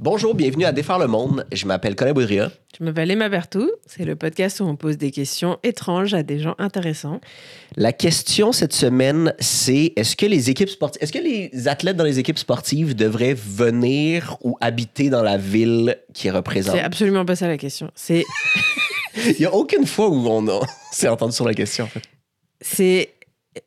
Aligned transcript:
Bonjour, 0.00 0.36
bienvenue 0.36 0.64
à 0.64 0.70
Défaire 0.70 1.00
le 1.00 1.08
monde. 1.08 1.44
Je 1.52 1.66
m'appelle 1.66 1.96
Colin 1.96 2.12
Boudria. 2.12 2.52
Je 2.78 2.84
m'appelle 2.84 3.10
Emma 3.10 3.28
Bertou. 3.28 3.68
C'est 3.84 4.04
le 4.04 4.14
podcast 4.14 4.60
où 4.60 4.64
on 4.64 4.76
pose 4.76 4.96
des 4.96 5.10
questions 5.10 5.58
étranges 5.64 6.14
à 6.14 6.22
des 6.22 6.38
gens 6.38 6.54
intéressants. 6.58 7.20
La 7.74 7.92
question 7.92 8.52
cette 8.52 8.72
semaine, 8.72 9.34
c'est 9.40 9.92
est-ce 9.96 10.14
que 10.14 10.26
les 10.26 10.50
équipes 10.50 10.68
sportives, 10.68 11.02
est-ce 11.02 11.12
que 11.12 11.18
les 11.18 11.66
athlètes 11.66 11.96
dans 11.96 12.04
les 12.04 12.20
équipes 12.20 12.38
sportives 12.38 12.94
devraient 12.94 13.34
venir 13.34 14.36
ou 14.42 14.56
habiter 14.60 15.10
dans 15.10 15.22
la 15.24 15.36
ville 15.36 15.98
qui 16.14 16.30
représente 16.30 16.76
C'est 16.76 16.82
absolument 16.82 17.24
pas 17.24 17.34
ça 17.34 17.48
la 17.48 17.58
question. 17.58 17.90
C'est 17.96 18.24
Il 19.26 19.34
n'y 19.40 19.46
a 19.46 19.52
aucune 19.54 19.84
fois 19.84 20.08
où 20.08 20.28
on, 20.28 20.46
a- 20.46 20.64
s'est 20.92 21.08
entendu 21.08 21.32
sur 21.34 21.44
la 21.44 21.54
question. 21.54 21.86
En 21.86 21.88
fait. 21.88 22.02
c'est 22.60 23.10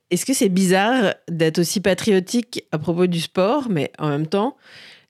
est-ce 0.09 0.25
que 0.25 0.33
c'est 0.33 0.47
bizarre 0.47 1.13
d'être 1.29 1.59
aussi 1.59 1.81
patriotique 1.81 2.63
à 2.71 2.77
propos 2.77 3.07
du 3.07 3.19
sport, 3.19 3.67
mais 3.69 3.91
en 3.99 4.07
même 4.07 4.27
temps, 4.27 4.55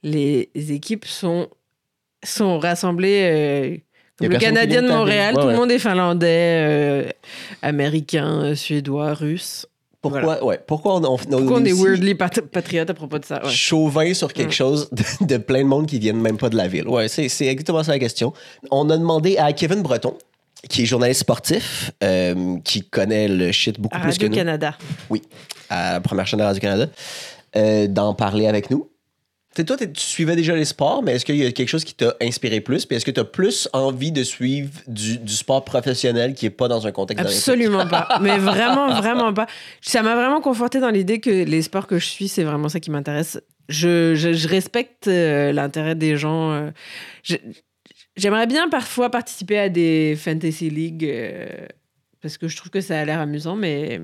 les 0.03 0.49
équipes 0.55 1.05
sont 1.05 1.47
sont 2.23 2.59
rassemblées. 2.59 3.21
euh, 3.31 3.77
comme 4.17 4.29
le 4.29 4.37
Canadien 4.37 4.83
de 4.83 4.87
Montréal, 4.89 5.33
tout 5.33 5.41
Ouais, 5.41 5.51
le 5.53 5.57
monde 5.57 5.71
est 5.71 5.79
finlandais, 5.79 6.27
euh, 6.67 7.09
américain, 7.61 8.43
euh, 8.43 8.55
suédois, 8.55 9.13
russe. 9.15 9.65
Pourquoi, 10.01 10.43
ouais, 10.43 10.59
pourquoi 10.65 10.95
on, 10.97 11.03
on, 11.05 11.17
Pourquoi 11.17 11.57
on 11.59 11.65
est 11.65 11.73
weirdly 11.73 12.15
pat- 12.15 12.41
patriote 12.41 12.89
à 12.89 12.93
propos 12.95 13.19
de 13.19 13.25
ça? 13.25 13.43
Ouais. 13.43 13.49
chauvin 13.51 14.13
sur 14.15 14.33
quelque 14.33 14.49
Mm. 14.49 14.51
chose 14.51 14.89
de, 14.91 15.25
de 15.25 15.37
plein 15.37 15.59
de 15.59 15.67
monde 15.67 15.85
qui 15.87 15.99
viennent 15.99 16.19
même 16.21 16.37
pas 16.37 16.49
de 16.49 16.57
la 16.57 16.67
ville? 16.67 16.87
Ouais, 16.87 17.07
c'est, 17.07 17.29
c'est 17.29 17.45
exactement 17.47 17.83
ça 17.83 17.91
la 17.91 17.99
question. 17.99 18.33
On 18.71 18.89
a 18.89 18.97
demandé 18.97 19.37
à 19.37 19.53
Kevin 19.53 19.81
Breton, 19.83 20.15
qui 20.69 20.83
est 20.83 20.85
journaliste 20.85 21.21
sportif, 21.21 21.91
euh, 22.03 22.57
qui 22.63 22.81
connaît 22.83 23.27
le 23.27 23.51
shit 23.51 23.79
beaucoup 23.79 23.95
À 23.97 23.99
plus 24.01 24.17
que 24.17 24.25
nous. 24.25 24.29
Radio-Canada. 24.31 24.75
Oui, 25.11 25.21
à 25.69 25.93
la 25.93 26.01
première 26.01 26.25
chaîne 26.25 26.39
de 26.39 26.45
Radio-Canada, 26.45 26.87
euh, 27.55 27.85
d'en 27.87 28.13
parler 28.15 28.47
avec 28.47 28.69
nous. 28.71 28.87
Tu 29.53 29.61
sais, 29.61 29.65
toi, 29.65 29.75
tu 29.75 29.85
suivais 29.95 30.37
déjà 30.37 30.55
les 30.55 30.63
sports, 30.63 31.03
mais 31.03 31.13
est-ce 31.15 31.25
qu'il 31.25 31.35
y 31.35 31.45
a 31.45 31.51
quelque 31.51 31.67
chose 31.67 31.83
qui 31.83 31.93
t'a 31.93 32.15
inspiré 32.21 32.61
plus? 32.61 32.85
Puis 32.85 32.95
est-ce 32.95 33.03
que 33.03 33.11
tu 33.11 33.19
as 33.19 33.25
plus 33.25 33.67
envie 33.73 34.13
de 34.13 34.23
suivre 34.23 34.71
du, 34.87 35.17
du 35.17 35.33
sport 35.33 35.65
professionnel 35.65 36.33
qui 36.35 36.45
est 36.45 36.49
pas 36.51 36.69
dans 36.69 36.87
un 36.87 36.91
contexte? 36.93 37.25
Absolument 37.25 37.85
pas. 37.85 38.19
Mais 38.21 38.37
vraiment, 38.37 38.93
vraiment 39.01 39.33
pas. 39.33 39.47
Ça 39.81 40.03
m'a 40.03 40.15
vraiment 40.15 40.39
conforté 40.39 40.79
dans 40.79 40.89
l'idée 40.89 41.19
que 41.19 41.29
les 41.29 41.61
sports 41.63 41.85
que 41.87 41.99
je 41.99 42.05
suis, 42.05 42.29
c'est 42.29 42.43
vraiment 42.45 42.69
ça 42.69 42.79
qui 42.79 42.91
m'intéresse. 42.91 43.41
Je, 43.67 44.15
je- 44.15 44.31
je 44.33 44.47
respecte 44.47 45.07
euh, 45.09 45.51
l'intérêt 45.51 45.95
des 45.95 46.15
gens. 46.15 46.51
euh, 46.53 46.69
J'aimerais 48.17 48.47
bien 48.47 48.69
parfois 48.69 49.09
participer 49.09 49.57
à 49.57 49.69
des 49.69 50.15
fantasy 50.17 50.69
league 50.69 51.05
euh, 51.05 51.47
parce 52.21 52.37
que 52.37 52.47
je 52.47 52.55
trouve 52.57 52.69
que 52.69 52.81
ça 52.81 52.99
a 52.99 53.05
l'air 53.05 53.19
amusant, 53.19 53.55
mais 53.55 53.99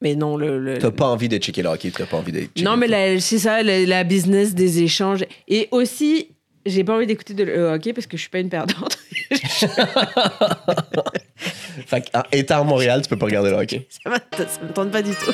mais 0.00 0.14
non 0.14 0.36
le. 0.36 0.58
le- 0.58 0.78
T'as 0.78 0.90
pas 0.90 1.06
envie 1.06 1.28
de 1.28 1.38
checker 1.38 1.62
le 1.62 1.68
hockey, 1.70 1.90
t'as 1.90 2.06
pas 2.06 2.16
envie 2.18 2.32
de 2.32 2.40
checker 2.40 2.62
non, 2.62 2.72
le 2.76 2.86
mais 2.88 3.20
c'est 3.20 3.38
ça, 3.38 3.62
la, 3.62 3.84
la 3.84 4.04
business 4.04 4.54
des 4.54 4.82
échanges. 4.82 5.24
Et 5.48 5.68
aussi, 5.70 6.28
j'ai 6.66 6.84
pas 6.84 6.94
envie 6.96 7.06
d'écouter 7.06 7.34
de 7.34 7.44
le 7.44 7.68
hockey 7.72 7.92
parce 7.92 8.06
que 8.06 8.16
je 8.16 8.22
suis 8.22 8.30
pas 8.30 8.40
une 8.40 8.48
perdante. 8.50 8.98
Fait 11.86 12.00
que, 12.00 12.06
étant 12.32 12.60
à 12.60 12.64
Montréal, 12.64 13.02
tu 13.02 13.08
peux 13.08 13.16
pas 13.16 13.26
regarder 13.26 13.50
le 13.50 13.56
hockey. 13.56 13.86
ça, 14.04 14.18
ça 14.48 14.60
me 14.62 14.72
tente 14.72 14.90
pas 14.90 15.02
du 15.02 15.12
tout. 15.14 15.32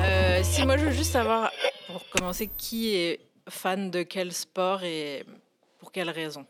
Euh, 0.00 0.40
si 0.42 0.64
moi 0.64 0.76
je 0.76 0.84
veux 0.86 0.92
juste 0.92 1.12
savoir, 1.12 1.50
pour 1.86 2.08
commencer, 2.10 2.50
qui 2.56 2.94
est 2.94 3.20
fan 3.48 3.90
de 3.90 4.02
quel 4.02 4.32
sport 4.32 4.82
et 4.82 5.24
pour 5.78 5.92
quelle 5.92 6.10
raison? 6.10 6.44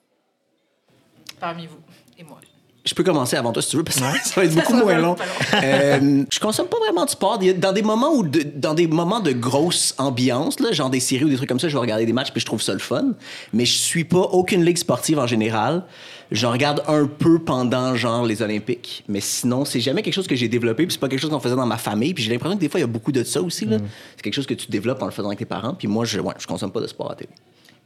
Parmi 1.38 1.66
vous 1.66 1.80
et 2.18 2.24
moi. 2.24 2.40
Je 2.86 2.94
peux 2.94 3.02
commencer 3.02 3.36
avant 3.36 3.52
toi 3.52 3.60
si 3.62 3.70
tu 3.70 3.76
veux, 3.76 3.82
parce 3.82 3.96
que 3.96 4.02
ça 4.02 4.40
va 4.40 4.44
être 4.44 4.52
Ça 4.52 4.60
beaucoup 4.60 4.74
moins 4.74 4.96
long. 4.98 5.16
Euh, 5.54 6.24
je 6.30 6.38
consomme 6.38 6.68
pas 6.68 6.78
vraiment 6.78 7.04
de 7.04 7.10
sport. 7.10 7.38
Dans 7.56 7.72
des 7.72 7.82
moments 7.82 8.12
où 8.12 8.22
de, 8.22 8.42
dans 8.54 8.74
des 8.74 8.86
moments 8.86 9.18
de 9.18 9.32
grosse 9.32 9.92
ambiance, 9.98 10.60
là, 10.60 10.70
genre 10.70 10.88
des 10.88 11.00
séries 11.00 11.24
ou 11.24 11.28
des 11.28 11.36
trucs 11.36 11.48
comme 11.48 11.58
ça, 11.58 11.68
je 11.68 11.74
vais 11.74 11.80
regarder 11.80 12.06
des 12.06 12.12
matchs 12.12 12.30
puis 12.30 12.40
je 12.40 12.46
trouve 12.46 12.62
ça 12.62 12.72
le 12.72 12.78
fun. 12.78 13.14
Mais 13.52 13.64
je 13.64 13.76
suis 13.76 14.04
pas 14.04 14.20
aucune 14.20 14.64
ligue 14.64 14.78
sportive 14.78 15.18
en 15.18 15.26
général. 15.26 15.84
J'en 16.32 16.50
regarde 16.50 16.82
un 16.88 17.06
peu 17.06 17.38
pendant 17.38 17.94
genre 17.94 18.24
les 18.24 18.42
Olympiques, 18.42 19.04
mais 19.08 19.20
sinon 19.20 19.64
c'est 19.64 19.80
jamais 19.80 20.02
quelque 20.02 20.14
chose 20.14 20.26
que 20.26 20.34
j'ai 20.34 20.48
développé. 20.48 20.84
Puis 20.84 20.94
c'est 20.94 21.00
pas 21.00 21.08
quelque 21.08 21.20
chose 21.20 21.30
qu'on 21.30 21.40
faisait 21.40 21.54
dans 21.56 21.66
ma 21.66 21.76
famille. 21.78 22.14
Puis 22.14 22.24
j'ai 22.24 22.32
l'impression 22.32 22.56
que 22.56 22.60
des 22.60 22.68
fois 22.68 22.80
il 22.80 22.82
y 22.82 22.84
a 22.84 22.88
beaucoup 22.88 23.12
de 23.12 23.22
ça 23.22 23.40
aussi. 23.40 23.64
là. 23.64 23.78
C'est 24.16 24.22
quelque 24.22 24.34
chose 24.34 24.46
que 24.46 24.54
tu 24.54 24.70
développes 24.70 25.00
en 25.02 25.06
le 25.06 25.12
faisant 25.12 25.28
avec 25.28 25.38
tes 25.38 25.44
parents. 25.44 25.74
Puis 25.74 25.86
moi 25.88 26.04
je, 26.04 26.18
ouais, 26.20 26.34
je 26.38 26.46
consomme 26.46 26.72
pas 26.72 26.80
de 26.80 26.86
sport 26.88 27.10
à 27.10 27.14
télé. 27.14 27.30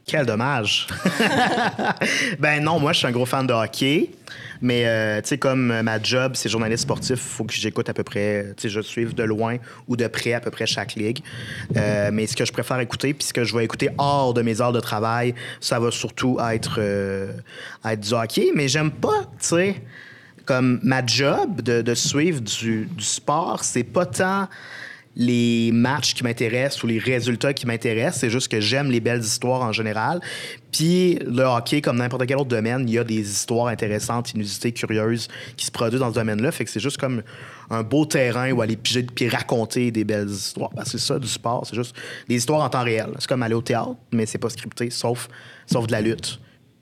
Quel 0.05 0.25
dommage. 0.25 0.87
ben 2.39 2.63
non, 2.63 2.79
moi, 2.79 2.91
je 2.91 2.99
suis 2.99 3.07
un 3.07 3.11
gros 3.11 3.25
fan 3.25 3.45
de 3.45 3.53
hockey. 3.53 4.09
Mais, 4.61 4.85
euh, 4.85 5.21
tu 5.21 5.29
sais, 5.29 5.37
comme 5.37 5.71
euh, 5.71 5.83
ma 5.83 6.01
job, 6.01 6.33
c'est 6.35 6.49
journaliste 6.49 6.83
sportif, 6.83 7.15
il 7.15 7.29
faut 7.29 7.43
que 7.43 7.53
j'écoute 7.53 7.89
à 7.89 7.93
peu 7.93 8.03
près, 8.03 8.53
tu 8.57 8.63
sais, 8.63 8.69
je 8.69 8.81
suive 8.81 9.15
de 9.15 9.23
loin 9.23 9.57
ou 9.87 9.95
de 9.95 10.05
près 10.07 10.33
à 10.33 10.39
peu 10.39 10.51
près 10.51 10.67
chaque 10.67 10.93
ligue. 10.95 11.19
Euh, 11.75 12.11
mais 12.13 12.27
ce 12.27 12.35
que 12.35 12.45
je 12.45 12.51
préfère 12.51 12.79
écouter, 12.79 13.13
puis 13.13 13.27
ce 13.27 13.33
que 13.33 13.43
je 13.43 13.55
vais 13.55 13.63
écouter 13.63 13.89
hors 13.97 14.33
de 14.33 14.41
mes 14.41 14.61
heures 14.61 14.71
de 14.71 14.79
travail, 14.79 15.33
ça 15.59 15.79
va 15.79 15.89
surtout 15.89 16.37
être, 16.51 16.75
euh, 16.77 17.33
du 17.97 18.13
hockey. 18.13 18.51
Mais 18.53 18.67
j'aime 18.67 18.91
pas, 18.91 19.21
tu 19.39 19.47
sais, 19.47 19.81
comme 20.45 20.79
ma 20.83 21.05
job 21.05 21.61
de, 21.61 21.81
de 21.81 21.95
suivre 21.95 22.41
du, 22.41 22.85
du 22.85 23.03
sport, 23.03 23.63
c'est 23.63 23.83
pas 23.83 24.05
tant 24.05 24.47
les 25.15 25.71
matchs 25.73 26.13
qui 26.13 26.23
m'intéressent 26.23 26.83
ou 26.83 26.87
les 26.87 26.99
résultats 26.99 27.53
qui 27.53 27.67
m'intéressent. 27.67 28.21
C'est 28.21 28.29
juste 28.29 28.47
que 28.47 28.59
j'aime 28.59 28.89
les 28.91 28.99
belles 28.99 29.21
histoires 29.21 29.61
en 29.61 29.71
général. 29.71 30.21
Puis 30.71 31.15
le 31.25 31.43
hockey, 31.43 31.81
comme 31.81 31.97
n'importe 31.97 32.25
quel 32.25 32.37
autre 32.37 32.49
domaine, 32.49 32.87
il 32.87 32.93
y 32.93 32.99
a 32.99 33.03
des 33.03 33.19
histoires 33.19 33.67
intéressantes, 33.67 34.33
inusitées, 34.33 34.71
curieuses 34.71 35.27
qui 35.57 35.65
se 35.65 35.71
produisent 35.71 35.99
dans 35.99 36.09
ce 36.09 36.15
domaine-là. 36.15 36.51
Fait 36.51 36.63
que 36.63 36.69
c'est 36.69 36.79
juste 36.79 36.97
comme 36.97 37.23
un 37.69 37.83
beau 37.83 38.05
terrain 38.05 38.51
où 38.51 38.61
aller 38.61 38.77
piger 38.77 39.03
puis 39.03 39.27
raconter 39.27 39.91
des 39.91 40.03
belles 40.03 40.29
histoires. 40.29 40.71
C'est 40.85 40.99
ça 40.99 41.19
du 41.19 41.27
sport, 41.27 41.65
c'est 41.65 41.75
juste 41.75 41.95
des 42.27 42.35
histoires 42.35 42.61
en 42.61 42.69
temps 42.69 42.83
réel. 42.83 43.09
C'est 43.19 43.27
comme 43.27 43.43
aller 43.43 43.55
au 43.55 43.61
théâtre, 43.61 43.95
mais 44.11 44.25
c'est 44.25 44.37
pas 44.37 44.49
scripté, 44.49 44.89
sauf, 44.89 45.27
sauf 45.65 45.87
de 45.87 45.91
la 45.91 46.01
lutte. 46.01 46.39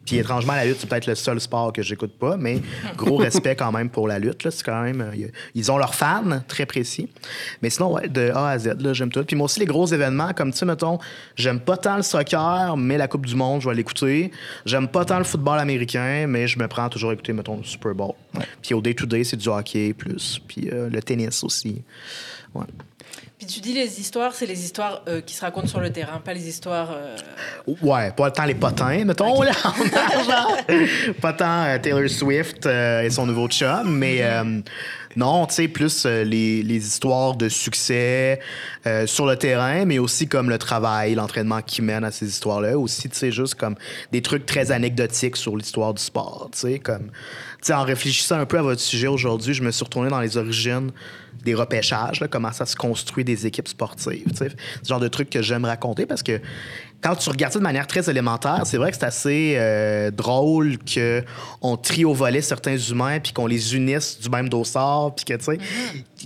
Puis 0.09 0.17
étrangement, 0.17 0.53
la 0.53 0.65
lutte, 0.65 0.77
c'est 0.79 0.89
peut-être 0.89 1.05
le 1.05 1.13
seul 1.13 1.39
sport 1.39 1.71
que 1.71 1.83
j'écoute 1.83 2.13
pas, 2.17 2.35
mais 2.35 2.59
gros 2.97 3.17
respect 3.27 3.55
quand 3.55 3.71
même 3.71 3.91
pour 3.91 4.07
la 4.07 4.17
lutte. 4.17 4.43
là. 4.43 4.49
C'est 4.49 4.63
quand 4.65 4.81
même. 4.81 5.01
euh, 5.01 5.27
ils 5.53 5.71
ont 5.71 5.77
leurs 5.77 5.93
fans 5.93 6.41
très 6.47 6.65
précis. 6.65 7.09
Mais 7.61 7.69
sinon, 7.69 7.93
ouais, 7.93 8.07
de 8.07 8.31
A 8.31 8.49
à 8.49 8.57
Z, 8.57 8.81
là, 8.81 8.93
j'aime 8.93 9.11
tout. 9.11 9.23
Puis 9.23 9.35
moi 9.35 9.45
aussi, 9.45 9.59
les 9.59 9.67
gros 9.67 9.85
événements, 9.85 10.33
comme 10.33 10.51
tu 10.51 10.57
sais, 10.57 10.65
mettons, 10.65 10.97
j'aime 11.35 11.59
pas 11.59 11.77
tant 11.77 11.95
le 11.95 12.01
soccer, 12.01 12.75
mais 12.75 12.97
la 12.97 13.07
Coupe 13.07 13.27
du 13.27 13.35
Monde, 13.35 13.61
je 13.61 13.69
vais 13.69 13.75
l'écouter. 13.75 14.31
J'aime 14.65 14.87
pas 14.87 15.05
tant 15.05 15.19
le 15.19 15.25
football 15.25 15.59
américain, 15.59 16.25
mais 16.27 16.47
je 16.47 16.57
me 16.57 16.67
prends 16.67 16.89
toujours 16.89 17.11
à 17.11 17.13
écouter, 17.13 17.33
mettons, 17.33 17.57
le 17.57 17.63
Super 17.63 17.93
Bowl. 17.93 18.13
Puis 18.63 18.73
au 18.73 18.81
day-to-day, 18.81 19.23
c'est 19.23 19.37
du 19.37 19.47
hockey 19.47 19.93
plus. 19.93 20.41
Puis 20.47 20.69
euh, 20.73 20.89
le 20.89 21.03
tennis 21.03 21.43
aussi. 21.43 21.83
Ouais. 22.55 22.65
Puis 23.39 23.47
tu 23.47 23.61
dis 23.61 23.71
les 23.73 24.01
histoires, 24.01 24.33
c'est 24.35 24.45
les 24.45 24.61
histoires 24.65 25.01
euh, 25.07 25.21
qui 25.21 25.33
se 25.33 25.39
racontent 25.39 25.65
sur 25.67 25.79
le 25.79 25.89
terrain, 25.93 26.19
pas 26.19 26.33
les 26.33 26.45
histoires. 26.49 26.89
euh, 26.91 27.15
Ouais, 27.81 28.11
pas 28.11 28.31
tant 28.31 28.43
les 28.43 28.53
potins, 28.53 29.05
mettons, 29.05 29.41
là, 29.41 29.51
en 29.63 29.97
argent. 29.97 30.57
Pas 31.21 31.31
tant 31.31 31.63
euh, 31.63 31.77
Taylor 31.79 32.09
Swift 32.09 32.65
euh, 32.65 33.01
et 33.03 33.09
son 33.09 33.25
nouveau 33.25 33.47
chum, 33.47 33.97
mais 33.97 34.17
euh, 34.23 34.59
non, 35.15 35.45
tu 35.47 35.55
sais, 35.55 35.67
plus 35.67 36.05
euh, 36.05 36.23
les, 36.23 36.61
les 36.61 36.77
histoires 36.77 37.35
de 37.35 37.49
succès 37.49 38.39
euh, 38.85 39.07
sur 39.07 39.25
le 39.25 39.35
terrain, 39.35 39.85
mais 39.85 39.97
aussi 39.97 40.27
comme 40.27 40.49
le 40.49 40.57
travail, 40.57 41.15
l'entraînement 41.15 41.61
qui 41.61 41.81
mène 41.81 42.03
à 42.03 42.11
ces 42.11 42.27
histoires-là. 42.27 42.77
Aussi, 42.77 43.09
tu 43.09 43.17
sais, 43.17 43.31
juste 43.31 43.55
comme 43.55 43.75
des 44.11 44.21
trucs 44.21 44.45
très 44.45 44.71
anecdotiques 44.71 45.35
sur 45.35 45.57
l'histoire 45.57 45.93
du 45.93 46.01
sport, 46.01 46.49
tu 46.51 46.59
sais, 46.59 46.79
comme... 46.79 47.11
En 47.71 47.83
réfléchissant 47.83 48.39
un 48.39 48.45
peu 48.45 48.57
à 48.57 48.61
votre 48.61 48.79
sujet 48.79 49.07
aujourd'hui, 49.07 49.53
je 49.53 49.61
me 49.61 49.71
suis 49.71 49.83
retourné 49.83 50.09
dans 50.09 50.21
les 50.21 50.37
origines 50.37 50.91
des 51.43 51.53
repêchages, 51.53 52.23
comment 52.29 52.51
ça 52.51 52.65
se 52.65 52.75
construit 52.75 53.23
des 53.23 53.45
équipes 53.45 53.67
sportives. 53.67 54.27
C'est 54.33 54.49
le 54.49 54.55
genre 54.87 54.99
de 54.99 55.07
truc 55.07 55.29
que 55.29 55.41
j'aime 55.41 55.65
raconter 55.65 56.05
parce 56.05 56.23
que 56.23 56.39
quand 57.01 57.15
tu 57.15 57.29
regardes 57.29 57.53
ça 57.53 57.59
de 57.59 57.63
manière 57.63 57.87
très 57.87 58.09
élémentaire, 58.09 58.61
c'est 58.65 58.77
vrai 58.77 58.91
que 58.91 58.97
c'est 58.97 59.05
assez 59.05 59.53
euh, 59.57 60.11
drôle 60.11 60.77
qu'on 60.93 61.77
trie 61.77 62.03
au 62.05 62.13
volet 62.13 62.41
certains 62.41 62.77
humains 62.77 63.19
puis 63.19 63.31
qu'on 63.33 63.47
les 63.47 63.75
unisse 63.75 64.19
du 64.19 64.29
même 64.29 64.49
dossard 64.49 65.13
puis 65.15 65.25
que, 65.25 65.33
tu 65.35 65.43
sais, 65.45 65.57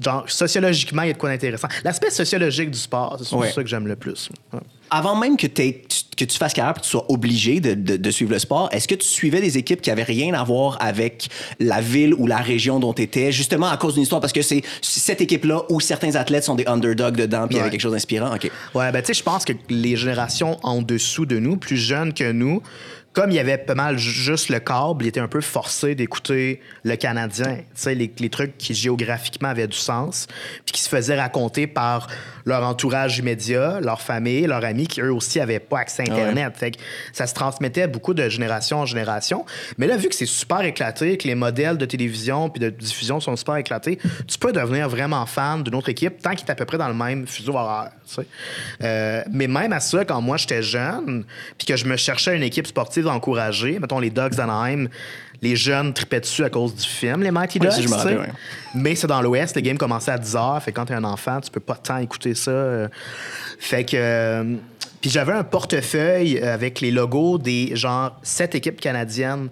genre, 0.02 0.24
sociologiquement, 0.28 1.04
il 1.04 1.08
y 1.08 1.12
a 1.12 1.14
de 1.14 1.18
quoi 1.20 1.30
d'intéressant. 1.30 1.68
L'aspect 1.84 2.10
sociologique 2.10 2.72
du 2.72 2.80
sport, 2.80 3.20
c'est 3.24 3.36
Ouais. 3.36 3.52
ça 3.52 3.62
que 3.62 3.70
j'aime 3.70 3.88
le 3.88 3.96
plus. 3.96 4.30
Ouais. 4.52 4.60
Avant 4.90 5.16
même 5.16 5.38
que, 5.38 5.48
tu- 5.48 5.82
que 6.16 6.26
tu 6.26 6.38
fasses 6.38 6.54
carrière 6.54 6.74
et 6.76 6.80
que 6.80 6.84
tu 6.86 6.90
sois 6.90 7.06
obligé 7.12 7.60
de, 7.60 7.74
de- 7.74 7.98
de 7.98 8.12
suivre 8.12 8.32
le 8.32 8.40
sport, 8.40 8.70
est-ce 8.72 8.88
que 8.88 8.96
tu 8.96 9.06
suivais 9.08 9.42
des 9.42 9.58
équipes 9.58 9.82
qui 9.82 9.92
avaient 9.92 10.04
rien 10.04 10.34
à 10.34 10.44
voir 10.44 10.78
avec 10.82 11.28
la 11.60 11.82
ville 11.82 12.14
ou 12.16 12.28
la 12.28 12.38
région 12.38 12.80
dont 12.80 12.94
tu 12.94 13.02
étais, 13.02 13.32
justement 13.32 13.68
à 13.70 13.78
cause 13.78 13.94
d'une 13.96 14.04
histoire? 14.04 14.22
Parce 14.22 14.34
que 14.34 14.42
c'est 14.42 14.62
cette 14.82 15.22
équipe-là 15.22 15.64
où 15.70 15.80
certains 15.80 16.16
athlètes 16.16 16.44
sont 16.44 16.56
des 16.56 16.66
underdogs 16.68 17.16
dedans 17.16 17.48
puis 17.48 17.56
il 17.56 17.58
y 17.58 17.62
avait 17.62 17.70
quelque 17.72 17.82
chose 17.82 17.94
d'inspirant. 17.94 18.34
OK. 18.36 18.50
Ouais, 18.76 18.92
ben 18.92 19.02
tu 19.02 19.08
sais, 19.08 19.14
je 19.14 19.24
pense 19.24 19.46
que 19.46 19.54
les 19.70 19.96
générations 19.96 20.60
en 20.64 20.82
dessous 20.82 21.26
de 21.26 21.40
nous, 21.40 21.58
plus 21.58 21.78
jeunes 21.78 22.14
que 22.14 22.32
nous, 22.32 22.62
comme 23.14 23.30
il 23.30 23.36
y 23.36 23.40
avait 23.40 23.60
pas 23.60 23.76
mal 23.76 24.00
ju- 24.00 24.10
juste 24.10 24.50
le 24.50 24.58
câble, 24.60 25.06
il 25.06 25.08
était 25.10 25.20
un 25.20 25.28
peu 25.28 25.40
forcé 25.42 25.94
d'écouter 25.94 26.62
le 26.84 26.96
Canadien. 26.96 27.58
Tu 27.58 27.64
sais, 27.76 27.94
les, 27.94 28.12
les 28.18 28.30
trucs 28.30 28.58
qui 28.58 28.74
géographiquement 28.74 29.50
avaient 29.50 29.68
du 29.68 29.78
sens, 29.78 30.26
puis 30.66 30.74
qui 30.74 30.82
se 30.82 30.90
faisaient 30.90 31.20
raconter 31.20 31.68
par 31.68 32.08
leur 32.46 32.64
entourage 32.64 33.20
immédiat, 33.20 33.80
leur 33.82 34.02
famille, 34.02 34.48
leurs 34.48 34.66
amis, 34.66 34.88
qui 34.88 35.00
eux 35.02 35.14
aussi 35.14 35.40
avaient 35.40 35.60
pas 35.60 35.78
accès 35.80 36.03
à 36.10 36.14
Internet. 36.14 36.54
Fait 36.56 36.72
que 36.72 36.78
ça 37.12 37.28
se 37.28 37.34
transmettait 37.34 37.88
beaucoup 37.88 38.14
de 38.14 38.30
génération 38.30 38.80
en 38.80 38.86
génération. 38.86 39.46
Mais 39.78 39.88
là, 39.88 39.98
vu 39.98 40.10
que 40.10 40.16
c'est 40.16 40.26
super 40.26 40.62
éclaté, 40.62 41.18
que 41.18 41.28
les 41.28 41.36
modèles 41.36 41.78
de 41.78 41.86
télévision 41.86 42.50
puis 42.50 42.60
de 42.60 42.70
diffusion 42.70 43.20
sont 43.20 43.36
super 43.36 43.56
éclatés, 43.58 44.00
tu 44.28 44.38
peux 44.38 44.52
devenir 44.52 44.90
vraiment 44.90 45.26
fan 45.26 45.64
d'une 45.64 45.76
autre 45.76 45.90
équipe 45.90 46.22
tant 46.22 46.32
qu'il 46.36 46.48
est 46.48 46.52
à 46.52 46.56
peu 46.56 46.66
près 46.66 46.78
dans 46.78 46.88
le 46.88 46.94
même 46.94 47.28
fuseau 47.28 47.54
horaire. 47.56 47.92
tu 48.08 48.16
sais. 48.16 48.28
Euh, 48.84 49.24
mais 49.32 49.48
même 49.48 49.74
à 49.74 49.80
ça, 49.80 50.06
quand 50.06 50.22
moi 50.22 50.38
j'étais 50.38 50.64
jeune, 50.64 51.26
puis 51.58 51.68
que 51.68 51.76
je 51.76 51.86
me 51.86 51.96
cherchais 51.98 52.36
une 52.36 52.44
équipe 52.44 52.68
sportive 52.68 53.08
à 53.08 53.12
encourager, 53.14 53.80
mettons 53.80 54.00
les 54.00 54.10
Dogs 54.10 54.36
d'Anaheim, 54.36 54.88
les 55.42 55.58
jeunes 55.58 55.94
tripaient 55.94 56.22
dessus 56.22 56.46
à 56.46 56.50
cause 56.50 56.74
du 56.74 56.88
film, 56.88 57.22
les 57.22 57.32
Mighty 57.32 57.60
Ducks. 57.60 57.72
rappelle, 57.98 58.20
ouais. 58.20 58.34
Mais 58.76 58.96
c'est 58.96 59.08
dans 59.08 59.22
l'Ouest, 59.22 59.56
les 59.58 59.62
games 59.62 59.78
commençaient 59.78 60.12
à 60.12 60.18
10 60.18 60.36
h. 60.36 60.62
Fait 60.62 60.72
que 60.72 60.78
quand 60.78 60.86
t'es 60.86 60.94
un 60.94 61.04
enfant, 61.04 61.42
tu 61.42 61.52
peux 61.52 61.60
pas 61.60 61.76
tant 61.76 61.98
écouter 61.98 62.34
ça. 62.34 62.52
euh. 62.52 62.88
Fait 63.60 63.84
que. 63.84 64.56
Euh, 65.04 65.10
Puis 65.10 65.10
j'avais 65.12 65.34
un 65.34 65.44
portefeuille 65.44 66.40
avec 66.40 66.82
les 66.82 66.92
logos 66.92 67.38
des 67.38 67.76
genre 67.76 68.18
sept 68.24 68.56
équipes 68.56 68.80
canadiennes 68.80 69.50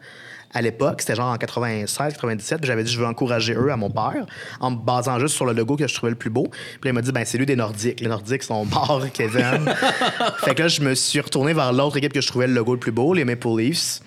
à 0.53 0.61
l'époque. 0.61 1.01
C'était 1.01 1.15
genre 1.15 1.31
en 1.31 1.37
96, 1.37 2.13
97. 2.13 2.59
Puis 2.59 2.67
j'avais 2.67 2.83
dit, 2.83 2.91
je 2.91 2.99
veux 2.99 3.05
encourager 3.05 3.53
eux 3.53 3.71
à 3.71 3.77
mon 3.77 3.89
père 3.89 4.25
en 4.59 4.71
me 4.71 4.77
basant 4.77 5.19
juste 5.19 5.35
sur 5.35 5.45
le 5.45 5.53
logo 5.53 5.75
que 5.75 5.87
je 5.87 5.93
trouvais 5.93 6.11
le 6.11 6.17
plus 6.17 6.29
beau. 6.29 6.47
Puis 6.79 6.89
il 6.89 6.93
m'a 6.93 7.01
dit, 7.01 7.11
ben 7.11 7.23
c'est 7.25 7.37
lui 7.37 7.45
des 7.45 7.55
Nordiques. 7.55 7.99
Les 7.99 8.07
Nordiques 8.07 8.43
sont 8.43 8.65
morts, 8.65 9.05
Kevin. 9.13 9.69
fait 10.37 10.55
que 10.55 10.63
là, 10.63 10.67
je 10.67 10.81
me 10.81 10.95
suis 10.95 11.19
retourné 11.19 11.53
vers 11.53 11.73
l'autre 11.73 11.97
équipe 11.97 12.13
que 12.13 12.21
je 12.21 12.27
trouvais 12.27 12.47
le 12.47 12.53
logo 12.53 12.73
le 12.73 12.79
plus 12.79 12.91
beau, 12.91 13.13
les 13.13 13.25
Maple 13.25 13.57
Leafs. 13.57 14.01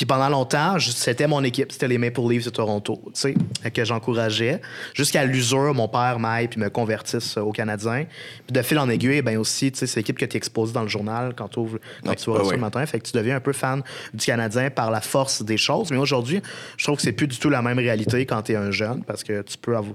Puis 0.00 0.06
pendant 0.06 0.30
longtemps, 0.30 0.78
c'était 0.78 1.26
mon 1.26 1.44
équipe, 1.44 1.70
c'était 1.72 1.86
les 1.86 1.98
Maple 1.98 2.22
Leafs 2.26 2.46
de 2.46 2.48
Toronto, 2.50 2.98
tu 3.12 3.34
sais, 3.60 3.70
que 3.70 3.84
j'encourageais. 3.84 4.62
Jusqu'à 4.94 5.26
l'usure, 5.26 5.74
mon 5.74 5.88
père 5.88 6.18
m'aille 6.18 6.48
puis 6.48 6.58
me 6.58 6.70
convertisse 6.70 7.36
euh, 7.36 7.42
au 7.42 7.52
Canadien. 7.52 8.06
Puis 8.46 8.54
de 8.54 8.62
fil 8.62 8.78
en 8.78 8.88
aiguille, 8.88 9.20
ben 9.20 9.36
aussi, 9.36 9.70
tu 9.70 9.78
sais, 9.80 9.86
c'est 9.86 10.00
l'équipe 10.00 10.16
que 10.16 10.24
tu 10.24 10.38
exposes 10.38 10.72
dans 10.72 10.80
le 10.80 10.88
journal 10.88 11.34
quand, 11.36 11.48
t'ouvres- 11.48 11.78
quand 12.02 12.08
Ouais, 12.08 12.16
tu 12.16 12.30
vois 12.30 12.38
ouais, 12.38 12.44
ça 12.44 12.48
ouais. 12.48 12.54
le 12.56 12.60
matin. 12.62 12.86
Fait 12.86 12.98
que 12.98 13.06
tu 13.06 13.12
deviens 13.12 13.36
un 13.36 13.40
peu 13.40 13.52
fan 13.52 13.82
du 14.14 14.24
Canadien 14.24 14.70
par 14.70 14.90
la 14.90 15.02
force 15.02 15.42
des 15.42 15.58
choses. 15.58 15.90
Mais 15.90 15.98
aujourd'hui, 15.98 16.40
je 16.78 16.84
trouve 16.84 16.96
que 16.96 17.02
c'est 17.02 17.12
plus 17.12 17.26
du 17.26 17.36
tout 17.36 17.50
la 17.50 17.60
même 17.60 17.78
réalité 17.78 18.24
quand 18.24 18.40
tu 18.40 18.52
es 18.52 18.56
un 18.56 18.70
jeune 18.70 19.04
parce 19.04 19.22
que 19.22 19.42
tu 19.42 19.58
peux 19.58 19.76
avoir. 19.76 19.94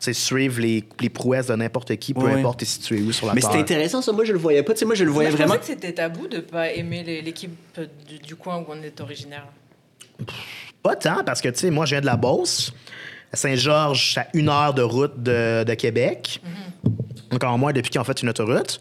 Tu 0.00 0.06
sais, 0.06 0.12
suivre 0.14 0.60
les, 0.62 0.82
les 0.98 1.10
prouesses 1.10 1.48
de 1.48 1.54
n'importe 1.54 1.94
qui, 1.96 2.14
peu 2.14 2.26
importe 2.26 2.60
t'es 2.60 2.64
situé 2.64 3.02
où 3.02 3.12
sur 3.12 3.26
la 3.26 3.34
Mais 3.34 3.42
c'était 3.42 3.58
intéressant, 3.58 4.00
ça. 4.00 4.12
Moi, 4.12 4.24
je 4.24 4.32
le 4.32 4.38
voyais 4.38 4.62
pas. 4.62 4.72
Tu 4.72 4.78
sais, 4.80 4.84
moi, 4.86 4.94
je 4.94 5.04
le 5.04 5.10
voyais 5.10 5.28
Moi, 5.28 5.36
je 5.36 5.42
vraiment. 5.42 5.58
pensais 5.58 5.74
que 5.74 5.80
c'était 5.80 5.92
tabou 5.92 6.26
de 6.26 6.40
pas 6.40 6.72
aimer 6.72 7.20
l'équipe 7.22 7.52
du, 8.08 8.18
du 8.18 8.34
coin 8.34 8.56
où 8.58 8.64
on 8.68 8.82
est 8.82 8.98
originaire. 9.00 9.46
Pas 10.82 10.96
tant, 10.96 11.22
parce 11.24 11.42
que, 11.42 11.50
tu 11.50 11.58
sais, 11.58 11.70
moi, 11.70 11.84
je 11.84 11.90
viens 11.94 12.00
de 12.00 12.06
la 12.06 12.16
Beauce. 12.16 12.72
À 13.32 13.36
Saint-Georges, 13.36 14.14
c'est 14.14 14.20
à 14.20 14.26
une 14.32 14.48
heure 14.48 14.72
de 14.74 14.82
route 14.82 15.22
de, 15.22 15.64
de 15.64 15.74
Québec. 15.74 16.40
Encore 17.30 17.58
moins 17.58 17.72
depuis 17.72 17.90
qu'ils 17.90 18.00
ont 18.00 18.04
fait 18.04 18.22
une 18.22 18.30
autoroute. 18.30 18.80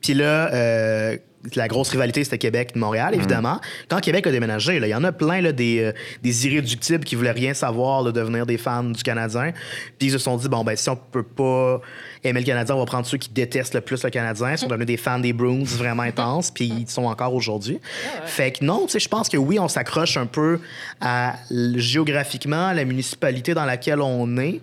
Puis 0.00 0.14
là, 0.14 0.52
euh, 0.52 1.16
la 1.54 1.68
grosse 1.68 1.90
rivalité, 1.90 2.24
c'était 2.24 2.38
Québec-Montréal, 2.38 3.14
évidemment. 3.14 3.60
Quand 3.88 4.00
Québec 4.00 4.26
a 4.26 4.30
déménagé, 4.30 4.76
il 4.76 4.86
y 4.86 4.94
en 4.94 5.04
a 5.04 5.12
plein 5.12 5.40
là, 5.40 5.52
des, 5.52 5.80
euh, 5.80 5.92
des 6.22 6.46
irréductibles 6.46 7.04
qui 7.04 7.14
voulaient 7.14 7.32
rien 7.32 7.54
savoir 7.54 8.04
de 8.04 8.10
devenir 8.10 8.46
des 8.46 8.58
fans 8.58 8.84
du 8.84 9.02
Canadien. 9.02 9.52
Puis 9.98 10.08
ils 10.08 10.12
se 10.12 10.18
sont 10.18 10.36
dit, 10.36 10.48
bon, 10.48 10.64
ben 10.64 10.76
si 10.76 10.88
on 10.88 10.96
peut 10.96 11.22
pas 11.22 11.80
aimer 12.22 12.40
le 12.40 12.46
Canadien, 12.46 12.74
on 12.74 12.78
va 12.78 12.86
prendre 12.86 13.06
ceux 13.06 13.18
qui 13.18 13.28
détestent 13.28 13.74
le 13.74 13.80
plus 13.80 14.02
le 14.02 14.10
Canadien. 14.10 14.52
Ils 14.52 14.58
sont 14.58 14.66
devenus 14.66 14.86
des 14.86 14.96
fans 14.96 15.18
des 15.18 15.32
Bruins 15.32 15.64
vraiment 15.64 16.02
intenses, 16.02 16.50
puis 16.50 16.66
ils 16.66 16.88
sont 16.88 17.04
encore 17.04 17.34
aujourd'hui. 17.34 17.78
Fait 18.24 18.52
que 18.52 18.64
non, 18.64 18.86
tu 18.86 18.92
sais, 18.92 19.00
je 19.00 19.08
pense 19.08 19.28
que 19.28 19.36
oui, 19.36 19.58
on 19.58 19.68
s'accroche 19.68 20.16
un 20.16 20.26
peu 20.26 20.60
à 21.00 21.34
géographiquement 21.76 22.68
à 22.68 22.74
la 22.74 22.84
municipalité 22.84 23.54
dans 23.54 23.64
laquelle 23.64 24.00
on 24.00 24.38
est. 24.38 24.60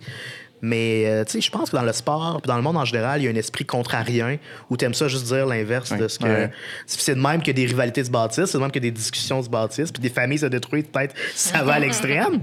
Mais 0.62 1.04
euh, 1.06 1.24
tu 1.24 1.32
sais, 1.32 1.40
je 1.40 1.50
pense 1.50 1.70
que 1.70 1.76
dans 1.76 1.82
le 1.82 1.92
sport, 1.92 2.40
puis 2.40 2.48
dans 2.48 2.56
le 2.56 2.62
monde 2.62 2.76
en 2.76 2.84
général, 2.84 3.20
il 3.20 3.24
y 3.24 3.28
a 3.28 3.30
un 3.30 3.34
esprit 3.34 3.64
contrarien 3.64 4.38
où 4.70 4.76
tu 4.76 4.84
aimes 4.84 4.94
ça 4.94 5.08
juste 5.08 5.24
dire 5.26 5.44
l'inverse 5.46 5.92
de 5.92 6.06
ce 6.08 6.18
que. 6.18 6.24
Ouais. 6.24 6.50
C'est 6.86 7.14
de 7.16 7.20
même 7.20 7.42
que 7.42 7.50
des 7.50 7.66
rivalités 7.66 8.04
se 8.04 8.10
bâtissent, 8.10 8.46
c'est 8.46 8.58
de 8.58 8.62
même 8.62 8.70
que 8.70 8.78
des 8.78 8.90
discussions 8.92 9.42
se 9.42 9.48
bâtissent, 9.48 9.90
puis 9.90 10.00
des 10.00 10.08
familles 10.08 10.38
se 10.38 10.46
détruisent, 10.46 10.84
peut-être 10.92 11.14
ça 11.34 11.62
va 11.64 11.74
à 11.74 11.78
l'extrême. 11.80 12.40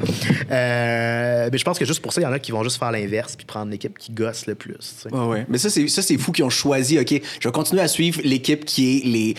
Euh, 0.51 1.50
mais 1.51 1.57
je 1.57 1.63
pense 1.63 1.80
que 1.80 1.86
juste 1.86 2.01
pour 2.01 2.13
ça, 2.13 2.21
il 2.21 2.24
y 2.24 2.27
en 2.27 2.31
a 2.33 2.39
qui 2.39 2.51
vont 2.51 2.63
juste 2.63 2.77
faire 2.77 2.92
l'inverse 2.92 3.36
puis 3.36 3.45
prendre 3.45 3.71
l'équipe 3.71 3.98
qui 3.98 4.12
gosse 4.12 4.45
le 4.48 4.56
plus. 4.56 4.75
sais. 4.80 5.13
Ouais, 5.13 5.25
ouais. 5.25 5.45
Mais 5.48 5.57
ça, 5.57 5.69
c'est, 5.69 5.88
ça, 5.88 6.01
c'est 6.01 6.18
fou 6.18 6.31
qui 6.31 6.44
ont 6.44 6.50
choisi, 6.50 7.00
OK, 7.00 7.13
je 7.39 7.48
vais 7.48 7.51
continuer 7.51 7.81
à 7.81 7.88
suivre 7.88 8.19
l'équipe 8.24 8.65
qui 8.65 8.98
est 8.98 9.06
les. 9.06 9.36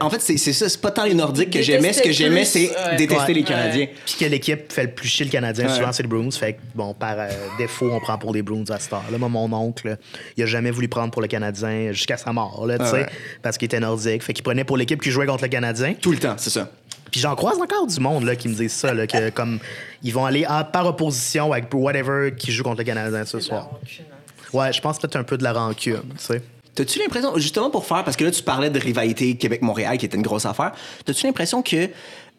En 0.00 0.10
fait, 0.10 0.20
c'est, 0.20 0.36
c'est 0.36 0.52
ça, 0.52 0.68
c'est 0.68 0.80
pas 0.80 0.90
tant 0.90 1.04
les 1.04 1.14
Nordiques 1.14 1.50
que 1.50 1.62
j'aimais. 1.62 1.92
Ce 1.92 2.02
que 2.02 2.12
j'aimais, 2.12 2.40
plus, 2.42 2.46
c'est 2.50 2.70
ouais. 2.70 2.96
détester 2.96 3.24
Ouais. 3.24 3.32
les 3.34 3.44
Canadiens. 3.44 3.86
Puis 4.04 4.16
quelle 4.18 4.34
équipe 4.34 4.72
fait 4.72 4.84
le 4.84 4.90
plus 4.90 5.08
chier 5.08 5.24
le 5.24 5.30
Canadien? 5.30 5.66
Ouais. 5.68 5.74
Souvent, 5.74 5.92
c'est 5.92 6.02
le 6.02 6.08
Bruins. 6.08 6.30
Fait 6.30 6.54
que, 6.54 6.58
bon, 6.74 6.92
par 6.94 7.14
euh, 7.18 7.28
défaut, 7.58 7.88
on 7.92 8.00
prend 8.00 8.18
pour 8.24 8.34
les 8.34 8.42
Bruins 8.42 8.64
à 8.70 8.78
cette 8.78 8.92
heure-là. 8.92 9.18
Moi, 9.18 9.28
mon 9.28 9.52
oncle, 9.52 9.96
il 10.36 10.42
a 10.42 10.46
jamais 10.46 10.70
voulu 10.70 10.88
prendre 10.88 11.10
pour 11.10 11.20
le 11.22 11.28
Canadien 11.28 11.92
jusqu'à 11.92 12.16
sa 12.16 12.32
mort, 12.32 12.66
là, 12.66 12.78
tu 12.78 12.84
Ah 12.84 12.90
sais, 12.90 12.96
ouais. 13.02 13.06
parce 13.42 13.58
qu'il 13.58 13.66
était 13.66 13.80
nordique. 13.80 14.22
Fait 14.22 14.32
qu'il 14.32 14.42
prenait 14.42 14.64
pour 14.64 14.76
l'équipe 14.76 15.00
qui 15.02 15.10
jouait 15.10 15.26
contre 15.26 15.42
le 15.44 15.48
Canadien. 15.48 15.94
Tout 16.00 16.10
le 16.12 16.18
temps, 16.18 16.34
c'est 16.38 16.50
ça. 16.50 16.70
Puis 17.10 17.20
j'en 17.20 17.36
croise 17.36 17.58
encore 17.60 17.86
du 17.86 18.00
monde 18.00 18.24
là, 18.24 18.34
qui 18.34 18.48
me 18.48 18.54
disent 18.54 18.72
ça, 18.72 18.92
là, 18.94 19.06
que 19.06 19.30
comme 19.38 19.58
ils 20.02 20.12
vont 20.12 20.24
aller 20.24 20.46
en- 20.46 20.64
par 20.64 20.86
opposition 20.86 21.52
avec 21.52 21.66
whatever 21.72 22.32
qui 22.36 22.50
joue 22.50 22.64
contre 22.64 22.78
le 22.78 22.84
Canadien 22.84 23.24
ce 23.24 23.38
soir. 23.40 23.68
hein. 23.72 24.02
Ouais, 24.52 24.72
je 24.72 24.80
pense 24.80 24.98
peut-être 24.98 25.16
un 25.16 25.24
peu 25.24 25.36
de 25.36 25.44
la 25.44 25.52
rancune, 25.52 26.00
tu 26.16 26.24
sais. 26.24 26.42
T'as-tu 26.74 26.98
l'impression, 26.98 27.36
justement 27.36 27.70
pour 27.70 27.84
faire, 27.86 28.02
parce 28.02 28.16
que 28.16 28.24
là, 28.24 28.30
tu 28.32 28.42
parlais 28.42 28.70
de 28.70 28.78
rivalité 28.80 29.36
Québec-Montréal 29.36 29.96
qui 29.98 30.06
était 30.06 30.16
une 30.16 30.22
grosse 30.24 30.46
affaire, 30.46 30.72
t'as-tu 31.04 31.26
l'impression 31.26 31.62
que 31.62 31.88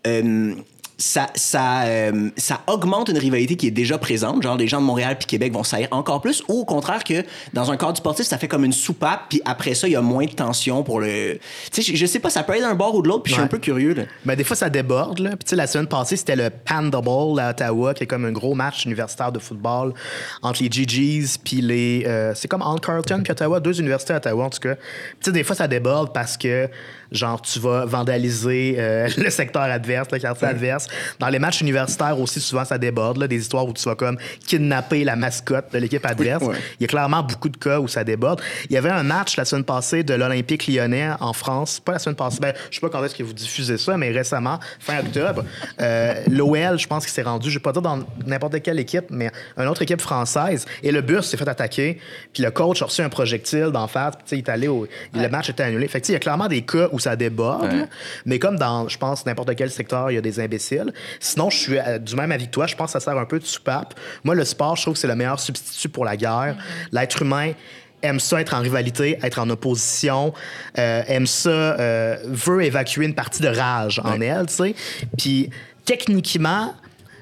euh, 0.07 0.55
ça, 0.97 1.27
ça, 1.36 1.83
euh, 1.83 2.30
ça 2.38 2.62
augmente 2.68 3.09
une 3.09 3.18
rivalité 3.18 3.56
qui 3.57 3.68
est 3.68 3.71
déjà 3.71 3.97
présente, 3.97 4.42
genre 4.44 4.56
les 4.56 4.68
gens 4.68 4.80
de 4.80 4.86
Montréal 4.86 5.18
puis 5.18 5.25
Québec 5.27 5.51
vont 5.53 5.63
saillir 5.63 5.89
encore 5.92 6.21
plus, 6.21 6.42
ou 6.47 6.62
au 6.62 6.65
contraire 6.65 7.03
que 7.03 7.24
dans 7.53 7.69
un 7.71 7.77
cadre 7.77 7.97
sportif, 7.97 8.25
ça 8.25 8.38
fait 8.38 8.47
comme 8.47 8.63
une 8.63 8.71
soupape, 8.74 9.24
puis 9.30 9.42
après 9.45 9.74
ça, 9.74 9.88
il 9.88 9.92
y 9.92 9.95
a 9.95 10.01
moins 10.01 10.25
de 10.25 10.31
tension 10.31 10.83
pour 10.83 11.00
le... 11.01 11.39
Tu 11.71 11.81
sais, 11.83 11.92
je, 11.94 11.95
je 11.97 12.06
sais 12.06 12.19
pas, 12.19 12.30
ça 12.30 12.44
peut 12.44 12.53
être 12.56 12.62
d'un 12.62 12.75
bord 12.75 12.95
ou 12.95 13.01
de 13.01 13.07
l'autre, 13.09 13.24
puis 13.24 13.31
je 13.31 13.36
suis 13.36 13.42
Ouais. 13.42 13.45
un 13.45 13.50
peu 13.50 13.57
curieux, 13.59 13.94
là. 13.94 14.03
Ben, 14.24 14.36
des 14.36 14.44
fois, 14.45 14.56
ça 14.56 14.69
déborde. 14.69 15.19
Là. 15.19 15.31
Puis, 15.31 15.39
tu 15.39 15.50
sais, 15.50 15.56
la 15.57 15.68
semaine 15.68 15.88
passée, 15.88 16.15
c'était 16.15 16.36
le 16.38 16.50
Panda 16.50 17.01
Bowl 17.01 17.38
à 17.39 17.50
Ottawa, 17.50 17.94
qui 17.94 18.03
est 18.03 18.07
comme 18.07 18.24
un 18.25 18.31
gros 18.31 18.56
match 18.56 18.86
universitaire 18.86 19.31
de 19.31 19.39
football 19.39 19.94
entre 20.41 20.63
les 20.63 20.69
GGs 20.71 21.38
puis 21.44 21.62
les. 21.62 22.03
euh, 22.07 22.33
c'est 22.36 22.48
comme 22.48 22.62
Anne 22.62 22.80
Carlton 22.80 23.21
puis 23.24 23.31
Ottawa, 23.31 23.59
deux 23.59 23.80
universités 23.80 24.13
à 24.13 24.18
Ottawa, 24.18 24.45
en 24.45 24.50
tout 24.50 24.59
cas. 24.59 24.75
Tu 24.75 24.81
sais, 25.21 25.31
des 25.33 25.44
fois, 25.44 25.56
ça 25.56 25.68
déborde 25.68 26.13
parce 26.13 26.38
que, 26.38 26.69
genre, 27.15 27.41
tu 27.41 27.59
vas 27.59 27.85
vandaliser 27.85 28.75
euh, 28.77 29.09
le 29.17 29.29
secteur 29.29 29.63
adverse, 29.63 30.07
le 30.12 30.19
quartier 30.19 30.47
adverse. 30.47 30.88
Dans 31.19 31.29
les 31.29 31.39
matchs 31.39 31.62
universitaires 31.62 32.19
aussi, 32.19 32.39
souvent, 32.39 32.65
ça 32.65 32.77
déborde. 32.77 33.17
Là, 33.17 33.27
des 33.27 33.38
histoires 33.38 33.65
où 33.67 33.73
tu 33.73 33.83
vas 33.88 33.95
comme 33.95 34.17
kidnapper 34.45 35.03
la 35.03 35.15
mascotte 35.15 35.71
de 35.73 35.77
l'équipe 35.79 36.06
adverse. 36.06 36.44
ouais. 36.44 36.56
Il 36.79 36.83
y 36.83 36.85
a 36.85 36.88
clairement 36.88 37.23
beaucoup 37.23 37.50
de 37.50 37.57
cas 37.57 37.79
où 37.79 37.88
ça 37.88 38.03
déborde. 38.03 38.41
Il 38.69 38.73
y 38.73 38.77
avait 38.77 38.89
un 38.89 39.03
match 39.03 39.38
la 39.38 39.45
semaine 39.45 39.63
passée 39.63 40.03
de 40.03 40.13
l'Olympique 40.13 40.67
lyonnais 40.67 41.09
en 41.19 41.33
France. 41.33 41.79
Pas 41.79 41.94
la 41.94 42.00
semaine 42.00 42.15
passée. 42.15 42.39
Ben, 42.41 42.53
je 42.69 42.75
sais 42.75 42.81
pas 42.81 42.89
quand 42.89 43.03
est-ce 43.03 43.15
que 43.15 43.23
vous 43.23 43.33
diffusez 43.33 43.77
ça, 43.77 43.97
mais 43.97 44.12
récemment, 44.12 44.59
fin 44.79 45.00
octobre. 45.00 45.44
Euh, 45.81 46.13
L'OL, 46.29 46.77
je 46.79 46.88
pense 46.88 47.06
qu'il 47.06 47.13
s'est 47.13 47.21
rendu, 47.23 47.50
je 47.50 47.56
vais 47.57 47.62
pas 47.63 47.71
dire 47.71 47.81
dans 47.81 48.00
n'importe 48.25 48.62
quelle 48.62 48.79
équipe, 48.79 49.06
mais 49.09 49.31
une 49.57 49.67
autre 49.67 49.81
équipe 49.81 50.01
française. 50.01 50.65
Et 50.84 50.91
le 50.91 51.01
bus 51.01 51.22
s'est 51.25 51.38
fait 51.38 51.48
attaquer. 51.48 52.00
Puis 52.34 52.43
le 52.43 52.51
coach 52.51 52.81
a 52.81 52.86
reçu 52.86 53.01
un 53.01 53.10
projectile 53.10 53.69
d'en 53.72 53.88
face. 53.88 54.15
Puis, 54.25 54.38
il 54.38 54.39
est 54.39 54.50
allé 54.50 54.67
au- 54.67 54.88
Le 55.13 55.27
match 55.29 55.50
était 55.50 55.63
annulé. 55.63 55.88
Fait 55.88 56.01
que, 56.01 56.07
il 56.07 56.13
y 56.13 56.15
a 56.15 56.19
clairement 56.19 56.48
des 56.48 56.62
cas 56.62 56.88
où 56.91 57.00
ça 57.05 57.15
déborde. 57.15 57.71
Ouais. 57.71 57.85
Mais 58.25 58.39
comme 58.39 58.57
dans, 58.57 58.88
je 58.88 58.97
pense, 58.97 59.25
n'importe 59.25 59.55
quel 59.55 59.71
secteur, 59.71 60.12
il 60.12 60.15
y 60.15 60.17
a 60.17 60.21
des 60.21 60.39
imbéciles. 60.39 60.93
Sinon, 61.19 61.50
je 61.50 61.57
suis 61.57 61.77
euh, 61.77 62.00
du 62.00 62.15
même 62.15 62.31
avis 62.31 62.47
que 62.47 62.51
toi. 62.51 62.67
Je 62.67 62.75
pense 62.75 62.93
que 62.93 63.00
ça 63.00 63.00
sert 63.00 63.17
un 63.17 63.25
peu 63.25 63.39
de 63.39 63.45
soupape. 63.45 63.93
Moi, 64.24 64.35
le 64.35 64.43
sport, 64.43 64.75
je 64.75 64.83
trouve 64.83 64.93
que 64.95 65.00
c'est 65.00 65.07
le 65.07 65.15
meilleur 65.15 65.39
substitut 65.39 65.89
pour 65.89 66.05
la 66.05 66.17
guerre. 66.17 66.55
L'être 66.91 67.21
humain 67.21 67.53
aime 68.01 68.19
ça 68.19 68.41
être 68.41 68.53
en 68.53 68.59
rivalité, 68.59 69.17
être 69.24 69.39
en 69.39 69.50
opposition, 69.50 70.33
euh, 70.77 71.03
aime 71.07 71.25
ça, 71.25 71.50
euh, 71.50 72.17
veut 72.25 72.63
évacuer 72.63 73.05
une 73.05 73.15
partie 73.15 73.41
de 73.41 73.47
rage 73.47 74.00
en 74.03 74.21
elle, 74.21 74.45
tu 74.47 74.53
sais. 74.53 74.75
Puis 75.17 75.50
techniquement, 75.85 76.75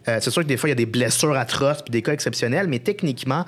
euh, 0.07 0.17
c'est 0.21 0.31
sûr 0.31 0.41
que 0.41 0.47
des 0.47 0.57
fois, 0.57 0.69
il 0.69 0.71
y 0.71 0.73
a 0.73 0.75
des 0.75 0.85
blessures 0.85 1.35
atroces 1.35 1.81
puis 1.81 1.91
des 1.91 2.01
cas 2.01 2.13
exceptionnels, 2.13 2.67
mais 2.67 2.79
techniquement, 2.79 3.45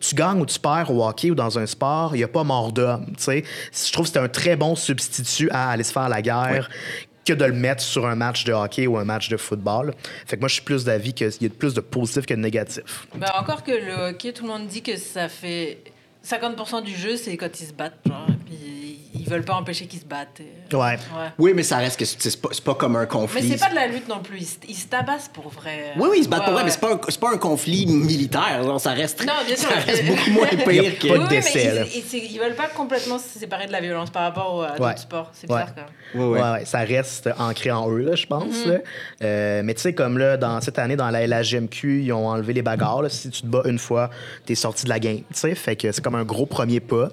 tu 0.00 0.14
gagnes 0.14 0.40
ou 0.40 0.46
tu 0.46 0.58
perds 0.58 0.90
au 0.90 1.06
hockey 1.06 1.30
ou 1.30 1.34
dans 1.34 1.58
un 1.58 1.66
sport, 1.66 2.14
il 2.14 2.18
n'y 2.18 2.24
a 2.24 2.28
pas 2.28 2.44
mort 2.44 2.72
d'homme. 2.72 3.06
tu 3.16 3.24
sais. 3.24 3.44
Je 3.72 3.92
trouve 3.92 4.06
que 4.06 4.12
c'est 4.12 4.18
un 4.18 4.28
très 4.28 4.56
bon 4.56 4.74
substitut 4.74 5.50
à 5.50 5.70
aller 5.70 5.84
se 5.84 5.92
faire 5.92 6.08
la 6.08 6.22
guerre. 6.22 6.68
que 7.24 7.34
de 7.34 7.44
le 7.44 7.52
mettre 7.52 7.82
sur 7.82 8.06
un 8.06 8.14
match 8.14 8.44
de 8.44 8.54
hockey 8.54 8.86
ou 8.86 8.96
un 8.96 9.04
match 9.04 9.28
de 9.28 9.36
football. 9.36 9.92
Fait 10.26 10.36
que 10.36 10.40
moi, 10.40 10.48
je 10.48 10.54
suis 10.54 10.62
plus 10.62 10.84
d'avis 10.84 11.12
qu'il 11.12 11.30
y 11.42 11.44
a 11.44 11.50
plus 11.50 11.74
de 11.74 11.82
positif 11.82 12.24
que 12.24 12.32
de 12.32 12.40
négatif. 12.40 13.06
Bah, 13.14 13.34
encore 13.38 13.62
que 13.64 13.72
le 13.72 14.08
hockey, 14.08 14.32
tout 14.32 14.44
le 14.44 14.48
monde 14.48 14.66
dit 14.66 14.82
que 14.82 14.96
ça 14.96 15.28
fait 15.28 15.76
50% 16.24 16.82
du 16.84 16.96
jeu, 16.96 17.16
c'est 17.16 17.36
quand 17.36 17.60
ils 17.60 17.66
se 17.66 17.74
battent, 17.74 17.98
genre, 18.06 18.26
et 18.30 18.44
puis 18.46 18.58
ils 18.58 18.77
ils 18.77 18.77
veulent 19.28 19.44
pas 19.44 19.54
empêcher 19.54 19.86
qu'ils 19.86 20.00
se 20.00 20.04
battent. 20.04 20.40
et- 20.40 20.74
Ouais. 20.74 20.80
Ouais. 20.82 20.96
Oui, 21.38 21.52
mais 21.54 21.62
ça 21.62 21.78
reste 21.78 21.98
que 21.98 22.04
c'est 22.04 22.40
pas, 22.40 22.48
c'est 22.52 22.64
pas 22.64 22.74
comme 22.74 22.96
un 22.96 23.00
Mais 23.02 23.06
conflit. 23.06 23.48
c'est 23.48 23.58
pas 23.60 23.70
de 23.70 23.74
la 23.74 23.86
lutte 23.86 24.08
non 24.08 24.20
plus. 24.20 24.38
Ils, 24.40 24.46
se- 24.46 24.56
ils 24.68 24.74
se 24.74 24.86
tabassent 24.86 25.30
pour 25.32 25.48
vrai. 25.48 25.92
Oui, 25.96 26.08
oui, 26.10 26.16
ils 26.20 26.24
se 26.24 26.28
battent 26.28 26.40
Ouais, 26.40 26.44
pour 26.46 26.54
vrai, 26.54 26.64
mais 26.64 26.70
c'est 26.70 26.80
pas, 26.80 26.92
un- 26.94 27.00
c'est 27.08 27.20
pas 27.20 27.32
un 27.32 27.38
conflit 27.38 27.86
militaire. 27.86 28.62
genre, 28.62 28.80
ça 28.80 28.90
reste, 28.92 29.24
Non, 29.26 29.32
bien 29.46 29.56
sûr. 29.56 29.68
ça 29.68 29.76
reste 29.76 30.04
beaucoup 30.06 30.30
moins 30.30 30.46
pire 30.66 30.98
que. 30.98 31.08
pas 31.08 31.14
de 31.14 31.18
Oui, 31.20 31.24
oui, 31.24 31.28
décès, 31.28 31.72
mais 31.74 31.88
ils, 31.94 32.18
ils, 32.18 32.32
ils 32.32 32.38
veulent 32.38 32.54
pas 32.54 32.68
complètement 32.68 33.18
se 33.18 33.38
séparer 33.38 33.66
de 33.66 33.72
la 33.72 33.80
violence 33.80 34.10
par 34.10 34.22
rapport 34.22 34.54
au- 34.54 34.62
à 34.62 34.76
d'autres 34.76 34.98
sports. 34.98 35.30
C'est 35.32 35.50
Ouais. 35.50 35.58
bizarre 35.60 35.74
quand 35.74 36.20
même. 36.20 36.30
Ouais, 36.30 36.40
ouais, 36.40 36.64
ça 36.64 36.78
reste 36.80 37.28
ancré 37.38 37.70
en 37.70 37.90
eux, 37.90 38.02
là, 38.02 38.14
je 38.16 38.26
pense. 38.26 38.66
Mhm. 38.66 38.80
Euh, 39.22 39.62
mais 39.64 39.74
tu 39.74 39.80
sais, 39.82 39.92
comme 39.94 40.18
là, 40.18 40.36
dans 40.36 40.60
cette 40.60 40.78
année, 40.78 40.96
dans 40.96 41.10
la 41.10 41.26
LHGMQ, 41.26 42.02
ils 42.02 42.12
ont 42.12 42.28
enlevé 42.28 42.52
les 42.54 42.62
bagarres. 42.62 43.02
là. 43.02 43.08
Si 43.08 43.28
tu 43.30 43.42
te 43.42 43.46
bats 43.46 43.62
une 43.66 43.78
fois, 43.78 44.10
t'es 44.46 44.54
sorti 44.54 44.84
de 44.84 44.88
la 44.88 44.98
game. 44.98 45.18
tu 45.18 45.24
sais. 45.32 45.54
Fait 45.54 45.76
que 45.76 45.92
c'est 45.92 46.02
comme 46.02 46.14
un 46.14 46.24
gros 46.24 46.46
premier 46.46 46.80
pas. 46.80 47.08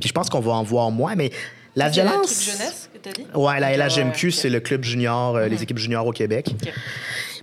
Puis 0.00 0.08
je 0.08 0.12
pense 0.12 0.28
qu'on 0.28 0.40
va 0.40 0.52
en 0.52 0.62
voir 0.62 0.90
moins, 0.90 1.14
mais 1.14 1.30
la 1.76 1.92
C'est 1.92 2.02
le 2.02 2.08
violence. 2.08 2.32
truc 2.32 2.56
jeunesse 2.56 2.88
que 2.92 2.98
t'as 2.98 3.12
dit? 3.12 3.26
Ouais, 3.34 3.60
la 3.60 3.70
Ok, 3.70 3.76
LHGMQ, 3.90 4.26
ouais, 4.26 4.32
ok. 4.32 4.38
c'est 4.40 4.48
le 4.50 4.60
club 4.60 4.84
junior, 4.84 5.36
euh, 5.36 5.48
les 5.48 5.62
équipes 5.62 5.78
juniors 5.78 6.06
au 6.06 6.12
Québec. 6.12 6.50
Ok. 6.62 6.72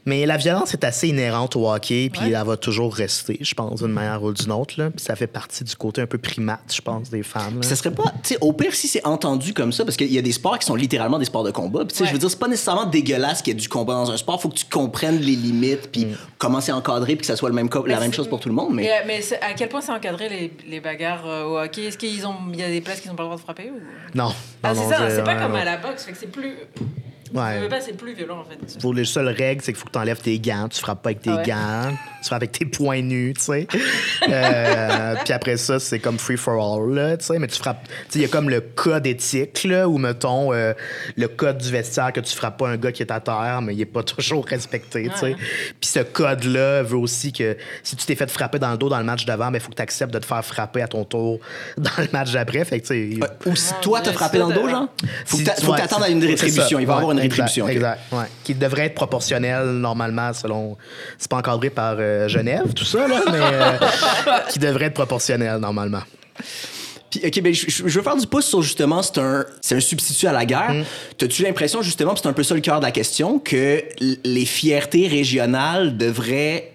Mais 0.06 0.26
la 0.26 0.38
violence 0.38 0.74
est 0.74 0.84
assez 0.84 1.10
inhérente 1.10 1.56
au 1.56 1.70
hockey, 1.72 2.10
puis 2.12 2.22
Ouais. 2.22 2.32
elle 2.32 2.46
va 2.46 2.58
toujours 2.58 2.94
rester, 2.96 3.38
je 3.40 3.54
pense, 3.54 3.82
d'une 3.84 3.92
manière 3.92 4.24
ou 4.24 4.34
d'une 4.34 4.52
autre. 4.52 4.74
Là. 4.78 4.90
Puis 4.90 5.04
ça 5.06 5.16
fait 5.16 5.28
partie 5.28 5.64
du 5.64 5.76
côté 5.76 6.02
un 6.02 6.08
peu 6.08 6.18
primate, 6.18 6.74
je 6.74 6.82
pense, 6.82 7.10
des 7.12 7.22
là. 7.22 7.42
Ça 7.62 7.76
serait 7.76 7.92
pas, 7.92 8.06
tu 8.24 8.30
sais, 8.34 8.38
au 8.42 8.52
pire 8.54 8.74
si 8.74 8.88
c'est 8.88 9.06
entendu 9.06 9.54
comme 9.54 9.72
ça, 9.72 9.86
parce 9.86 9.98
qu'il 9.98 10.12
y 10.12 10.18
a 10.18 10.22
des 10.24 10.32
sports 10.32 10.58
qui 10.58 10.66
sont 10.66 10.76
littéralement 10.76 11.20
des 11.20 11.26
sports 11.26 11.44
de 11.44 11.52
combat. 11.52 11.82
Puis, 11.86 11.90
tu 11.90 11.98
sais, 11.98 12.04
Ouais. 12.04 12.08
je 12.10 12.14
veux 12.14 12.20
dire, 12.20 12.30
c'est 12.32 12.40
pas 12.40 12.48
nécessairement 12.48 12.86
dégueulasse 12.86 13.42
qu'il 13.44 13.54
y 13.54 13.56
ait 13.56 13.60
du 13.60 13.70
combat 13.70 13.94
dans 13.94 14.10
un 14.10 14.18
sport. 14.18 14.42
Faut 14.42 14.50
que 14.50 14.56
tu 14.56 14.66
comprennes 14.66 15.20
les 15.20 15.36
limites, 15.36 15.92
puis 15.92 16.08
comment 16.40 16.62
c'est 16.62 16.72
encadré, 16.72 17.16
puis 17.16 17.22
que 17.22 17.26
ça 17.28 17.36
soit 17.36 17.50
le 17.50 17.56
même 17.56 17.70
la 17.86 18.00
même 18.00 18.14
chose 18.14 18.28
pour 18.28 18.40
tout 18.40 18.50
le 18.50 18.56
monde. 18.56 18.74
Mais 18.74 18.84
Mais, 19.06 19.18
euh, 19.20 19.20
mais 19.32 19.38
à 19.42 19.54
quel 19.54 19.70
point 19.70 19.82
c'est 19.82 19.92
encadré 19.92 20.30
les, 20.30 20.52
les 20.68 20.80
bagarres 20.80 21.28
euh, 21.28 21.44
au 21.46 21.60
hockey? 21.60 21.84
Est-ce 21.86 21.98
qu'il 21.98 22.16
y 22.18 22.64
a 22.64 22.68
des 22.70 22.82
places 22.82 23.02
qu'ils 23.02 23.12
n'ont 23.12 23.16
pas 23.16 23.24
le 23.24 23.28
droit 23.28 23.38
de 23.38 23.42
frapper 23.44 23.70
ou... 23.72 23.80
Non. 24.18 24.34
Ah, 24.64 24.74
c'est 24.74 24.82
ça, 24.90 25.10
c'est 25.10 25.24
pas 25.24 25.36
ouais, 25.36 25.42
comme 25.42 25.54
ouais. 25.54 25.62
à 25.62 25.66
la 25.66 25.78
boxe, 25.78 26.04
fait 26.06 26.12
que 26.12 26.18
c'est 26.18 26.32
plus. 26.32 26.56
Ouais. 27.34 27.70
C'est 27.82 27.98
plus 27.98 28.14
violent 28.14 28.40
en 28.40 28.44
fait. 28.44 28.80
Pour 28.80 28.94
les 28.94 29.06
seules 29.06 29.28
règles, 29.30 29.62
c'est 29.62 29.72
qu'il 29.74 29.80
faut 29.80 29.86
que 29.88 29.92
tu 29.94 30.00
enlèves 30.00 30.20
tes 30.22 30.38
gants. 30.40 30.68
Tu 30.70 30.80
frappes 30.80 31.02
pas 31.02 31.10
avec 31.10 31.22
tes 31.22 31.30
Ah 31.32 31.38
ouais? 31.38 31.44
gants. 31.46 31.98
Tu 32.22 32.28
frappes 32.28 32.42
avec 32.44 32.52
tes 32.52 32.66
poings 32.66 33.02
nus, 33.02 33.34
tu 33.36 33.42
sais. 33.44 33.68
Euh, 34.30 35.16
puis 35.24 35.34
après 35.34 35.58
ça, 35.58 35.80
c'est 35.80 36.00
comme 36.00 36.20
free 36.20 36.38
for 36.38 36.54
all, 36.62 36.94
là, 36.94 37.18
tu 37.18 37.26
sais. 37.26 37.40
Mais 37.40 37.48
tu 37.48 37.58
frappes. 37.58 37.84
Tu 37.88 37.94
sais, 38.10 38.20
il 38.20 38.22
y 38.22 38.26
a 38.26 38.28
comme 38.28 38.50
le 38.50 38.62
code 38.62 39.08
éthique, 39.08 39.64
là, 39.64 39.88
où, 39.88 39.98
mettons, 39.98 40.54
euh, 40.54 40.74
le 41.18 41.28
code 41.28 41.58
du 41.58 41.72
vestiaire 41.72 42.14
que 42.14 42.20
tu 42.20 42.36
frappes 42.36 42.58
pas 42.58 42.70
un 42.70 42.78
gars 42.78 42.92
qui 42.92 43.02
est 43.04 43.12
à 43.12 43.20
terre, 43.20 43.62
mais 43.64 43.74
il 43.74 43.82
est 43.82 43.86
pas 43.86 44.04
toujours 44.04 44.46
respecté, 44.46 45.10
tu 45.12 45.18
sais. 45.18 45.26
Ouais. 45.28 45.36
Puis 45.80 45.90
ce 45.90 46.00
code-là 46.00 46.84
veut 46.84 46.98
aussi 46.98 47.32
que 47.34 47.58
si 47.84 47.96
tu 47.96 48.06
t'es 48.06 48.16
fait 48.16 48.30
frapper 48.30 48.60
dans 48.60 48.72
le 48.72 48.78
dos 48.78 48.90
dans 48.90 49.00
le 49.00 49.06
match 49.06 49.26
d'avant, 49.26 49.52
il 49.54 49.60
faut 49.60 49.70
que 49.70 49.76
tu 49.76 49.82
acceptes 49.82 50.14
de 50.14 50.20
te 50.20 50.26
faire 50.26 50.44
frapper 50.46 50.82
à 50.82 50.88
ton 50.88 51.04
tour 51.06 51.40
dans 51.78 51.90
le 51.98 52.08
match 52.14 52.32
d'après. 52.32 52.64
Fait 52.66 52.80
que, 52.80 52.88
tu 52.88 53.20
sais. 53.20 53.20
Ou 53.50 53.56
si 53.56 53.74
Mon 53.74 53.80
toi 53.82 54.02
t'as 54.02 54.14
frappé 54.14 54.38
dans 54.38 54.50
le 54.50 54.56
dos, 54.56 54.68
genre, 54.70 54.88
faut 55.26 55.38
que 55.38 55.44
Si- 55.44 55.62
que 55.62 55.68
ouais, 55.72 55.78
t'attendes 55.78 56.04
à 56.04 56.10
une 56.10 56.24
rétribution. 56.24 56.64
ça. 56.64 56.82
Il 56.82 56.86
va 56.88 56.94
y 56.94 56.98
avoir 56.98 57.12
une 57.12 57.20
Exact, 57.22 57.44
rétribution. 57.44 57.68
Exact, 57.68 58.00
ouais. 58.12 58.26
Qui 58.44 58.56
devrait 58.56 58.86
être 58.86 58.96
proportionnel 58.96 59.66
normalement 59.66 60.34
selon. 60.34 60.78
C'est 61.18 61.30
pas 61.30 61.38
encadré 61.38 61.70
par 61.70 61.96
euh, 62.00 62.28
Genève, 62.28 62.74
tout 62.74 62.86
ça, 62.86 63.08
là, 63.08 63.22
mais 63.32 63.40
euh, 63.40 63.72
qui 64.50 64.60
devrait 64.60 64.86
être 64.86 64.94
proportionnel 64.94 65.58
normalement. 65.58 66.02
Puis, 67.10 67.22
OK, 67.26 67.42
ben, 67.42 67.54
je, 67.54 67.84
veux 67.84 68.02
faire 68.02 68.16
du 68.16 68.26
pouce 68.26 68.46
sur 68.46 68.62
justement, 68.62 69.02
c'est 69.02 69.18
un, 69.18 69.46
c'est 69.60 69.76
un 69.76 69.82
substitut 69.82 70.28
à 70.28 70.32
la 70.32 70.46
guerre. 70.46 70.74
Mm. 70.74 70.84
T'as-tu 71.18 71.44
l'impression, 71.44 71.82
justement, 71.82 72.14
puis 72.14 72.22
c'est 72.24 72.30
un 72.30 72.34
peu 72.34 72.44
ça 72.44 72.56
le 72.56 72.62
cœur 72.62 72.80
de 72.80 72.86
la 72.86 72.92
question, 72.92 73.38
que 73.38 73.84
les 74.00 74.46
fiertés 74.46 75.08
régionales 75.08 75.98
devraient 75.98 76.72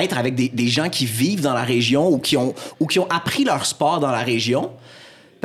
être 0.00 0.18
avec 0.18 0.34
des, 0.34 0.48
des 0.48 0.66
gens 0.66 0.88
qui 0.88 1.06
vivent 1.06 1.42
dans 1.42 1.54
la 1.54 1.62
région 1.62 2.08
ou 2.08 2.18
qui 2.18 2.36
ont, 2.36 2.54
ou 2.80 2.86
qui 2.86 2.98
ont 2.98 3.08
appris 3.08 3.44
leur 3.44 3.64
sport 3.66 4.00
dans 4.00 4.10
la 4.10 4.22
région? 4.22 4.72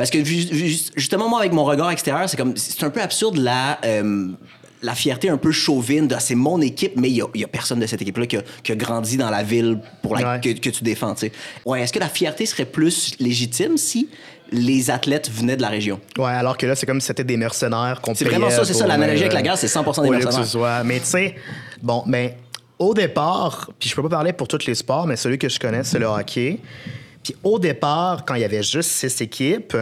Parce 0.00 0.10
que 0.10 0.24
ju- 0.24 0.48
ju- 0.52 0.78
justement, 0.96 1.28
moi, 1.28 1.40
avec 1.40 1.52
mon 1.52 1.64
regard 1.64 1.90
extérieur, 1.90 2.28
c'est 2.28 2.36
comme 2.36 2.56
c'est 2.56 2.82
un 2.84 2.90
peu 2.90 3.00
absurde 3.02 3.36
la, 3.36 3.78
euh, 3.84 4.28
la 4.82 4.94
fierté 4.94 5.28
un 5.28 5.36
peu 5.36 5.52
chauvine 5.52 6.08
de 6.08 6.16
c'est 6.18 6.34
mon 6.34 6.60
équipe, 6.60 6.92
mais 6.96 7.10
il 7.10 7.22
y 7.34 7.44
a, 7.44 7.48
personne 7.48 7.80
de 7.80 7.86
cette 7.86 8.00
équipe-là 8.00 8.26
qui 8.26 8.36
a, 8.38 8.42
qui 8.62 8.72
a 8.72 8.76
grandi 8.76 9.16
dans 9.18 9.28
la 9.30 9.42
ville 9.42 9.78
pour 10.02 10.16
la, 10.16 10.34
Ouais. 10.34 10.40
que, 10.40 10.58
que 10.58 10.70
tu 10.70 10.82
défends. 10.84 11.14
Ouais, 11.66 11.82
est-ce 11.82 11.92
que 11.92 11.98
la 11.98 12.08
fierté 12.08 12.46
serait 12.46 12.64
plus 12.64 13.12
légitime 13.20 13.76
si 13.76 14.08
les 14.52 14.90
athlètes 14.90 15.30
venaient 15.30 15.56
de 15.56 15.62
la 15.62 15.68
région? 15.68 16.00
Ouais, 16.18 16.24
alors 16.30 16.56
que 16.56 16.66
là, 16.66 16.74
c'est 16.74 16.86
comme 16.86 17.00
si 17.00 17.06
c'était 17.08 17.24
des 17.24 17.36
mercenaires 17.36 18.00
qu'on 18.00 18.14
C'est 18.14 18.24
vraiment 18.24 18.50
ça, 18.50 18.64
c'est 18.64 18.72
ça, 18.74 18.86
l'analogie 18.86 19.20
avec 19.22 19.32
euh, 19.32 19.36
la 19.36 19.42
guerre, 19.42 19.58
c'est 19.58 19.66
100% 19.68 20.02
des 20.02 20.08
lieu 20.10 20.18
que 20.18 20.24
mercenaires. 20.24 20.44
ce 20.46 20.50
soit- 20.52 20.82
Mais 20.84 20.98
tu 21.00 21.06
sais, 21.06 21.34
bon, 21.82 22.02
mais 22.06 22.36
au 22.78 22.94
départ, 22.94 23.70
puis 23.78 23.90
je 23.90 23.94
peux 23.94 24.02
pas 24.02 24.08
parler 24.08 24.32
pour 24.32 24.48
tous 24.48 24.64
les 24.66 24.74
sports, 24.74 25.06
mais 25.06 25.16
celui 25.16 25.36
que 25.38 25.48
je 25.50 25.58
connais, 25.60 25.84
c'est 25.84 25.98
le 25.98 26.06
hockey. 26.06 26.58
Puis 27.22 27.36
au 27.44 27.58
départ, 27.58 28.24
quand 28.24 28.34
il 28.34 28.40
y 28.40 28.44
avait 28.44 28.62
juste 28.62 28.90
six 28.90 29.20
équipes, 29.20 29.76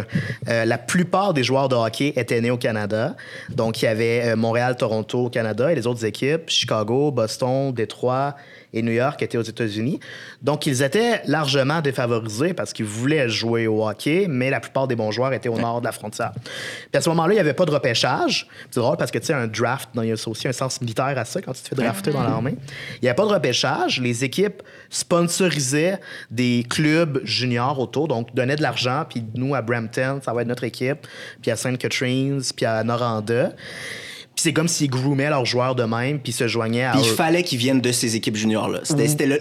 euh, 0.49 0.65
la 0.65 0.79
plupart 0.79 1.35
des 1.35 1.45
joueurs 1.45 1.69
de 1.69 1.77
hockey 1.77 2.13
étaient 2.17 2.41
nés 2.41 2.51
au 2.51 2.57
Canada. 2.57 3.15
Donc, 3.51 3.81
il 3.81 3.85
y 3.85 3.89
avait 3.89 4.31
euh, 4.31 4.37
Montréal, 4.37 4.77
Toronto 4.77 5.31
Canada 5.31 5.71
et 5.71 5.75
les 5.75 5.87
autres 5.87 6.05
équipes, 6.05 6.49
Chicago, 6.49 7.11
Boston, 7.13 7.73
Détroit 7.73 8.35
et 8.73 8.83
New 8.83 8.93
York 8.93 9.23
étaient 9.23 9.39
aux 9.39 9.43
États-Unis. 9.43 10.01
Donc, 10.43 10.67
ils 10.67 10.83
étaient 10.83 11.23
largement 11.27 11.81
défavorisés 11.81 12.55
parce 12.55 12.73
qu'ils 12.73 12.87
voulaient 12.87 13.29
jouer 13.29 13.67
au 13.67 13.87
hockey, 13.87 14.27
mais 14.29 14.51
la 14.51 14.61
plupart 14.61 14.87
des 14.87 14.97
bons 14.97 15.11
joueurs 15.11 15.33
étaient 15.33 15.49
au 15.49 15.59
nord 15.59 15.81
de 15.81 15.87
la 15.87 15.93
frontière. 15.93 16.33
Puis 16.35 16.99
à 16.99 17.01
ce 17.01 17.09
moment-là, 17.11 17.33
il 17.33 17.37
n'y 17.37 17.41
avait 17.41 17.55
pas 17.55 17.65
de 17.65 17.71
repêchage. 17.71 18.47
C'est 18.71 18.81
drôle 18.81 18.97
parce 18.97 19.11
que, 19.11 19.19
tu 19.19 19.27
sais, 19.27 19.33
un 19.33 19.47
draft, 19.47 19.91
il 19.95 20.05
y 20.05 20.13
a 20.13 20.15
aussi 20.15 20.49
un 20.49 20.53
sens 20.53 20.81
militaire 20.81 21.15
à 21.17 21.25
ça 21.25 21.41
quand 21.41 21.53
tu 21.53 21.63
te 21.63 21.69
fais 21.69 21.75
drafter 21.75 22.11
dans 22.11 22.23
l'armée. 22.23 22.57
Il 22.97 23.05
n'y 23.05 23.09
avait 23.09 23.17
pas 23.17 23.27
de 23.27 23.33
repêchage. 23.33 24.01
Les 24.01 24.25
équipes 24.25 24.63
sponsorisaient 24.91 25.99
des 26.31 26.65
clubs 26.69 27.21
juniors 27.25 27.79
autour, 27.79 28.09
donc 28.09 28.35
donnaient 28.35 28.57
de 28.57 28.63
l'argent. 28.63 29.05
Puis 29.09 29.25
nous, 29.35 29.55
à 29.55 29.63
Brampton, 29.63 30.21
ça 30.25 30.33
va 30.33 30.43
être 30.43 30.49
notre 30.49 30.65
équipe. 30.65 31.07
Puis 31.43 31.51
à 31.51 31.57
St. 31.57 31.79
Catharines, 31.79 32.43
puis 32.57 32.67
à 32.67 32.83
Noranda. 32.85 33.53
Puis 34.39 34.45
c'est 34.45 34.53
comme 34.53 34.69
s'ils 34.69 34.89
groomaient 34.89 35.31
leurs 35.31 35.45
joueurs 35.47 35.75
de 35.75 35.83
même, 35.83 36.21
puis 36.21 36.31
se 36.31 36.47
joignaient 36.47 36.85
à 36.85 36.93
Puis 36.93 37.01
il 37.03 37.11
eux. 37.11 37.15
fallait 37.17 37.43
qu'ils 37.43 37.59
viennent 37.59 37.81
de 37.81 37.91
ces 37.91 38.15
équipes 38.15 38.37
juniors-là. 38.37 38.79
C'était 38.85 39.09
c'était 39.09 39.27
le, 39.27 39.41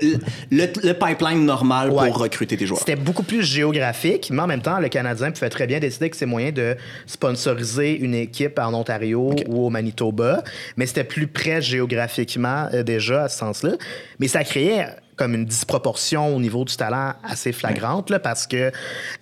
le, 0.49 0.65
le 0.83 0.93
pipeline 0.95 1.45
normal 1.45 1.91
Ouais. 1.91 2.07
pour 2.09 2.17
recruter 2.17 2.57
des 2.57 2.65
joueurs. 2.65 2.79
C'était 2.79 2.95
beaucoup 2.95 3.21
plus 3.21 3.43
géographique, 3.43 4.29
mais 4.31 4.41
en 4.41 4.47
même 4.47 4.63
temps, 4.63 4.79
le 4.79 4.89
Canadien 4.89 5.29
pouvait 5.29 5.51
très 5.51 5.67
bien 5.67 5.79
décider 5.79 6.09
que 6.09 6.17
c'est 6.17 6.25
moyen 6.25 6.51
de 6.51 6.75
sponsoriser 7.05 7.95
une 7.95 8.15
équipe 8.15 8.57
en 8.57 8.73
Ontario 8.73 9.35
ou 9.47 9.67
au 9.67 9.69
Manitoba, 9.69 10.43
mais 10.77 10.87
c'était 10.87 11.03
plus 11.03 11.27
près 11.27 11.61
géographiquement 11.61 12.67
euh, 12.73 12.81
déjà 12.81 13.25
à 13.25 13.29
ce 13.29 13.37
sens-là. 13.37 13.73
Mais 14.19 14.27
ça 14.27 14.43
créait 14.43 14.87
comme 15.17 15.33
une 15.33 15.45
disproportion 15.45 16.35
au 16.35 16.39
niveau 16.39 16.63
du 16.63 16.75
talent 16.75 17.13
assez 17.23 17.51
flagrante, 17.51 18.15
parce 18.19 18.47
que, 18.47 18.71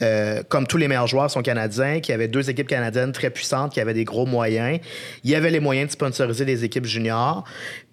euh, 0.01 0.43
comme 0.47 0.67
tous 0.67 0.77
les 0.77 0.87
meilleurs 0.87 1.07
joueurs 1.07 1.31
sont 1.31 1.41
canadiens, 1.41 2.01
qu'il 2.01 2.11
y 2.11 2.15
avait 2.15 2.27
deux 2.27 2.49
équipes 2.49 2.67
canadiennes 2.67 3.13
très 3.13 3.29
puissantes 3.29 3.73
qui 3.73 3.79
avaient 3.79 3.93
des 3.93 4.03
gros 4.03 4.25
moyens, 4.25 4.79
il 5.23 5.31
y 5.31 5.35
avait 5.35 5.49
les 5.49 5.61
moyens 5.61 5.87
de 5.87 5.91
sponsoriser 5.93 6.45
des 6.45 6.63
équipes 6.63 6.85
juniors. 6.85 7.45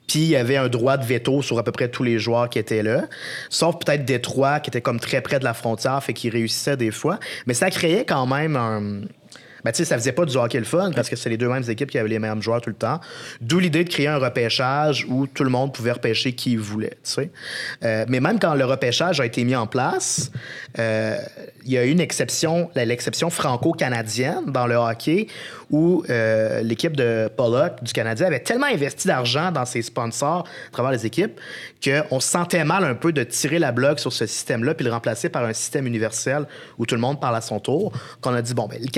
Puis 0.09 0.21
il 0.21 0.29
y 0.29 0.37
avait 0.37 0.57
un 0.57 0.69
droit 0.69 0.97
de 0.97 1.05
veto 1.05 1.43
sur 1.43 1.59
à 1.59 1.63
peu 1.63 1.73
près 1.73 1.89
tous 1.89 2.03
les 2.03 2.19
joueurs 2.19 2.51
qui 2.51 2.59
étaient 2.59 2.83
là. 2.83 3.05
Sauf 3.49 3.77
peut-être 3.79 4.05
Détroit, 4.05 4.61
qui 4.61 4.69
était 4.69 4.81
comme 4.81 5.01
très 5.01 5.21
près 5.21 5.39
de 5.39 5.45
la 5.45 5.55
frontière, 5.55 6.03
fait 6.03 6.13
qu'il 6.13 6.33
réussissait 6.33 6.77
des 6.77 6.91
fois. 6.91 7.19
Mais 7.47 7.55
ça 7.55 7.71
créait 7.71 8.05
quand 8.05 8.27
même 8.27 8.57
un. 8.57 9.03
Ben, 9.65 9.73
ça 9.73 9.97
faisait 9.97 10.13
pas 10.13 10.25
du 10.25 10.37
hockey 10.37 10.59
le 10.59 10.65
fun 10.65 10.91
parce 10.95 11.09
que 11.09 11.17
c'est 11.17 11.31
les 11.31 11.37
deux 11.37 11.49
mêmes 11.49 11.69
équipes 11.69 11.91
qui 11.91 11.99
avaient 11.99 12.09
les 12.09 12.19
mêmes 12.19 12.43
joueurs 12.43 12.61
tout 12.61 12.71
le 12.71 12.77
temps. 12.77 13.01
D'où 13.41 13.59
l'idée 13.59 13.85
de 13.85 13.89
créer 13.89 14.09
un 14.09 14.19
repêchage 14.19 15.07
où 15.09 15.27
tout 15.27 15.45
le 15.45 15.51
monde 15.51 15.73
pouvait 15.73 15.93
repêcher 15.93 16.33
qui 16.33 16.53
il 16.53 16.59
voulait. 16.59 16.97
Euh, 17.85 18.05
mais 18.09 18.21
même 18.21 18.39
quand 18.39 18.55
le 18.55 18.65
repêchage 18.65 19.21
a 19.21 19.27
été 19.27 19.45
mis 19.45 19.57
en 19.57 19.67
place, 19.67 20.31
euh, 20.79 21.17
il 21.65 21.73
y 21.73 21.79
a 21.79 21.85
eu 21.85 21.91
une 21.91 22.01
exception, 22.01 22.71
l'exception 22.75 23.31
franco-canadienne 23.31 24.47
dans 24.47 24.67
le 24.67 24.75
hockey 24.75 25.27
où 25.71 26.05
euh, 26.11 26.61
l'équipe 26.63 26.97
de 26.97 27.31
Pollock 27.35 27.83
du 27.83 27.93
Canadien 27.93 28.27
avait 28.27 28.41
tellement 28.41 28.67
investi 28.67 29.09
d'argent 29.09 29.51
dans 29.51 29.65
ses 29.65 29.83
sponsors 29.83 30.45
à 30.69 30.73
travers 30.73 30.93
les 30.93 31.07
équipes 31.07 31.41
qu'on 31.83 32.21
se 32.21 32.29
sentait 32.29 32.65
mal 32.65 32.85
un 32.85 32.95
peu 32.95 33.13
de 33.13 33.25
tirer 33.25 33.59
la 33.59 33.73
bloc 33.73 33.99
sur 33.99 34.13
ce 34.13 34.27
système-là 34.27 34.75
puis 34.75 34.85
le 34.85 34.93
remplacer 34.93 35.29
par 35.29 35.45
un 35.45 35.53
système 35.53 35.87
universel 35.87 36.47
où 36.79 36.87
tout 36.87 36.95
le 36.95 37.01
monde 37.01 37.21
parle 37.21 37.37
à 37.37 37.41
son 37.41 37.59
tour. 37.59 37.93
Qu'on 38.21 38.35
a 38.35 38.43
dit, 38.43 38.55
bon, 38.55 38.69
ben, 38.69 38.79
les 38.81 38.89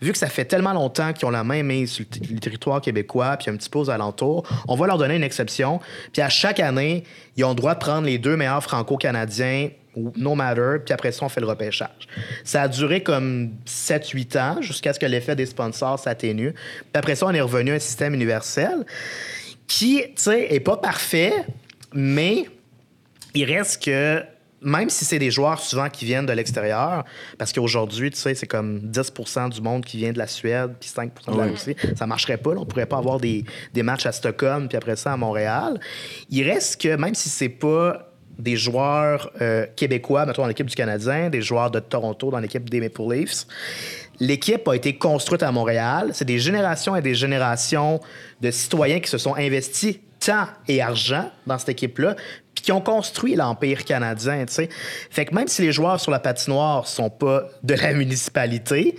Vu 0.00 0.12
que 0.12 0.18
ça 0.18 0.28
fait 0.28 0.44
tellement 0.44 0.72
longtemps 0.72 1.12
qu'ils 1.12 1.26
ont 1.26 1.30
la 1.30 1.44
main 1.44 1.62
mise 1.62 1.90
sur 1.90 2.04
le, 2.30 2.38
territoire 2.38 2.80
québécois 2.80 3.36
puis 3.36 3.50
un 3.50 3.56
petit 3.56 3.68
peu 3.68 3.78
aux 3.78 3.90
alentours, 3.90 4.46
on 4.66 4.76
va 4.76 4.86
leur 4.86 4.98
donner 4.98 5.16
une 5.16 5.24
exception. 5.24 5.80
Puis 6.12 6.22
à 6.22 6.28
chaque 6.28 6.60
année, 6.60 7.04
ils 7.36 7.44
ont 7.44 7.50
le 7.50 7.54
droit 7.54 7.74
de 7.74 7.80
prendre 7.80 8.06
les 8.06 8.18
deux 8.18 8.36
meilleurs 8.36 8.62
franco-canadiens 8.62 9.70
no 10.16 10.34
matter, 10.34 10.78
puis 10.84 10.94
après 10.94 11.12
ça, 11.12 11.24
on 11.24 11.28
fait 11.28 11.40
le 11.40 11.46
repêchage. 11.46 12.08
Ça 12.44 12.62
a 12.62 12.68
duré 12.68 13.02
comme 13.02 13.50
7-8 13.66 14.38
ans 14.38 14.62
jusqu'à 14.62 14.92
ce 14.92 15.00
que 15.00 15.06
l'effet 15.06 15.34
des 15.34 15.46
sponsors 15.46 15.98
s'atténue. 15.98 16.52
Puis 16.52 16.90
après 16.94 17.16
ça, 17.16 17.26
on 17.26 17.32
est 17.32 17.40
revenu 17.40 17.72
à 17.72 17.74
un 17.74 17.78
système 17.78 18.14
universel 18.14 18.84
qui, 19.66 20.02
tu 20.02 20.12
sais, 20.16 20.54
est 20.54 20.60
pas 20.60 20.76
parfait, 20.76 21.32
mais 21.92 22.46
il 23.34 23.44
reste 23.44 23.84
que 23.84 24.22
même 24.62 24.90
si 24.90 25.04
c'est 25.04 25.18
des 25.18 25.30
joueurs 25.30 25.60
souvent 25.60 25.88
qui 25.88 26.04
viennent 26.04 26.26
de 26.26 26.32
l'extérieur, 26.32 27.04
parce 27.38 27.52
qu'aujourd'hui, 27.52 28.10
tu 28.10 28.18
sais, 28.18 28.34
c'est 28.34 28.46
comme 28.46 28.80
10% 28.80 29.50
du 29.50 29.60
monde 29.60 29.84
qui 29.84 29.96
vient 29.98 30.12
de 30.12 30.18
la 30.18 30.26
Suède, 30.26 30.74
puis 30.80 30.88
5 30.88 31.12
de 31.28 31.36
la. 31.36 31.44
Russie, 31.44 31.76
ça 31.96 32.06
marcherait 32.06 32.38
pas. 32.38 32.54
là. 32.54 32.60
On 32.60 32.66
pourrait 32.66 32.86
pas 32.86 32.98
avoir 32.98 33.20
des, 33.20 33.44
des 33.72 33.82
matchs 33.82 34.06
à 34.06 34.12
Stockholm, 34.12 34.68
puis 34.68 34.76
après 34.76 34.96
ça 34.96 35.12
à 35.12 35.16
Montréal. 35.16 35.80
Il 36.30 36.48
reste 36.48 36.80
que 36.80 36.96
même 36.96 37.14
si 37.14 37.28
c'est 37.28 37.48
pas 37.48 38.04
des 38.38 38.56
joueurs 38.56 39.30
euh, 39.40 39.66
québécois, 39.76 40.24
mettons, 40.24 40.42
dans 40.42 40.48
l'équipe 40.48 40.66
du 40.66 40.76
Canadien, 40.76 41.28
des 41.28 41.42
joueurs 41.42 41.70
de 41.70 41.80
Toronto 41.80 42.30
dans 42.30 42.38
l'équipe 42.38 42.68
des 42.70 42.80
Maple 42.80 43.02
Leafs. 43.10 43.46
L'équipe 44.20 44.66
a 44.68 44.74
été 44.74 44.96
construite 44.96 45.42
à 45.42 45.50
Montréal. 45.50 46.10
C'est 46.12 46.24
des 46.24 46.38
générations 46.38 46.94
et 46.94 47.02
des 47.02 47.14
générations 47.14 48.00
de 48.40 48.50
citoyens 48.50 49.00
qui 49.00 49.10
se 49.10 49.18
sont 49.18 49.34
investis 49.34 49.98
temps 50.18 50.46
et 50.66 50.82
argent 50.82 51.30
dans 51.46 51.58
cette 51.58 51.70
équipe-là, 51.70 52.16
puis 52.58 52.64
qui 52.64 52.72
ont 52.72 52.80
construit 52.80 53.36
l'Empire 53.36 53.84
canadien, 53.84 54.44
tu 54.46 54.52
sais. 54.54 54.68
Fait 55.10 55.24
que 55.26 55.34
même 55.34 55.46
si 55.46 55.62
les 55.62 55.70
joueurs 55.70 56.00
sur 56.00 56.10
la 56.10 56.18
patinoire 56.18 56.88
sont 56.88 57.08
pas 57.08 57.44
de 57.62 57.74
la 57.74 57.92
municipalité, 57.92 58.96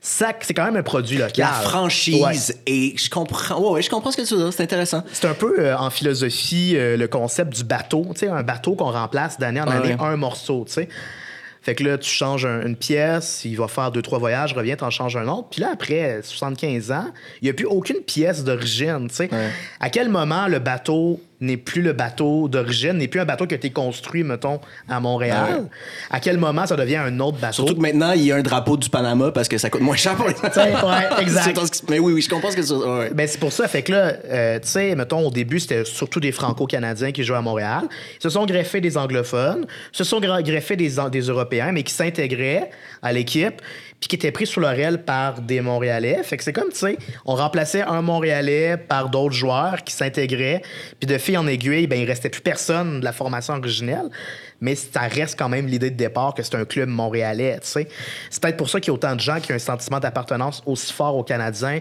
ça, 0.00 0.32
c'est 0.40 0.54
quand 0.54 0.64
même 0.64 0.76
un 0.76 0.82
produit 0.82 1.18
local. 1.18 1.46
La 1.46 1.52
franchise 1.52 2.22
Ouais. 2.22 2.72
et 2.72 2.94
je 2.96 3.10
comprends. 3.10 3.60
Ouais, 3.60 3.70
ouais, 3.74 3.82
je 3.82 3.90
comprends 3.90 4.10
ce 4.10 4.16
que 4.16 4.22
tu 4.26 4.34
veux 4.34 4.40
dire. 4.44 4.52
C'est 4.52 4.62
intéressant. 4.62 5.04
C'est 5.12 5.26
un 5.28 5.34
peu 5.34 5.56
euh, 5.60 5.76
en 5.76 5.90
philosophie 5.90 6.72
euh, 6.74 6.96
le 6.96 7.06
concept 7.06 7.52
du 7.54 7.64
bateau. 7.64 8.06
Tu 8.14 8.20
sais, 8.20 8.28
un 8.28 8.42
bateau 8.42 8.74
qu'on 8.74 8.90
remplace 8.90 9.38
d'année 9.38 9.60
en 9.60 9.68
année, 9.68 9.94
un 10.00 10.16
morceau, 10.16 10.64
tu 10.66 10.72
sais. 10.72 10.88
Fait 11.64 11.76
que 11.76 11.84
là, 11.84 11.96
tu 11.96 12.10
changes 12.10 12.44
un- 12.44 12.62
une 12.66 12.74
pièce, 12.74 13.42
il 13.44 13.54
va 13.56 13.68
faire 13.68 13.92
deux, 13.92 14.02
trois 14.02 14.18
voyages, 14.18 14.52
revient, 14.52 14.76
t'en 14.76 14.90
changes 14.90 15.16
un 15.16 15.28
autre. 15.28 15.46
Puis 15.52 15.60
là, 15.60 15.70
après 15.72 16.18
75 16.24 16.90
ans, 16.90 17.06
il 17.40 17.44
n'y 17.44 17.50
a 17.50 17.52
plus 17.52 17.66
aucune 17.66 17.98
pièce 18.00 18.42
d'origine, 18.42 19.06
tu 19.08 19.14
sais. 19.14 19.30
À 19.78 19.88
quel 19.88 20.08
moment 20.08 20.48
le 20.48 20.58
bateau 20.58 21.20
n'est 21.42 21.56
plus 21.56 21.82
le 21.82 21.92
bateau 21.92 22.48
d'origine, 22.48 22.92
n'est 22.92 23.08
plus 23.08 23.20
un 23.20 23.24
bateau 23.24 23.46
qui 23.46 23.54
a 23.54 23.56
été 23.56 23.70
construit, 23.70 24.22
mettons, 24.24 24.60
à 24.88 25.00
Montréal? 25.00 25.64
Ah. 26.10 26.16
À 26.16 26.20
quel 26.20 26.38
moment 26.38 26.66
ça 26.66 26.76
devient 26.76 26.96
un 26.96 27.20
autre 27.20 27.38
bateau? 27.38 27.54
Surtout 27.54 27.74
que 27.74 27.80
maintenant, 27.80 28.12
il 28.12 28.22
y 28.22 28.32
a 28.32 28.36
un 28.36 28.42
drapeau 28.42 28.76
du 28.76 28.88
Panama 28.88 29.30
parce 29.32 29.48
que 29.48 29.58
ça 29.58 29.68
coûte 29.68 29.82
moins 29.82 29.96
cher 29.96 30.14
pour 30.14 30.28
les. 30.28 30.34
ouais, 30.34 31.20
exact. 31.20 31.58
C'est- 31.72 31.88
Mais 31.90 31.98
oui, 31.98 32.12
oui, 32.14 32.22
je 32.22 32.30
comprends 32.30 32.50
ce 32.50 32.56
que. 32.56 32.98
Ouais. 33.00 33.10
Ben, 33.12 33.26
c'est 33.26 33.40
pour 33.40 33.52
ça. 33.52 33.68
Fait 33.68 33.82
que 33.82 33.92
là, 33.92 34.12
euh, 34.30 34.58
tu 34.60 34.68
sais, 34.68 34.94
mettons, 34.94 35.26
au 35.26 35.30
début, 35.30 35.60
c'était 35.60 35.84
surtout 35.84 36.20
des 36.20 36.32
Franco-Canadiens 36.32 37.12
qui 37.12 37.24
jouaient 37.24 37.36
à 37.38 37.42
Montréal. 37.42 37.82
Ils 38.18 38.22
se 38.22 38.30
sont 38.30 38.46
greffés 38.46 38.80
des 38.80 38.96
anglophones, 38.96 39.66
se 39.90 40.04
sont 40.04 40.20
greffés 40.20 40.76
des, 40.76 40.92
des 41.10 41.20
Européens, 41.20 41.72
mais 41.72 41.82
qui 41.82 41.92
s'intégraient 41.92 42.70
à 43.02 43.12
l'équipe, 43.12 43.60
puis 44.02 44.08
qui 44.08 44.16
étaient 44.16 44.32
pris 44.32 44.46
sous 44.48 44.58
leur 44.58 44.72
aile 44.72 45.04
par 45.04 45.40
des 45.40 45.60
Montréalais. 45.60 46.24
Fait 46.24 46.36
que 46.36 46.42
c'est 46.42 46.52
comme, 46.52 46.70
tu 46.70 46.78
sais, 46.78 46.98
on 47.24 47.36
remplaçait 47.36 47.82
un 47.82 48.02
Montréalais 48.02 48.76
par 48.76 49.08
d'autres 49.08 49.34
joueurs 49.34 49.84
qui 49.84 49.94
s'intégraient, 49.94 50.60
puis 50.98 51.06
de 51.06 51.16
fil 51.18 51.38
en 51.38 51.46
aiguille, 51.46 51.86
ben, 51.86 52.00
il 52.00 52.04
restait 52.04 52.28
plus 52.28 52.40
personne 52.40 52.98
de 52.98 53.04
la 53.04 53.12
formation 53.12 53.54
originelle. 53.54 54.10
Mais 54.60 54.74
ça 54.74 55.02
reste 55.02 55.38
quand 55.38 55.48
même 55.48 55.68
l'idée 55.68 55.90
de 55.90 55.96
départ 55.96 56.34
que 56.34 56.42
c'est 56.42 56.56
un 56.56 56.64
club 56.64 56.88
montréalais, 56.88 57.60
tu 57.60 57.68
sais. 57.68 57.88
C'est 58.28 58.42
peut-être 58.42 58.56
pour 58.56 58.68
ça 58.68 58.80
qu'il 58.80 58.88
y 58.88 58.90
a 58.90 58.94
autant 58.94 59.14
de 59.14 59.20
gens 59.20 59.38
qui 59.38 59.52
ont 59.52 59.54
un 59.54 59.60
sentiment 59.60 60.00
d'appartenance 60.00 60.64
aussi 60.66 60.92
fort 60.92 61.16
aux 61.16 61.22
Canadiens, 61.24 61.78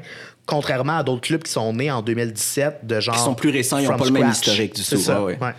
contrairement 0.52 0.98
à 0.98 1.04
d'autres 1.04 1.22
clubs 1.22 1.42
qui 1.42 1.52
sont 1.52 1.72
nés 1.72 1.90
en 1.90 2.02
2017, 2.02 2.86
de 2.86 3.00
genre... 3.00 3.16
Qui 3.16 3.22
sont 3.22 3.36
plus 3.36 3.52
récents, 3.52 3.78
ils 3.78 3.86
ont 3.86 3.96
from 3.96 4.00
pas 4.00 4.06
le 4.06 4.12
même 4.12 4.30
historique 4.30 4.76
du 4.76 4.84
C'est 4.84 4.98
tout, 4.98 5.02
ça, 5.02 5.24
ouais, 5.24 5.38
ouais. 5.38 5.48
ouais. 5.48 5.54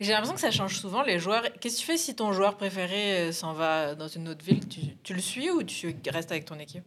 J'ai 0.00 0.10
l'impression 0.10 0.34
que 0.34 0.40
ça 0.40 0.50
change 0.50 0.74
souvent 0.78 1.04
les 1.04 1.20
joueurs. 1.20 1.44
Qu'est-ce 1.60 1.76
que 1.76 1.80
tu 1.80 1.86
fais 1.86 1.96
si 1.96 2.16
ton 2.16 2.32
joueur 2.32 2.56
préféré 2.56 3.28
euh, 3.28 3.32
s'en 3.32 3.52
va 3.52 3.94
dans 3.94 4.08
une 4.08 4.28
autre 4.28 4.44
ville? 4.44 4.66
Tu, 4.66 4.80
tu 5.04 5.14
le 5.14 5.20
suis 5.20 5.48
ou 5.48 5.62
tu 5.62 5.94
restes 6.12 6.32
avec 6.32 6.44
ton 6.44 6.58
équipe? 6.58 6.82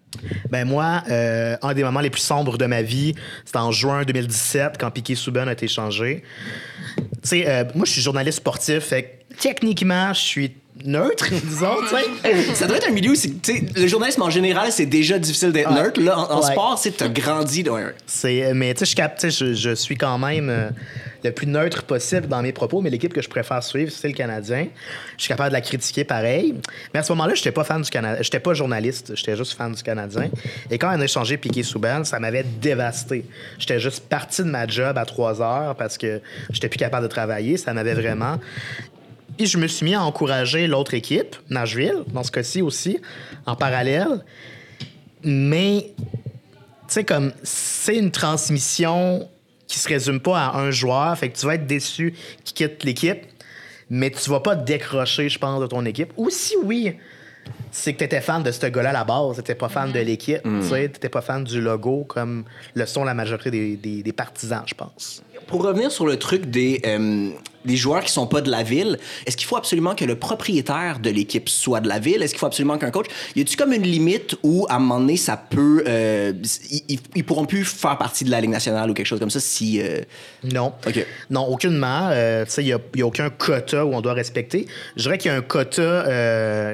Ben 0.50 0.68
moi, 0.68 1.02
euh, 1.10 1.56
un 1.62 1.74
des 1.74 1.86
moments 1.86 2.02
les 2.02 2.10
plus 2.10 2.22
sombres 2.22 2.58
de 2.58 2.66
ma 2.66 2.82
vie, 2.82 3.16
c'était 3.46 3.60
en 3.60 3.72
juin 3.72 4.04
2017 4.04 4.74
quand 4.78 4.92
Piqué 4.92 5.16
Souben 5.16 5.48
a 5.48 5.54
été 5.54 5.70
changé. 5.70 6.24
Tu 6.98 7.04
sais, 7.24 7.48
euh, 7.48 7.64
moi 7.74 7.86
je 7.86 7.92
suis 7.92 8.02
journaliste 8.02 8.40
sportif, 8.40 8.80
fait 8.80 9.04
que 9.04 9.15
techniquement 9.40 10.14
je 10.14 10.20
suis 10.20 10.52
neutre, 10.84 11.28
disons, 11.46 11.76
tu. 11.90 12.56
Ça 12.56 12.68
doit 12.68 12.76
être 12.78 12.90
un 12.90 12.92
milieu 12.92 13.12
où, 13.12 13.16
tu 13.16 13.66
le 13.76 13.88
journalisme 13.88 14.22
en 14.24 14.30
général, 14.30 14.72
c'est 14.74 14.86
déjà 14.86 15.18
difficile 15.18 15.52
d'être 15.54 15.72
neutre. 15.72 16.02
Là, 16.02 16.20
en, 16.20 16.32
en 16.34 16.42
Ouais. 16.46 16.52
sport, 16.52 16.78
c'est 16.78 16.98
t'as 16.98 17.08
grandi. 17.08 17.64
de- 17.64 17.70
ouais, 17.70 17.86
ouais. 17.86 17.96
C'est, 18.06 18.54
mais 18.54 18.74
tu 18.74 18.86
sais, 18.86 18.96
je, 19.22 19.28
tu 19.28 19.32
je, 19.32 19.54
je 19.54 19.74
suis 19.76 19.96
quand 19.96 20.18
même 20.18 20.50
euh, 20.50 20.70
le 21.24 21.32
plus 21.32 21.48
neutre 21.48 21.84
possible 21.84 22.28
dans 22.28 22.42
mes 22.42 22.52
propos, 22.52 22.82
mais 22.82 22.90
l'équipe 22.90 23.14
que 23.14 23.22
je 23.22 23.30
préfère 23.30 23.64
suivre, 23.64 23.90
c'est 23.90 24.10
le 24.10 24.14
Canadien. 24.14 24.68
Je 25.18 25.24
suis 25.24 25.30
capable 25.30 25.50
de 25.52 25.54
la 25.54 25.62
critiquer 25.62 26.04
pareil. 26.04 26.54
Mais 26.94 27.00
à 27.00 27.04
ce 27.04 27.14
moment-là, 27.14 27.36
j'étais 27.36 27.54
pas 27.54 27.64
fan 27.64 27.82
du 27.82 27.90
Canadien. 27.90 28.22
J'étais 28.22 28.42
pas 28.42 28.54
journaliste, 28.54 29.14
j'étais 29.16 29.38
juste 29.38 29.54
fan 29.54 29.72
du 29.72 29.82
Canadien. 29.82 30.30
Et 30.70 30.78
quand 30.78 30.90
on 30.94 31.00
a 31.00 31.06
échangé 31.06 31.38
Piqué 31.38 31.64
Souben, 31.64 32.04
ça 32.04 32.20
m'avait 32.20 32.44
dévasté. 32.62 33.24
J'étais 33.60 33.80
juste 33.80 34.04
parti 34.10 34.44
de 34.44 34.50
ma 34.50 34.68
job 34.68 34.98
à 34.98 35.06
3 35.06 35.42
heures 35.42 35.76
parce 35.76 35.98
que 35.98 36.20
j'étais 36.52 36.68
plus 36.68 36.78
capable 36.80 37.04
de 37.04 37.10
travailler. 37.10 37.56
Ça 37.56 37.74
m'avait 37.74 37.94
vraiment. 37.94 38.40
Puis 39.38 39.48
je 39.48 39.58
me 39.58 39.68
suis 39.68 39.86
mis 39.86 39.96
à 39.96 40.04
encourager 40.04 40.68
l'autre 40.68 40.94
équipe, 40.94 41.36
Nashville, 41.50 42.04
dans 42.08 42.24
ce 42.24 42.32
cas-ci 42.32 42.62
aussi, 42.62 43.00
en 43.46 43.56
parallèle. 43.56 44.24
Mais 45.24 45.92
tu 45.98 46.04
sais, 46.88 47.04
comme 47.04 47.34
c'est 47.44 47.98
une 47.98 48.12
transmission 48.12 49.28
qui 49.68 49.80
se 49.80 49.88
résume 49.90 50.20
pas 50.20 50.40
à 50.48 50.58
un 50.60 50.72
joueur, 50.72 51.18
fait 51.18 51.30
que 51.30 51.38
tu 51.38 51.46
vas 51.46 51.56
être 51.56 51.66
déçu 51.68 52.14
qu'il 52.44 52.54
quitte 52.70 52.84
l'équipe, 52.84 53.24
mais 53.90 54.12
tu 54.12 54.30
vas 54.30 54.40
pas 54.40 54.56
décrocher, 54.56 55.28
je 55.30 55.40
pense, 55.40 55.60
de 55.62 55.68
ton 55.68 55.84
équipe. 55.86 56.14
Ou 56.18 56.30
si 56.30 56.56
oui, 56.64 56.96
c'est 57.72 57.94
que 57.94 58.00
tu 58.00 58.04
étais 58.06 58.22
fan 58.22 58.42
de 58.44 58.52
ce 58.52 58.66
gars-là 58.68 58.90
à 58.92 58.94
la 58.94 59.04
base, 59.04 59.42
tu 59.44 59.56
pas 59.56 59.70
fan 59.70 59.92
de 59.92 60.00
l'équipe, 60.00 60.42
tu 60.44 60.68
sais, 60.68 60.90
t'étais 60.90 61.10
pas 61.10 61.22
fan 61.22 61.44
du 61.44 61.60
logo 61.62 62.04
comme 62.08 62.46
le 62.76 62.86
sont 62.86 63.04
la 63.04 63.14
majorité 63.16 63.50
des, 63.52 63.76
des- 63.76 64.04
des 64.04 64.14
partisans, 64.14 64.64
je 64.66 64.74
pense. 64.76 65.24
Pour 65.48 65.64
revenir 65.64 65.92
sur 65.92 66.06
le 66.06 66.18
truc 66.18 66.46
des, 66.50 66.82
euh, 66.86 67.30
des 67.66 67.76
joueurs 67.76 68.04
qui 68.04 68.12
sont 68.12 68.28
pas 68.28 68.42
de 68.42 68.50
la 68.50 68.64
ville, 68.64 68.98
est-ce 69.26 69.38
qu'il 69.38 69.48
faut 69.48 69.58
absolument 69.58 69.94
que 69.96 70.06
le 70.06 70.16
propriétaire 70.16 71.00
de 71.00 71.10
l'équipe 71.10 71.48
soit 71.50 71.82
de 71.82 71.88
la 71.88 72.00
ville? 72.00 72.22
Est-ce 72.24 72.34
qu'il 72.34 72.40
faut 72.40 72.46
absolument 72.48 72.78
qu'un 72.78 72.92
coach... 72.92 73.08
Y 73.36 73.42
a-tu 73.42 73.56
comme 73.56 73.74
une 73.74 73.84
limite 73.84 74.36
où, 74.44 74.66
à 74.70 74.76
un 74.76 74.80
moment 74.80 75.00
donné, 75.00 75.18
ça 75.18 75.38
peut... 75.38 75.84
euh, 75.88 76.34
ils, 76.90 77.00
ils- 77.16 77.24
pourront 77.24 77.46
plus 77.46 77.64
faire 77.64 77.98
partie 77.98 78.24
de 78.24 78.32
la 78.32 78.42
Ligue 78.42 78.50
nationale 78.50 78.90
ou 78.90 78.94
quelque 78.94 79.06
chose 79.06 79.20
comme 79.20 79.30
ça 79.30 79.40
si... 79.40 79.80
euh, 79.82 80.02
Non. 80.44 80.74
OK. 80.88 81.06
Non, 81.30 81.48
aucunement. 81.48 82.10
Euh, 82.12 82.46
tu 82.46 82.52
sais, 82.52 82.64
il 82.64 82.78
n'y 82.96 83.02
a, 83.02 83.06
aucun 83.06 83.30
quota 83.30 83.86
où 83.86 83.94
on 83.94 84.02
doit 84.02 84.14
respecter. 84.14 84.68
Je 84.96 85.04
dirais 85.04 85.18
qu'il 85.18 85.32
y 85.32 85.34
a 85.34 85.38
un 85.38 85.42
quota 85.42 86.04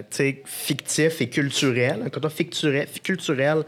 tu 0.10 0.18
sais, 0.18 0.44
fictif 0.46 1.22
et 1.22 1.30
culturel, 1.30 2.04
un 2.06 2.10
quota 2.10 2.30
ficturel, 2.30 2.88
culturel 3.04 3.64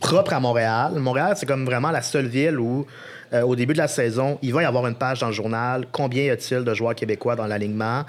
propre 0.00 0.32
à 0.32 0.40
Montréal. 0.40 0.92
Montréal, 0.96 1.34
c'est 1.36 1.46
comme 1.46 1.64
vraiment 1.64 1.90
la 1.90 2.02
seule 2.02 2.26
ville 2.26 2.58
où, 2.58 2.86
euh, 3.34 3.42
au 3.42 3.56
début 3.56 3.72
de 3.72 3.78
la 3.78 3.88
saison, 3.88 4.38
il 4.42 4.52
va 4.52 4.62
y 4.62 4.64
avoir 4.64 4.86
une 4.86 4.94
page 4.94 5.20
dans 5.20 5.26
le 5.26 5.32
journal. 5.32 5.86
Combien 5.92 6.24
y 6.24 6.30
a-t-il 6.30 6.64
de 6.64 6.74
joueurs 6.74 6.94
québécois 6.94 7.36
dans 7.36 7.46
l'alignement? 7.46 8.04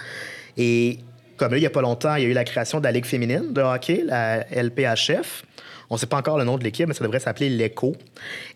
Et 0.57 0.99
comme 1.38 1.51
là, 1.51 1.57
il 1.57 1.61
n'y 1.61 1.67
a 1.67 1.71
pas 1.71 1.81
longtemps, 1.81 2.15
il 2.15 2.23
y 2.23 2.25
a 2.25 2.29
eu 2.29 2.33
la 2.33 2.43
création 2.43 2.79
de 2.79 2.85
la 2.85 2.91
Ligue 2.91 3.05
féminine 3.05 3.51
de 3.51 3.61
hockey, 3.61 4.03
la 4.05 4.45
LPHF. 4.51 5.43
On 5.89 5.95
ne 5.95 5.99
sait 5.99 6.07
pas 6.07 6.17
encore 6.17 6.38
le 6.38 6.43
nom 6.43 6.57
de 6.57 6.63
l'équipe, 6.63 6.88
mais 6.88 6.93
ça 6.93 7.03
devrait 7.03 7.19
s'appeler 7.19 7.49
l'ECHO. 7.49 7.95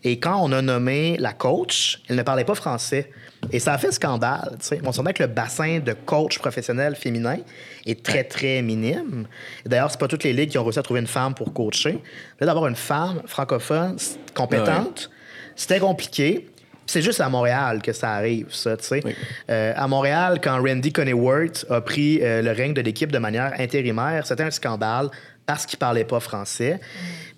Et 0.04 0.20
quand 0.20 0.40
on 0.42 0.52
a 0.52 0.62
nommé 0.62 1.18
la 1.18 1.34
coach, 1.34 2.02
elle 2.08 2.16
ne 2.16 2.24
parlait 2.24 2.46
pas 2.46 2.56
français. 2.56 3.12
Et 3.52 3.60
ça 3.60 3.74
a 3.74 3.78
fait 3.78 3.92
scandale. 3.92 4.58
tu 4.60 4.68
sais. 4.68 4.82
On 4.84 4.92
sentait 4.92 5.14
que 5.14 5.24
le 5.24 5.30
bassin 5.30 5.80
de 5.80 5.94
coach 5.94 6.40
professionnel 6.40 6.96
féminin 6.96 7.38
est 7.86 8.04
très, 8.04 8.24
très 8.24 8.62
minime. 8.62 9.28
D'ailleurs, 9.66 9.92
c'est 9.92 10.00
pas 10.00 10.08
toutes 10.08 10.24
les 10.24 10.34
ligues 10.34 10.50
qui 10.50 10.58
ont 10.58 10.64
réussi 10.64 10.80
à 10.80 10.84
trouver 10.84 11.00
une 11.00 11.08
femme 11.08 11.34
pour 11.34 11.54
coacher. 11.54 12.00
Là, 12.40 12.48
d'avoir 12.48 12.68
une 12.68 12.76
femme 12.76 13.22
francophone 13.26 13.98
compétente, 14.34 15.10
c'était 15.56 15.80
compliqué. 15.80 16.48
C'est 16.90 17.04
juste 17.04 17.22
à 17.22 17.30
Montréal 17.30 17.84
que 17.84 17.94
ça 17.94 18.14
arrive, 18.14 18.48
ça, 18.50 18.76
tu 18.76 18.84
sais. 18.84 19.02
Oui. 19.06 19.16
Euh, 19.52 19.74
à 19.76 19.88
Montréal, 19.88 20.40
quand 20.42 20.60
Randy 20.60 20.92
Coneyworth 20.92 21.64
a 21.70 21.82
pris 21.82 22.20
euh, 22.24 22.42
le 22.42 22.52
règne 22.52 22.74
de 22.74 22.82
l'équipe 22.82 23.12
de 23.12 23.20
manière 23.20 23.54
intérimaire, 23.60 24.26
c'était 24.26 24.42
un 24.42 24.50
scandale 24.50 25.12
parce 25.46 25.68
qu'il 25.68 25.78
parlait 25.78 26.04
pas 26.04 26.20
français. 26.20 26.80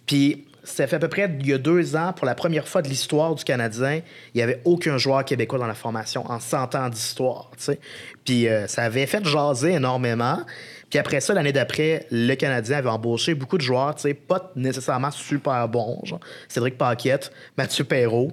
Puis, 0.06 0.46
ça 0.64 0.88
fait 0.88 0.96
à 0.96 1.00
peu 1.00 1.10
près 1.10 1.30
il 1.38 1.46
y 1.46 1.52
a 1.52 1.58
deux 1.58 1.98
ans, 1.98 2.14
pour 2.14 2.26
la 2.26 2.34
première 2.34 2.66
fois 2.66 2.82
de 2.82 2.88
l'histoire 2.88 3.36
du 3.36 3.44
Canadien, 3.44 4.00
il 4.34 4.38
n'y 4.38 4.42
avait 4.42 4.62
aucun 4.64 4.98
joueur 4.98 5.26
québécois 5.26 5.60
dans 5.60 5.68
la 5.68 5.74
formation 5.74 6.24
en 6.32 6.40
100 6.40 6.76
ans 6.76 6.88
d'histoire, 6.88 7.52
tu 7.58 7.64
sais. 7.66 7.80
Puis, 8.24 8.48
euh, 8.48 8.68
ça 8.68 8.84
avait 8.84 9.06
fait 9.06 9.26
jaser 9.26 9.74
énormément. 9.74 10.46
Puis 10.90 10.98
après 10.98 11.20
ça, 11.20 11.34
l'année 11.34 11.52
d'après, 11.52 12.06
le 12.10 12.36
Canadien 12.36 12.78
avait 12.78 12.90
embauché 12.90 13.34
beaucoup 13.34 13.58
de 13.58 13.64
joueurs, 13.64 13.96
tu 13.96 14.04
sais, 14.04 14.14
pas 14.14 14.52
nécessairement 14.56 15.12
super 15.12 15.68
bons, 15.68 16.00
genre 16.06 16.22
Cédric 16.48 16.78
Paquette, 16.78 17.34
Mathieu 17.58 17.84
Perrault, 17.84 18.32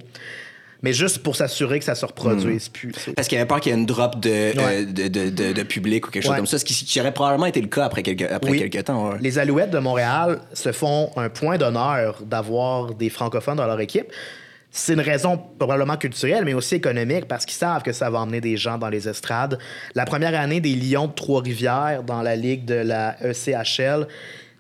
mais 0.83 0.93
juste 0.93 1.19
pour 1.23 1.35
s'assurer 1.37 1.79
que 1.79 1.85
ça 1.85 1.95
se 1.95 2.07
reproduise 2.07 2.69
plus. 2.69 2.93
tu 2.93 3.01
sais. 3.01 3.13
Parce 3.13 3.27
qu'il 3.29 3.37
y 3.37 3.41
avait 3.41 3.49
peur 3.49 3.61
qu'il 3.61 3.73
y 3.73 3.75
ait 3.75 3.79
une 3.79 3.87
drop 3.87 4.21
de, 4.21 4.31
euh, 4.31 4.85
de, 4.85 5.09
de- 5.09 5.31
de- 5.31 5.53
de 5.53 5.63
public 5.65 6.07
ou 6.07 6.11
quelque 6.11 6.23
chose 6.23 6.31
Ouais. 6.33 6.37
comme 6.37 6.47
ça, 6.47 6.59
ce 6.59 6.65
qui, 6.65 6.75
qui 6.75 7.01
aurait 7.01 7.13
probablement 7.15 7.47
été 7.47 7.61
le 7.61 7.69
cas 7.69 7.85
après 7.85 8.03
quelques, 8.03 8.23
après 8.31 8.51
Oui. 8.51 8.59
quelques 8.71 8.85
temps. 8.85 9.11
ouais. 9.11 9.17
Les 9.21 9.39
Alouettes 9.39 9.71
de 9.71 9.79
Montréal 9.79 10.41
se 10.53 10.71
font 10.73 11.11
un 11.17 11.29
point 11.29 11.59
d'honneur 11.59 12.23
d'avoir 12.25 12.95
des 12.95 13.11
francophones 13.11 13.57
dans 13.57 13.67
leur 13.67 13.81
équipe. 13.81 14.07
C'est 14.71 14.93
une 14.93 15.01
raison 15.01 15.41
probablement 15.59 15.97
culturelle, 15.97 16.45
mais 16.45 16.53
aussi 16.55 16.75
économique, 16.75 17.25
parce 17.25 17.47
qu'ils 17.47 17.57
savent 17.57 17.83
que 17.83 17.93
ça 17.93 18.11
va 18.11 18.21
emmener 18.21 18.41
des 18.43 18.57
gens 18.59 18.77
dans 18.77 18.91
les 18.91 19.09
estrades. 19.09 19.59
La 19.95 20.05
première 20.05 20.39
année 20.39 20.61
des 20.61 20.75
Lions 20.75 21.07
de 21.07 21.13
Trois-Rivières 21.15 22.03
dans 22.03 22.21
la 22.23 22.37
ligue 22.37 22.67
de 22.67 22.75
la 22.75 23.17
ECHL, 23.25 24.07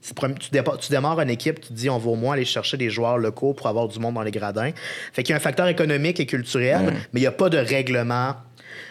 tu, 0.02 0.90
démarres 0.90 1.20
une 1.20 1.30
équipe, 1.30 1.60
tu 1.60 1.68
te 1.68 1.72
dis 1.72 1.90
on 1.90 1.98
va 1.98 2.10
au 2.10 2.16
moins 2.16 2.34
aller 2.34 2.44
chercher 2.44 2.76
des 2.76 2.90
joueurs 2.90 3.18
locaux 3.18 3.52
pour 3.52 3.66
avoir 3.66 3.88
du 3.88 3.98
monde 3.98 4.14
dans 4.14 4.22
les 4.22 4.30
gradins. 4.30 4.70
Fait 5.12 5.22
qu'il 5.22 5.32
y 5.32 5.34
a 5.34 5.36
un 5.36 5.40
facteur 5.40 5.68
économique 5.68 6.20
et 6.20 6.26
culturel, 6.26 6.94
mais 7.12 7.20
il 7.20 7.22
n'y 7.22 7.26
a 7.26 7.32
pas 7.32 7.48
de 7.48 7.58
règlement 7.58 8.34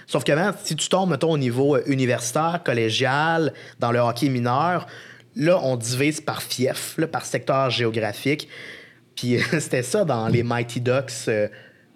Sauf 0.07 0.23
que 0.23 0.31
maintenant, 0.31 0.57
si 0.63 0.75
tu 0.75 0.87
tombes, 0.87 1.09
mettons, 1.09 1.31
au 1.31 1.37
niveau 1.37 1.75
euh, 1.75 1.83
universitaire, 1.85 2.61
collégial, 2.63 3.53
dans 3.79 3.91
le 3.91 3.99
hockey 3.99 4.29
mineur, 4.29 4.87
là, 5.35 5.59
on 5.61 5.75
divise 5.75 6.21
par 6.21 6.41
fief, 6.41 6.95
là, 6.97 7.07
par 7.07 7.25
secteur 7.25 7.69
géographique. 7.69 8.47
Puis 9.15 9.37
euh, 9.37 9.41
c'était 9.59 9.83
ça 9.83 10.05
dans 10.05 10.27
les 10.27 10.43
Mighty 10.43 10.79
Ducks 10.79 11.27
euh, 11.27 11.47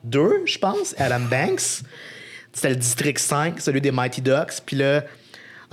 2, 0.03 0.43
je 0.45 0.57
pense, 0.57 0.93
Adam 0.97 1.21
Banks. 1.21 1.83
c'était 2.51 2.69
le 2.69 2.75
district 2.75 3.19
5, 3.19 3.61
celui 3.61 3.81
des 3.81 3.91
Mighty 3.91 4.21
Ducks. 4.21 4.61
Puis 4.65 4.75
là, 4.75 5.05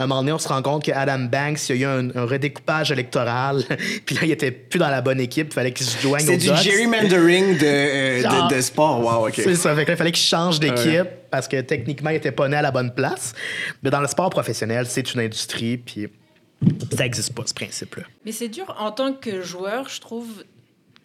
un 0.04 0.06
moment 0.06 0.20
donné, 0.20 0.32
on 0.32 0.38
se 0.38 0.48
rend 0.48 0.62
compte 0.62 0.84
que 0.84 0.92
Adam 0.92 1.18
Banks, 1.18 1.68
il 1.70 1.76
y 1.76 1.84
a 1.84 1.88
eu 1.88 1.90
un, 1.90 2.11
un 2.16 2.24
redécoupage 2.24 2.92
électoral. 2.92 3.64
puis 4.06 4.14
là, 4.14 4.20
il 4.24 4.30
était 4.30 4.50
plus 4.52 4.78
dans 4.78 4.88
la 4.90 5.00
bonne 5.00 5.20
équipe. 5.20 5.48
Il 5.50 5.54
fallait 5.54 5.72
qu'il 5.72 5.84
se 5.87 6.00
joigne 6.00 6.22
aux 6.22 6.26
C'est 6.26 6.37
du 6.37 6.46
Ducks. 6.46 6.56
gerrymandering 6.56 7.58
de, 7.58 7.64
euh, 7.66 8.22
Genre. 8.22 8.48
de, 8.48 8.54
de 8.56 8.61
sport. 8.61 9.00
Wow, 9.00 9.26
OK. 9.28 9.34
C'est 9.37 9.54
ça. 9.56 9.74
Fait 9.74 9.82
que 9.84 9.88
là, 9.90 9.94
il 9.94 9.98
fallait 9.98 10.12
qu'il 10.12 10.24
change 10.24 10.61
d'équipe 10.61 10.87
Ouais. 10.88 11.18
parce 11.30 11.48
que 11.48 11.61
techniquement, 11.61 12.11
il 12.11 12.16
était 12.16 12.30
pas 12.32 12.48
né 12.48 12.56
à 12.56 12.62
la 12.62 12.70
bonne 12.70 12.94
place. 12.94 13.34
Mais 13.82 13.90
dans 13.90 14.00
le 14.00 14.06
sport 14.06 14.30
professionnel, 14.30 14.87
c'est 14.88 15.12
une 15.14 15.20
industrie. 15.20 15.78
Puis 15.78 16.08
ça 16.96 17.02
n'existe 17.02 17.34
pas, 17.34 17.42
ce 17.46 17.54
principe-là. 17.54 18.04
Mais 18.24 18.32
c'est 18.32 18.48
dur 18.48 18.74
en 18.78 18.92
tant 18.92 19.12
que 19.12 19.42
joueur, 19.42 19.88
je 19.88 20.00
trouve. 20.00 20.28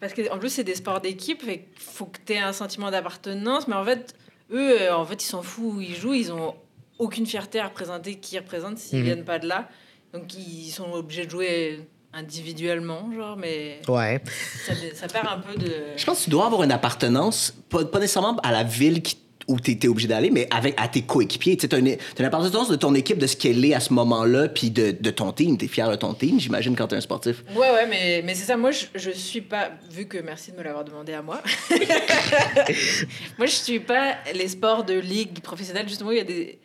Parce 0.00 0.12
qu'en 0.14 0.38
plus, 0.38 0.50
c'est 0.50 0.64
des 0.64 0.74
sports 0.74 1.00
d'équipe. 1.00 1.42
Il 1.46 1.60
faut 1.78 2.06
que 2.06 2.18
tu 2.24 2.34
aies 2.34 2.38
un 2.38 2.52
sentiment 2.52 2.90
d'appartenance. 2.90 3.66
Mais 3.68 3.74
en 3.74 3.84
fait, 3.84 4.14
eux, 4.52 4.92
en 4.92 5.04
fait, 5.04 5.22
ils 5.22 5.26
s'en 5.26 5.42
foutent 5.42 5.76
où 5.76 5.80
ils 5.80 5.94
jouent. 5.96 6.14
Ils 6.14 6.30
ont 6.32 6.54
aucune 6.98 7.26
fierté 7.26 7.58
à 7.60 7.66
représenter 7.66 8.16
qui 8.16 8.36
ils 8.36 8.38
représentent 8.38 8.78
s'ils 8.78 8.98
Mhm. 9.00 9.04
viennent 9.04 9.24
pas 9.24 9.38
de 9.38 9.48
là. 9.48 9.68
Donc, 10.12 10.32
ils 10.34 10.70
sont 10.70 10.92
obligés 10.92 11.26
de 11.26 11.30
jouer 11.30 11.80
individuellement, 12.12 13.10
genre. 13.14 13.36
Mais 13.36 13.80
Ouais. 13.88 14.20
ça, 14.66 14.72
ça 14.94 15.08
perd 15.08 15.26
un 15.26 15.38
peu 15.40 15.58
de. 15.58 15.70
Je 15.96 16.04
pense 16.04 16.20
que 16.20 16.24
tu 16.24 16.30
dois 16.30 16.46
avoir 16.46 16.62
une 16.62 16.72
appartenance, 16.72 17.52
pas, 17.68 17.84
pas 17.84 17.98
nécessairement 17.98 18.36
à 18.42 18.52
la 18.52 18.62
ville 18.62 19.02
qui- 19.02 19.18
où 19.46 19.60
tu 19.60 19.72
étais 19.72 19.88
obligé 19.88 20.08
d'aller, 20.08 20.30
mais 20.30 20.48
avec, 20.50 20.74
à 20.80 20.88
tes 20.88 21.02
coéquipiers. 21.02 21.56
Tu 21.58 21.66
as 21.74 21.76
une 21.78 21.98
appartenance 22.24 22.70
de 22.70 22.76
ton 22.76 22.94
équipe, 22.94 23.18
de 23.18 23.26
ce 23.26 23.36
qu'elle 23.36 23.62
est 23.64 23.74
à 23.74 23.80
ce 23.80 23.92
moment-là, 23.92 24.48
puis 24.48 24.70
de, 24.70 24.92
de 24.98 25.10
ton 25.10 25.32
team. 25.32 25.58
Tu 25.58 25.66
es 25.66 25.68
fier 25.68 25.90
de 25.90 25.96
ton 25.96 26.14
team, 26.14 26.40
j'imagine, 26.40 26.74
quand 26.74 26.86
tu 26.86 26.94
es 26.94 26.98
un 26.98 27.02
sportif. 27.02 27.42
Ouais, 27.54 27.70
ouais, 27.72 27.86
mais, 27.86 28.22
mais 28.24 28.34
c'est 28.34 28.44
ça. 28.46 28.56
Moi, 28.56 28.70
je, 28.70 28.86
je 28.94 29.10
suis 29.10 29.42
pas. 29.42 29.72
Vu 29.90 30.06
que 30.06 30.16
merci 30.18 30.52
de 30.52 30.56
me 30.56 30.62
l'avoir 30.62 30.84
demandé 30.84 31.12
à 31.12 31.20
moi. 31.20 31.42
moi, 33.38 33.46
je 33.46 33.52
suis 33.54 33.80
pas 33.80 34.14
les 34.32 34.48
sports 34.48 34.84
de 34.84 34.94
ligue 34.94 35.40
professionnelle. 35.40 35.88
Justement, 35.88 36.10
il 36.12 36.18
y 36.18 36.20
a 36.20 36.24
des, 36.24 36.58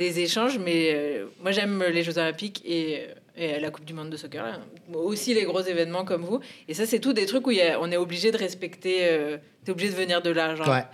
des 0.00 0.18
échanges, 0.20 0.58
mais 0.58 0.90
euh, 0.94 1.26
moi, 1.42 1.52
j'aime 1.52 1.84
les 1.84 2.02
Jeux 2.02 2.16
Olympiques 2.18 2.62
et, 2.64 3.06
et 3.36 3.60
la 3.60 3.70
Coupe 3.70 3.84
du 3.84 3.92
Monde 3.94 4.10
de 4.10 4.16
soccer. 4.16 4.42
là. 4.44 4.58
Aussi 4.94 5.34
les 5.34 5.44
gros 5.44 5.60
événements 5.60 6.04
comme 6.04 6.24
vous. 6.24 6.40
Et 6.68 6.74
ça, 6.74 6.86
c'est 6.86 6.98
tout 7.00 7.12
des 7.12 7.26
trucs 7.26 7.46
où 7.46 7.50
il 7.50 7.58
y 7.58 7.62
a- 7.62 7.78
on 7.80 7.90
est 7.92 7.96
obligé 7.98 8.32
de 8.32 8.38
respecter. 8.38 8.96
Euh, 9.02 9.36
T'es 9.64 9.72
obligé 9.72 9.90
de 9.90 9.96
venir 9.96 10.22
de. 10.22 10.30
Ouais. 10.32 10.84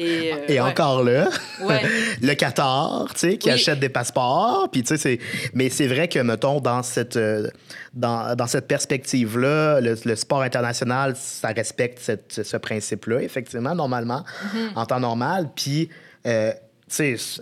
Et, 0.00 0.32
euh, 0.32 0.36
Et 0.46 0.52
ouais. 0.52 0.60
encore 0.60 1.02
là, 1.02 1.28
Ouais. 1.62 1.80
le 2.22 2.34
Qatar, 2.34 3.08
tu 3.14 3.18
sais, 3.20 3.36
qui 3.38 3.48
Oui. 3.48 3.54
achète 3.54 3.80
des 3.80 3.88
passeports, 3.88 4.68
puis 4.70 4.82
tu 4.84 4.96
sais. 4.96 5.18
Mais 5.54 5.70
c'est 5.70 5.88
vrai 5.88 6.06
que, 6.06 6.20
mettons, 6.20 6.60
dans 6.60 6.82
cette, 6.84 7.16
euh, 7.16 7.48
dans, 7.94 8.36
dans 8.36 8.46
cette 8.46 8.68
perspective-là, 8.68 9.80
le, 9.80 9.96
le 10.04 10.16
sport 10.16 10.42
international, 10.42 11.14
ça 11.16 11.48
respecte 11.48 11.98
cette- 11.98 12.42
ce 12.44 12.56
principe-là, 12.58 13.22
effectivement, 13.22 13.74
normalement, 13.74 14.22
Mm-hmm. 14.22 14.76
en 14.76 14.86
temps 14.86 15.00
normal. 15.00 15.48
Puis, 15.56 15.88
euh, 16.26 16.52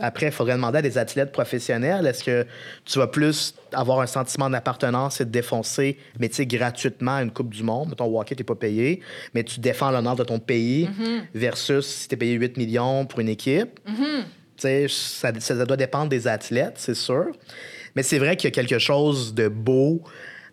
après, 0.01 0.27
il 0.27 0.33
faudrait 0.33 0.55
demander 0.55 0.79
à 0.79 0.83
des 0.83 0.99
athlètes 0.99 1.33
professionnels, 1.33 2.07
est-ce 2.07 2.25
que 2.25 2.47
tu 2.85 2.99
vas 2.99 3.07
plus 3.07 3.55
avoir 3.73 4.01
un 4.01 4.07
sentiment 4.07 4.51
d'appartenance 4.51 5.21
et 5.21 5.25
de 5.25 5.31
défoncer, 5.31 5.99
mais 6.19 6.29
tu 6.29 6.37
sais, 6.37 6.47
gratuitement 6.47 7.19
une 7.19 7.31
Coupe 7.31 7.51
du 7.53 7.63
Monde, 7.63 7.95
au 7.99 8.21
hockey, 8.21 8.35
t'es 8.35 8.45
pas 8.45 8.55
payé, 8.55 9.01
mais 9.35 9.45
tu 9.45 9.61
défends 9.61 9.91
l'honneur 9.91 10.17
de 10.17 10.25
ton 10.25 10.39
pays, 10.39 10.57
Mm-hmm. 10.87 11.21
versus 11.35 11.87
si 11.87 12.09
t'es 12.09 12.17
payé 12.17 12.35
8 12.35 12.57
millions 12.57 13.07
pour 13.07 13.21
une 13.21 13.29
équipe. 13.29 13.81
Tu 14.57 14.63
sais, 14.63 14.87
ça, 14.89 15.33
ça 15.39 15.65
doit 15.65 15.77
dépendre 15.77 16.09
des 16.09 16.27
athlètes, 16.29 16.75
c'est 16.77 16.95
sûr. 16.95 17.27
Mais 17.95 18.03
c'est 18.03 18.19
vrai 18.19 18.37
qu'il 18.37 18.49
y 18.49 18.53
a 18.53 18.55
quelque 18.55 18.79
chose 18.79 19.35
de 19.35 19.49
beau, 19.49 20.03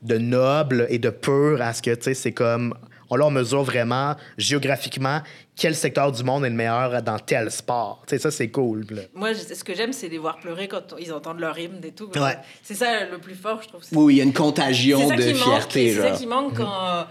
de 0.01 0.17
noble 0.17 0.87
et 0.89 0.99
de 0.99 1.09
pur 1.09 1.61
à 1.61 1.73
ce 1.73 1.81
que, 1.81 1.93
tu 1.95 2.03
sais, 2.03 2.13
c'est 2.13 2.31
comme... 2.31 2.73
On, 3.13 3.15
là, 3.15 3.27
on 3.27 3.31
mesure 3.31 3.61
vraiment, 3.63 4.15
géographiquement, 4.39 5.21
quel 5.55 5.75
secteur 5.75 6.11
du 6.11 6.23
monde 6.23 6.43
est 6.45 6.49
le 6.49 6.55
meilleur 6.55 7.01
dans 7.03 7.19
tel 7.19 7.51
sport. 7.51 8.01
Tu 8.07 8.15
sais, 8.15 8.19
ça, 8.19 8.31
c'est 8.31 8.49
cool. 8.49 8.85
là. 8.89 9.03
Moi, 9.13 9.33
je- 9.33 9.53
ce 9.53 9.63
que 9.63 9.75
j'aime, 9.75 9.93
c'est 9.93 10.07
les 10.09 10.17
voir 10.17 10.39
pleurer 10.39 10.67
quand 10.67 10.93
on- 10.93 10.97
ils 10.97 11.13
entendent 11.13 11.39
leur 11.39 11.57
hymne 11.59 11.79
et 11.83 11.91
tout. 11.91 12.09
Ouais. 12.15 12.37
C'est 12.63 12.73
ça 12.73 13.05
le 13.05 13.19
plus 13.19 13.35
fort, 13.35 13.61
je 13.61 13.67
trouve. 13.67 13.81
Oui, 13.91 14.15
il 14.15 14.17
y 14.17 14.21
a 14.21 14.23
une 14.23 14.33
contagion 14.33 15.07
de 15.09 15.21
fierté. 15.21 15.93
C'est 15.93 16.01
ça 16.01 16.11
qui 16.11 16.25
manque 16.25 16.55
quand 16.57 16.85
euh, 16.87 17.03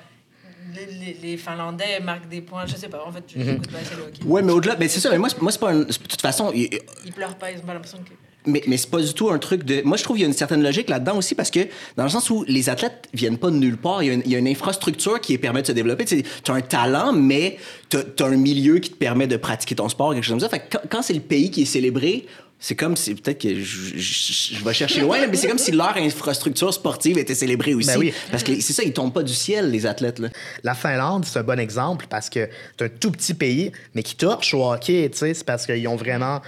les, 0.75 0.87
les- 0.87 1.19
les 1.23 1.37
Finlandais 1.37 2.01
marquent 2.01 2.29
des 2.29 2.41
points. 2.41 2.67
Je 2.67 2.75
sais 2.75 2.89
pas, 2.89 3.05
en 3.07 3.13
fait, 3.13 3.23
je 3.29 3.39
n'écoute 3.39 3.71
pas 3.71 3.79
assez 3.79 3.95
le 3.95 4.03
hockey. 4.03 4.25
Ouais, 4.25 4.43
mais 4.43 4.53
au-delà, 4.53 4.75
mais 4.79 4.89
c'est 4.89 4.99
ça, 5.01 5.11
mais 5.11 5.19
moi, 5.19 5.29
c'est- 5.29 5.41
moi 5.41 5.53
c'est 5.53 5.61
pas 5.61 5.71
un- 5.71 5.81
De 5.81 5.85
toute 5.93 6.21
façon, 6.21 6.51
il- 6.53 6.69
Ils 7.05 7.13
pleurent 7.13 7.37
pas, 7.37 7.53
ils 7.53 7.59
ont 7.59 7.63
pas 7.63 7.75
l'impression 7.75 7.99
que. 7.99 8.11
Mais, 8.47 8.63
mais 8.67 8.77
c'est 8.77 8.91
pas 8.91 9.01
du 9.01 9.15
tout 9.15 9.31
un 9.31 9.39
truc 9.39 9.65
de. 9.65 9.83
Moi, 9.85 9.97
je 9.97 10.03
trouve 10.03 10.17
qu'il 10.17 10.23
y 10.23 10.27
a 10.27 10.29
une 10.29 10.35
certaine 10.35 10.63
logique 10.63 10.89
là-dedans 10.91 11.17
aussi 11.17 11.35
parce 11.35 11.51
que, 11.51 11.61
dans 11.97 12.03
le 12.03 12.09
sens 12.09 12.29
où 12.31 12.45
les 12.49 12.69
athlètes 12.69 13.09
viennent 13.15 13.39
pas 13.39 13.51
de 13.51 13.57
nulle 13.57 13.77
part, 13.77 14.03
il 14.03 14.07
y 14.07 14.11
a 14.11 14.15
une, 14.15 14.23
il 14.25 14.33
y 14.33 14.35
a 14.35 14.39
une 14.39 14.49
infrastructure 14.49 15.21
qui 15.21 15.39
permet 15.39 15.63
de 15.63 15.67
se 15.69 15.73
développer. 15.73 16.05
Tu 16.05 16.23
as 16.49 16.55
un 16.55 16.61
talent, 16.61 17.13
mais 17.13 17.59
tu 17.89 17.97
as, 17.97 18.25
un 18.27 18.37
milieu 18.37 18.79
qui 18.81 18.91
te 18.91 18.97
permet 18.97 19.27
de 19.27 19.37
pratiquer 19.37 19.75
ton 19.77 19.89
sport, 19.89 20.13
quelque 20.15 20.25
chose 20.25 20.33
comme 20.33 20.41
ça. 20.41 20.49
Fait 20.49 20.59
que 20.61 20.77
quand, 20.77 20.81
quand 20.91 21.03
c'est 21.03 21.15
le 21.15 21.21
pays 21.21 21.51
qui 21.51 21.63
est 21.63 21.67
célébré, 21.67 22.27
c'est 22.59 22.77
comme 22.77 22.97
si. 22.97 23.15
Peut-être 23.17 23.41
que 23.41 23.55
je, 23.61 23.97
je- 23.97 24.55
je 24.57 24.65
vais 24.65 24.73
chercher 24.75 25.01
loin, 25.01 25.19
mais 25.29 25.37
c'est 25.37 25.49
comme 25.49 25.59
si 25.59 25.73
leur 25.73 25.97
infrastructure 25.97 26.73
sportive 26.73 27.19
était 27.19 27.35
célébrée 27.35 27.75
aussi. 27.75 27.89
Ben 27.89 27.99
oui. 27.99 28.13
Parce 28.31 28.43
que 28.45 28.61
c'est 28.61 28.73
ça, 28.73 28.83
ils 28.85 28.93
tombent 28.93 29.13
pas 29.13 29.23
du 29.25 29.35
ciel, 29.35 29.71
les 29.71 29.85
athlètes. 29.87 30.19
Là. 30.21 30.29
La 30.63 30.75
Finlande, 30.75 31.25
c'est 31.27 31.39
un 31.39 31.43
bon 31.43 31.59
exemple 31.59 32.07
parce 32.09 32.31
que 32.31 32.49
c'est 32.79 32.85
un 32.85 32.89
tout 32.89 33.11
petit 33.11 33.35
pays, 33.35 33.73
mais 33.95 34.03
qui 34.05 34.15
torche 34.17 34.55
au 34.55 34.65
hockey, 34.65 35.09
tu 35.13 35.19
sais. 35.19 35.35
C'est 35.35 35.45
parce 35.45 35.67
qu'ils 35.67 35.87
ont 35.89 35.97
vraiment, 35.97 36.41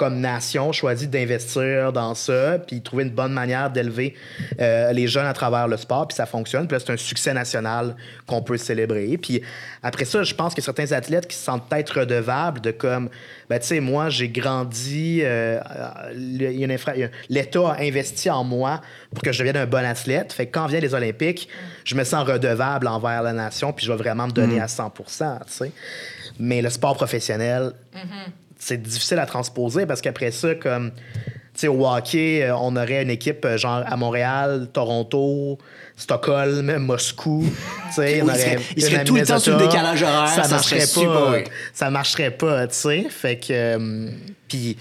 comme 0.00 0.18
nation, 0.18 0.72
choisi 0.72 1.08
d'investir 1.08 1.92
dans 1.92 2.14
ça, 2.14 2.58
puis 2.58 2.80
trouver 2.80 3.04
une 3.04 3.10
bonne 3.10 3.34
manière 3.34 3.68
d'élever 3.68 4.14
euh, 4.58 4.94
les 4.94 5.06
jeunes 5.06 5.26
à 5.26 5.34
travers 5.34 5.68
le 5.68 5.76
sport, 5.76 6.08
puis 6.08 6.16
ça 6.16 6.24
fonctionne. 6.24 6.66
Puis 6.66 6.74
là, 6.74 6.82
c'est 6.82 6.90
un 6.90 6.96
succès 6.96 7.34
national 7.34 7.94
qu'on 8.26 8.40
peut 8.40 8.56
célébrer. 8.56 9.18
Puis 9.18 9.42
après 9.82 10.06
ça, 10.06 10.22
je 10.22 10.34
pense 10.34 10.54
que 10.54 10.62
certains 10.62 10.90
athlètes 10.92 11.28
qui 11.28 11.36
se 11.36 11.44
sentent 11.44 11.68
peut-être 11.68 12.00
redevables 12.00 12.62
de 12.62 12.70
comme, 12.70 13.10
ben, 13.50 13.58
tu 13.58 13.66
sais, 13.66 13.80
moi, 13.80 14.08
j'ai 14.08 14.30
grandi, 14.30 15.20
euh, 15.22 15.60
euh, 16.16 17.08
l'État 17.28 17.68
a 17.68 17.82
investi 17.82 18.30
en 18.30 18.42
moi 18.42 18.80
pour 19.12 19.22
que 19.22 19.32
je 19.32 19.38
devienne 19.40 19.58
un 19.58 19.66
bon 19.66 19.84
athlète. 19.84 20.32
Fait 20.32 20.46
que 20.46 20.52
quand 20.52 20.66
viennent 20.66 20.80
les 20.80 20.94
Olympiques, 20.94 21.46
je 21.84 21.94
me 21.94 22.04
sens 22.04 22.26
redevable 22.26 22.88
envers 22.88 23.22
la 23.22 23.34
nation, 23.34 23.74
puis 23.74 23.84
je 23.84 23.92
vais 23.92 23.98
vraiment 23.98 24.28
me 24.28 24.32
donner 24.32 24.62
à 24.62 24.68
100 24.68 24.94
tu 24.96 25.04
sais. 25.46 25.72
Mais 26.38 26.62
le 26.62 26.70
sport 26.70 26.94
professionnel, 26.96 27.72
c'est 28.58 28.80
difficile 28.80 29.18
à 29.18 29.26
transposer 29.26 29.86
parce 29.86 30.00
qu'après 30.00 30.30
ça, 30.30 30.54
comme, 30.54 30.90
tu 30.92 31.00
sais, 31.54 31.68
au 31.68 31.86
hockey, 31.86 32.42
euh, 32.44 32.56
on 32.56 32.76
aurait 32.76 33.02
une 33.02 33.10
équipe 33.10 33.44
euh, 33.44 33.56
genre 33.56 33.82
à 33.86 33.96
Montréal, 33.96 34.68
Toronto, 34.72 35.58
Stockholm, 35.96 36.76
Moscou. 36.78 37.44
Tu 37.88 37.94
sais, 37.94 38.22
on 38.22 38.26
Oui, 38.26 38.32
il 38.76 38.82
serait- 38.82 39.00
il 39.00 39.04
tout 39.04 39.16
le 39.16 39.26
temps 39.26 39.38
sur 39.38 39.58
le 39.58 39.66
décalage 39.66 40.02
horaire, 40.02 40.28
Ça, 40.28 40.44
ça 40.44 40.48
marcherait 40.56 40.80
serait 40.86 41.06
pas. 41.06 41.12
super, 41.16 41.30
oui. 41.32 41.44
Ça 41.74 41.90
marcherait 41.90 42.30
pas, 42.30 42.66
tu 42.68 42.74
sais. 42.74 43.06
Fait 43.10 43.36
que. 43.36 43.46
euh, 43.50 44.10
Puis 44.48 44.76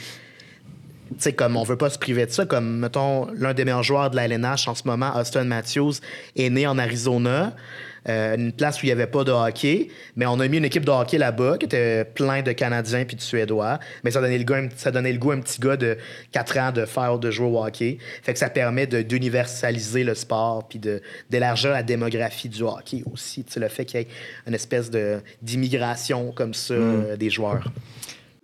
tu 1.10 1.16
sais, 1.18 1.34
comme 1.34 1.58
on 1.58 1.64
veut 1.64 1.76
pas 1.78 1.90
se 1.90 1.98
priver 1.98 2.28
de 2.28 2.32
ça, 2.32 2.46
comme, 2.46 2.78
mettons, 2.78 3.28
l'un 3.34 3.56
des 3.56 3.66
meilleurs 3.66 3.82
joueurs 3.82 4.12
de 4.12 4.16
la 4.16 4.26
LNH 4.26 4.68
en 4.68 4.76
ce 4.76 4.84
moment, 4.86 5.12
Austin 5.18 5.44
Matthews, 5.46 5.94
est 6.36 6.50
né 6.52 6.68
en 6.68 6.78
Arizona, 6.78 7.54
euh, 8.08 8.36
une 8.38 8.54
place 8.54 8.78
où 8.82 8.86
il 8.86 8.88
n'y 8.88 8.92
avait 8.94 9.08
pas 9.08 9.24
de 9.24 9.32
hockey, 9.32 9.90
mais 10.16 10.26
on 10.26 10.40
a 10.40 10.48
mis 10.48 10.58
une 10.58 10.66
équipe 10.66 10.86
de 10.86 10.92
hockey 10.92 11.18
là-bas 11.18 11.58
qui 11.58 11.66
était 11.66 12.06
plein 12.06 12.42
de 12.42 12.52
Canadiens 12.54 13.04
puis 13.06 13.16
de 13.16 13.22
Suédois, 13.22 13.80
mais 14.04 14.12
ça 14.12 14.22
donnait 14.22 14.38
le 14.38 14.44
goût, 14.46 14.54
à 14.54 14.58
un- 14.60 14.70
ça 14.76 14.92
donnait 14.92 15.12
le 15.12 15.20
goût 15.20 15.32
à 15.32 15.36
un 15.36 15.40
petit 15.42 15.60
gars 15.60 15.76
de 15.78 15.98
4 16.32 16.58
ans 16.60 16.72
de 16.72 16.86
faire, 16.86 17.20
de 17.20 17.30
jouer 17.32 17.48
au 17.48 17.64
hockey. 17.64 17.98
Fait 18.24 18.34
que 18.34 18.40
ça 18.40 18.50
permet 18.50 18.88
d'universaliser 18.88 20.04
le 20.04 20.16
sport 20.16 20.68
puis 20.68 20.80
d'élargir 21.30 21.72
la 21.72 21.84
démographie 21.84 22.50
du 22.50 22.64
hockey 22.64 23.04
aussi. 23.12 23.44
Tu 23.44 23.54
sais, 23.54 23.60
le 23.60 23.68
fait 23.68 23.86
qu'il 23.86 24.00
y 24.00 24.04
ait 24.04 24.08
une 24.48 24.54
espèce 24.56 24.90
d'immigration 25.42 26.32
comme 26.32 26.54
ça 26.54 26.74
euh, 26.74 27.16
des 27.18 27.30
joueurs. 27.30 27.64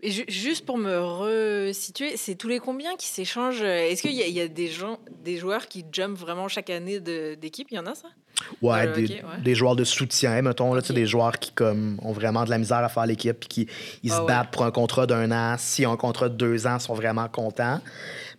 Et 0.06 0.12
ju- 0.12 0.26
juste 0.28 0.66
pour 0.66 0.78
me 0.78 1.00
resituer, 1.00 2.16
c'est 2.16 2.36
tous 2.36 2.48
les 2.48 2.60
combien 2.60 2.96
qui 2.96 3.08
s'échangent 3.08 3.62
Est-ce 3.64 4.02
qu'il 4.04 4.12
y, 4.14 4.22
a- 4.22 4.28
il 4.28 4.34
y 4.34 4.42
a 4.42 4.48
des 4.48 4.68
gens, 4.68 5.00
des 5.24 5.38
joueurs 5.38 5.68
qui 5.68 5.84
jumpent 5.92 6.18
vraiment 6.18 6.48
chaque 6.48 6.70
année 6.70 7.00
de- 7.00 7.34
d'équipe? 7.36 7.68
Il 7.72 7.76
y 7.76 7.80
en 7.80 7.86
a 7.88 7.96
ça? 7.96 8.08
Ouais, 8.62 8.86
des, 8.94 9.06
hockey, 9.06 9.14
ouais. 9.24 9.42
des 9.44 9.56
joueurs 9.56 9.76
de 9.76 9.84
soutien, 9.84 10.42
mettons, 10.42 10.74
là, 10.74 10.82
des 10.82 11.06
joueurs 11.08 11.40
qui 11.40 11.52
comme, 11.54 11.98
ont 12.04 12.12
vraiment 12.12 12.44
de 12.44 12.50
la 12.50 12.58
misère 12.58 12.78
à 12.84 12.90
faire 12.90 13.06
l'équipe 13.06 13.40
puis 13.40 13.48
qui 13.50 13.68
ils 14.04 14.12
Ah 14.12 14.16
se 14.18 14.22
ouais. 14.22 14.28
battent 14.28 14.52
pour 14.52 14.64
un 14.66 14.72
contrat 14.72 15.08
d'un 15.08 15.32
an. 15.32 15.56
S'ils 15.58 15.88
ont 15.88 15.94
un 15.94 15.98
contrat 15.98 16.30
de 16.30 16.36
deux 16.36 16.68
ans, 16.68 16.76
ils 16.78 16.82
sont 16.84 16.94
vraiment 16.94 17.28
contents. 17.30 17.80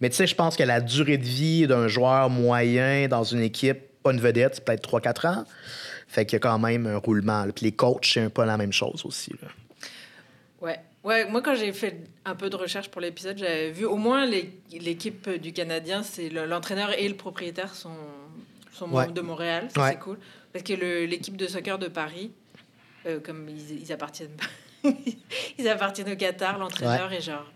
Mais 0.01 0.09
tu 0.11 0.17
sais, 0.17 0.27
je 0.27 0.35
pense 0.35 0.57
que 0.57 0.63
la 0.63 0.81
durée 0.81 1.17
de 1.19 1.25
vie 1.25 1.67
d'un 1.67 1.89
joueur 1.89 2.29
moyen 2.31 3.09
dans 3.09 3.25
une 3.25 3.41
équipe, 3.41 3.79
pas 4.03 4.13
une 4.13 4.21
vedette, 4.21 4.57
c'est 4.57 4.65
peut-être 4.65 4.83
3-4 4.89 5.27
ans. 5.27 5.45
Fait 6.07 6.25
qu'il 6.27 6.35
y 6.35 6.37
a 6.37 6.41
quand 6.41 6.59
même 6.61 6.87
un 6.87 6.99
roulement. 6.99 7.45
là. 7.45 7.53
Puis 7.53 7.65
les 7.65 7.73
coachs, 7.73 8.05
c'est 8.05 8.21
un 8.21 8.31
peu 8.31 8.45
la 8.45 8.57
même 8.57 8.73
chose 8.73 9.03
aussi. 9.05 9.33
là. 9.43 9.49
Ouais. 11.07 11.25
Ouais, 11.25 11.31
moi 11.31 11.41
quand 11.43 11.55
j'ai 11.55 11.73
fait 11.73 12.05
un 12.25 12.35
peu 12.35 12.51
de 12.51 12.57
recherche 12.57 12.89
pour 12.89 13.01
l'épisode, 13.01 13.39
j'avais 13.39 13.71
vu 13.71 13.85
au 13.85 13.97
moins 13.97 14.27
l'équipe 14.27 15.29
du 15.31 15.53
Canadien, 15.53 16.03
c'est 16.03 16.29
le- 16.29 16.47
l'entraîneur 16.47 16.91
et 16.99 17.09
le 17.09 17.15
propriétaire 17.17 17.75
sont, 17.75 17.91
sont 18.73 18.91
Ouais. 18.91 19.07
de 19.09 19.21
Montréal, 19.21 19.69
Ouais. 19.77 19.91
c'est 19.93 19.99
cool. 19.99 20.19
Parce 20.53 20.65
que 20.65 21.05
l'équipe 21.05 21.37
de 21.37 21.47
soccer 21.47 21.79
de 21.79 21.89
Paris, 21.89 22.33
euh, 23.07 23.21
comme 23.21 23.49
ils, 23.49 23.83
ils 23.83 23.93
appartiennent 23.93 24.37
ils 25.59 25.69
appartiennent 25.69 26.11
au 26.13 26.17
Qatar, 26.17 26.59
l'entraîneur 26.59 27.13
est 27.13 27.21
genre 27.21 27.47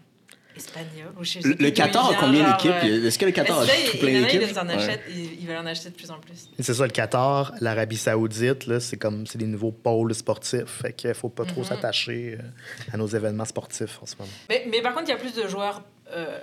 espagnol. 0.60 1.12
Ou 1.18 1.24
je 1.24 1.40
sais 1.40 1.40
Le, 1.58 1.70
Qatar 1.70 2.10
a 2.10 2.14
combien 2.14 2.48
d'équipes? 2.50 2.70
euh, 2.84 3.06
Est-ce 3.06 3.18
que 3.18 3.24
le 3.26 3.32
Qatar 3.32 3.60
a 3.60 3.66
tout 3.66 3.98
plein 3.98 4.20
d'équipes 4.20 4.42
ils 4.50 4.58
en 4.58 4.66
Ouais. 4.68 4.74
achètent, 4.74 5.02
ils, 5.10 5.40
ils 5.40 5.46
veulent 5.46 5.56
en 5.58 5.66
acheter 5.66 5.90
de 5.90 5.94
plus 5.94 6.10
en 6.10 6.18
plus. 6.18 6.48
C'est 6.58 6.74
ça, 6.74 6.84
le 6.84 6.90
Qatar, 6.92 7.52
l'Arabie 7.60 7.96
Saoudite, 7.96 8.66
là, 8.66 8.80
c'est 8.80 8.96
comme 8.96 9.26
c'est 9.26 9.38
des 9.38 9.46
nouveaux 9.46 9.72
pôles 9.72 10.14
sportifs. 10.14 10.80
Fait 10.82 10.92
qu'il 10.92 11.12
faut 11.14 11.28
pas 11.28 11.42
Mhm. 11.44 11.48
trop 11.50 11.64
s'attacher 11.64 12.38
euh, 12.40 12.92
à 12.92 12.96
nos 12.96 13.06
événements 13.06 13.44
sportifs 13.44 13.98
en 14.02 14.06
ce 14.06 14.14
moment. 14.18 14.30
Mais, 14.48 14.66
mais 14.70 14.80
par 14.82 14.92
contre, 14.94 15.06
il 15.08 15.10
y 15.10 15.14
a 15.14 15.18
plus 15.18 15.34
de 15.34 15.48
joueurs 15.48 15.82
euh, 16.12 16.38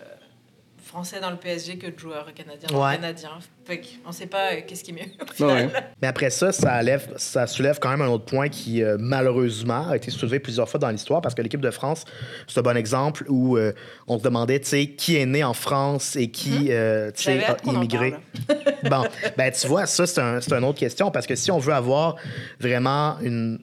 français 0.88 1.20
dans 1.20 1.30
le 1.30 1.36
PSG 1.38 1.78
que 1.78 1.88
de 1.88 2.00
joueurs 2.00 2.34
canadiens 2.34 2.68
dans 2.72 2.84
Ouais. 2.84 2.92
le 2.94 2.96
canadien. 3.02 3.30
Fait 3.66 3.82
qu'on 4.06 4.12
sait 4.14 4.28
pas 4.28 4.54
euh, 4.54 4.62
qu'est-ce 4.66 4.84
qui 4.84 4.92
est 4.92 4.94
mieux. 4.94 5.02
au 5.02 5.26
Ouais, 5.26 5.34
final. 5.36 5.66
ouais. 5.68 5.74
Mais 6.02 6.08
après 6.08 6.30
ça, 6.30 6.52
ça, 6.52 6.82
lève, 6.82 7.14
ça 7.18 7.46
soulève 7.48 7.80
quand 7.80 7.90
même 7.90 8.02
un 8.02 8.08
autre 8.08 8.26
point 8.26 8.48
qui, 8.50 8.82
euh, 8.82 8.96
malheureusement, 9.00 9.90
a 9.90 9.98
été 9.98 10.10
soulevé 10.10 10.40
plusieurs 10.40 10.70
fois 10.70 10.80
dans 10.80 10.90
l'histoire 10.90 11.22
parce 11.22 11.36
que 11.36 11.42
l'équipe 11.42 11.60
de 11.62 11.72
France, 11.72 12.06
c'est 12.48 12.60
un 12.60 12.64
bon 12.64 12.78
exemple 12.78 13.26
où 13.28 13.58
euh, 13.58 13.74
on 14.08 14.18
se 14.18 14.24
demandait, 14.24 14.60
tu 14.62 14.68
sais, 14.68 14.88
qui 14.88 15.18
est 15.18 15.26
né 15.26 15.44
en 15.44 15.54
France 15.54 16.16
et 16.16 16.32
qui, 16.32 16.68
euh, 16.72 17.12
tu 17.12 17.24
sais, 17.24 17.40
J'avais 17.42 17.46
a 17.46 17.58
immigré. 17.74 18.14
bon, 18.90 19.04
ben 19.38 19.52
tu 19.52 19.68
vois, 19.68 19.86
ça, 19.86 20.08
c'est 20.08 20.22
un, 20.22 20.40
c'est 20.40 20.54
une 20.54 20.64
autre 20.64 20.80
question 20.80 21.12
parce 21.12 21.28
que 21.28 21.36
si 21.36 21.52
on 21.52 21.60
veut 21.60 21.74
avoir 21.74 22.16
vraiment 22.60 23.18
une 23.22 23.60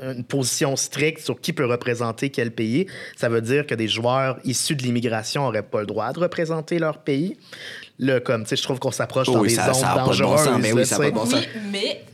une 0.00 0.24
position 0.24 0.76
stricte 0.76 1.20
sur 1.24 1.40
qui 1.40 1.52
peut 1.52 1.66
représenter 1.66 2.30
quel 2.30 2.50
pays, 2.52 2.86
ça 3.16 3.28
veut 3.28 3.40
dire 3.42 3.66
que 3.66 3.74
des 3.74 3.88
joueurs 3.88 4.38
issus 4.44 4.76
de 4.76 4.82
l'immigration 4.82 5.42
n'auraient 5.42 5.62
pas 5.62 5.80
le 5.80 5.86
droit 5.86 6.12
de 6.12 6.20
représenter 6.20 6.78
leur 6.78 6.98
pays. 6.98 7.36
Là, 7.98 8.20
comme, 8.20 8.44
tu 8.44 8.50
sais, 8.50 8.56
je 8.56 8.62
trouve 8.62 8.78
qu'on 8.78 8.92
s'approche 8.92 9.26
Oh 9.28 9.34
dans 9.34 9.40
oui, 9.40 9.48
des 9.48 9.54
ça- 9.56 9.66
zones 9.72 9.74
ça 9.74 9.86
pas 9.88 9.94
de 9.94 9.98
bon 10.00 10.06
dangereuses. 10.06 10.44
sens, 10.44 10.60
mais 10.60 10.84
ça 10.84 10.96
pas 10.98 11.10
bon 11.10 11.26
sens. 11.26 11.34
Oui, 11.34 11.60
mais 11.72 12.04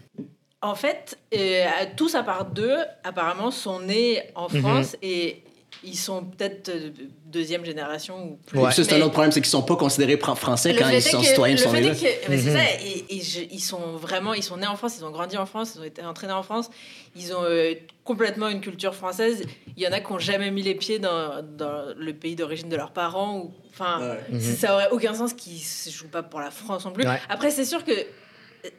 en 0.63 0.75
fait, 0.75 1.19
euh, 1.37 1.67
tous 1.97 2.15
à 2.15 2.23
part 2.23 2.47
deux, 2.47 2.77
apparemment, 3.05 3.51
sont 3.51 3.81
nés 3.81 4.23
en 4.35 4.49
Mhm. 4.51 4.61
France 4.63 4.97
et 5.03 5.44
ils 5.85 5.97
sont 5.97 6.25
peut-être 6.25 6.69
euh, 6.69 6.91
deuxième 7.27 7.65
génération 7.65 8.17
ou 8.25 8.39
plus. 8.47 8.59
Ouais. 8.59 8.71
Ça, 8.73 8.85
c'est 8.85 8.95
un 8.95 9.01
autre 9.03 9.13
problème, 9.13 9.33
c'est 9.33 9.41
qu'ils 9.41 9.51
sont 9.51 9.63
pas 9.63 9.77
considérés 9.77 10.17
fran- 10.17 10.35
français 10.35 10.75
quand 10.75 10.89
ils 10.89 11.03
sont 11.03 11.21
que- 11.21 11.27
citoyens, 11.27 11.55
ils 11.57 11.59
le 11.59 11.65
sont 11.65 11.71
fait 11.71 11.81
nés 11.81 11.91
que- 11.91 12.33
Mhm. 12.33 12.57
ça, 12.57 12.65
et, 12.85 13.17
et 13.17 13.21
je- 13.21 13.41
ils 13.51 13.61
sont 13.61 13.93
vraiment, 13.97 14.35
ils 14.35 14.43
sont 14.43 14.57
nés 14.57 14.67
en 14.67 14.77
France, 14.77 14.97
ils 14.99 15.05
ont 15.05 15.11
grandi 15.11 15.37
en 15.37 15.47
France, 15.47 15.73
ils 15.77 15.81
ont 15.81 15.85
été 15.85 16.03
entraînés 16.03 16.33
en 16.33 16.43
France, 16.43 16.71
ils 17.17 17.33
ont 17.35 17.43
euh, 17.45 17.75
complètement 18.05 18.49
une 18.49 18.61
culture 18.61 18.95
française. 18.95 19.45
Il 19.77 19.83
y 19.83 19.89
en 19.89 19.93
a 19.93 20.01
qui 20.01 20.13
n'ont 20.13 20.19
jamais 20.19 20.51
mis 20.51 20.63
les 20.63 20.75
pieds 20.75 20.99
dans, 20.99 21.43
dans 21.43 21.95
le 21.97 22.13
pays 22.13 22.37
d'origine 22.37 22.69
de 22.69 22.77
leurs 22.77 22.93
parents. 22.93 23.39
Ou, 23.39 23.53
enfin, 23.73 24.01
Ouais. 24.33 24.41
ça 24.41 24.75
aurait 24.75 24.91
aucun 24.91 25.15
sens 25.15 25.33
qu'ils 25.33 25.55
ne 25.87 25.91
jouent 25.93 26.09
pas 26.09 26.23
pour 26.23 26.41
la 26.41 26.51
France 26.51 26.85
non 26.85 26.93
plus. 26.93 27.05
Ouais. 27.07 27.19
Après, 27.29 27.51
c'est 27.51 27.65
sûr 27.65 27.85
que 27.85 27.93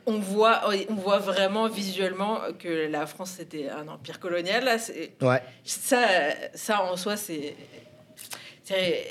on 0.05 0.19
voit, 0.19 0.61
on 0.89 0.95
voit 0.95 1.19
vraiment 1.19 1.67
visuellement 1.67 2.39
que 2.59 2.87
la 2.87 3.05
France 3.05 3.35
c'était 3.37 3.69
un 3.69 3.87
empire 3.87 4.19
colonial. 4.19 4.63
Là, 4.65 4.77
c'est- 4.79 5.11
Ouais. 5.21 5.41
ça, 5.63 5.99
ça 6.53 6.83
en 6.83 6.95
soi, 6.97 7.17
c'est. 7.17 7.55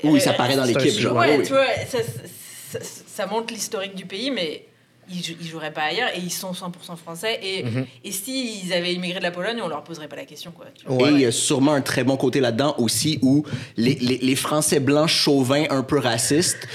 Oui, 0.03 0.19
ça 0.19 0.33
paraît 0.33 0.55
dans 0.57 0.65
l'équipe, 0.65 0.99
genre. 0.99 1.15
Ouais, 1.15 1.37
oui. 1.37 1.45
tu 1.45 1.53
vois, 1.53 1.65
ça, 1.87 1.99
ça, 2.03 2.79
ça 2.81 3.25
montre 3.25 3.53
l'historique 3.53 3.95
du 3.95 4.05
pays, 4.05 4.31
mais 4.31 4.65
ils, 5.09 5.23
jou- 5.23 5.33
ils 5.39 5.47
joueraient 5.47 5.73
pas 5.73 5.83
ailleurs 5.83 6.09
et 6.15 6.19
ils 6.19 6.31
sont 6.31 6.51
100% 6.51 6.95
français. 6.97 7.39
Et, 7.43 7.63
Mhm. 7.63 7.85
et 8.03 8.11
s'ils 8.11 8.73
avaient 8.73 8.93
immigré 8.93 9.19
de 9.19 9.23
la 9.23 9.31
Pologne, 9.31 9.59
on 9.63 9.67
leur 9.67 9.83
poserait 9.83 10.07
pas 10.07 10.15
la 10.15 10.25
question. 10.25 10.51
Quoi, 10.51 10.65
tu 10.75 10.85
vois. 10.87 10.97
Ouais. 11.03 11.09
Et 11.11 11.13
il 11.13 11.21
y 11.21 11.25
a 11.25 11.31
sûrement 11.31 11.73
un 11.73 11.81
très 11.81 12.03
bon 12.03 12.17
côté 12.17 12.39
là-dedans 12.39 12.75
aussi 12.77 13.19
où 13.21 13.43
les, 13.77 13.95
les, 13.95 14.17
les 14.17 14.35
Français 14.35 14.79
blancs 14.79 15.07
chauvins 15.09 15.65
un 15.69 15.83
peu 15.83 15.99
racistes 15.99 16.67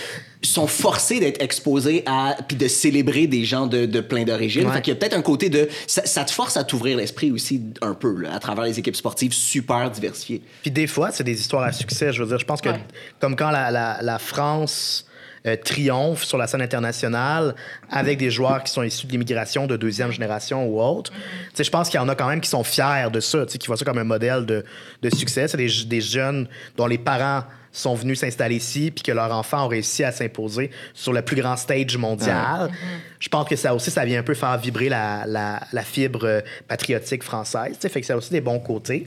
sont 0.42 0.66
forcés 0.66 1.20
d'être 1.20 1.42
exposés 1.42 2.02
à 2.06 2.34
puis 2.48 2.56
de 2.56 2.66
célébrer 2.66 3.26
des 3.26 3.44
gens 3.44 3.66
de, 3.66 3.84
de 3.84 4.00
plein 4.00 4.24
d'origines. 4.24 4.66
Ouais. 4.66 4.72
Fait 4.72 4.80
qu'il 4.80 4.94
y 4.94 4.96
a 4.96 4.98
peut-être 4.98 5.12
un 5.16 5.20
côté 5.20 5.50
de 5.50 5.68
ça, 5.86 6.06
ça 6.06 6.24
te 6.24 6.30
force 6.30 6.56
à 6.56 6.64
t'ouvrir 6.64 6.96
l'esprit 6.96 7.30
aussi 7.30 7.60
un 7.82 7.92
peu 7.92 8.16
là, 8.22 8.32
à 8.34 8.38
travers 8.38 8.64
les 8.64 8.78
équipes 8.78 8.96
sportives 8.96 9.34
super 9.34 9.90
diversifiées. 9.90 10.40
Puis 10.62 10.70
des 10.70 10.86
fois, 10.86 11.10
c'est 11.10 11.24
des 11.24 11.38
histoires 11.38 11.64
à 11.64 11.72
succès. 11.72 12.10
Je 12.14 12.22
veux 12.22 12.28
dire, 12.28 12.38
je 12.38 12.46
pense 12.46 12.62
que 12.62 12.70
Ouais. 12.70 12.80
comme 13.20 13.36
quand 13.36 13.50
la, 13.50 13.70
la- 13.70 13.98
la 14.00 14.18
France 14.18 15.04
euh, 15.46 15.56
triomphe 15.56 16.24
sur 16.24 16.36
la 16.38 16.46
scène 16.46 16.62
internationale 16.62 17.54
avec 17.90 18.18
des 18.18 18.30
joueurs 18.30 18.62
qui 18.62 18.72
sont 18.72 18.82
issus 18.82 19.06
de 19.06 19.12
l'immigration 19.12 19.66
de 19.66 19.76
deuxième 19.76 20.10
génération 20.12 20.66
ou 20.66 20.80
autre, 20.80 21.12
sais, 21.54 21.64
je 21.64 21.70
pense 21.70 21.88
qu'il 21.88 21.98
y 21.98 22.02
en 22.02 22.08
a 22.08 22.14
quand 22.14 22.28
même 22.28 22.40
qui 22.40 22.50
sont 22.50 22.64
fiers 22.64 23.08
de 23.12 23.20
ça, 23.20 23.44
qui 23.46 23.66
voient 23.66 23.76
ça 23.76 23.84
comme 23.84 23.98
un 23.98 24.04
modèle 24.04 24.44
de, 24.46 24.64
de 25.02 25.10
succès. 25.14 25.48
C'est 25.48 25.56
des, 25.56 25.70
des 25.86 26.00
jeunes 26.00 26.48
dont 26.76 26.86
les 26.86 26.98
parents 26.98 27.42
sont 27.72 27.94
venus 27.94 28.18
s'installer 28.18 28.56
ici 28.56 28.90
puis 28.90 29.02
que 29.04 29.12
leurs 29.12 29.32
enfants 29.32 29.64
ont 29.66 29.68
réussi 29.68 30.02
à 30.02 30.10
s'imposer 30.10 30.72
sur 30.92 31.12
le 31.12 31.22
plus 31.22 31.36
grand 31.36 31.56
stage 31.56 31.96
mondial. 31.96 32.68
Je 33.20 33.28
pense 33.28 33.48
que 33.48 33.54
ça 33.54 33.72
aussi, 33.74 33.92
ça 33.92 34.04
vient 34.04 34.18
un 34.18 34.22
peu 34.24 34.34
faire 34.34 34.58
vibrer 34.58 34.88
la, 34.88 35.24
la- 35.24 35.60
la 35.72 35.82
fibre 35.82 36.24
euh, 36.26 36.40
patriotique 36.66 37.22
française. 37.22 37.76
Fait 37.80 38.00
que 38.00 38.06
ça 38.06 38.14
a 38.14 38.16
aussi 38.16 38.32
des 38.32 38.40
bons 38.40 38.58
côtés. 38.58 39.06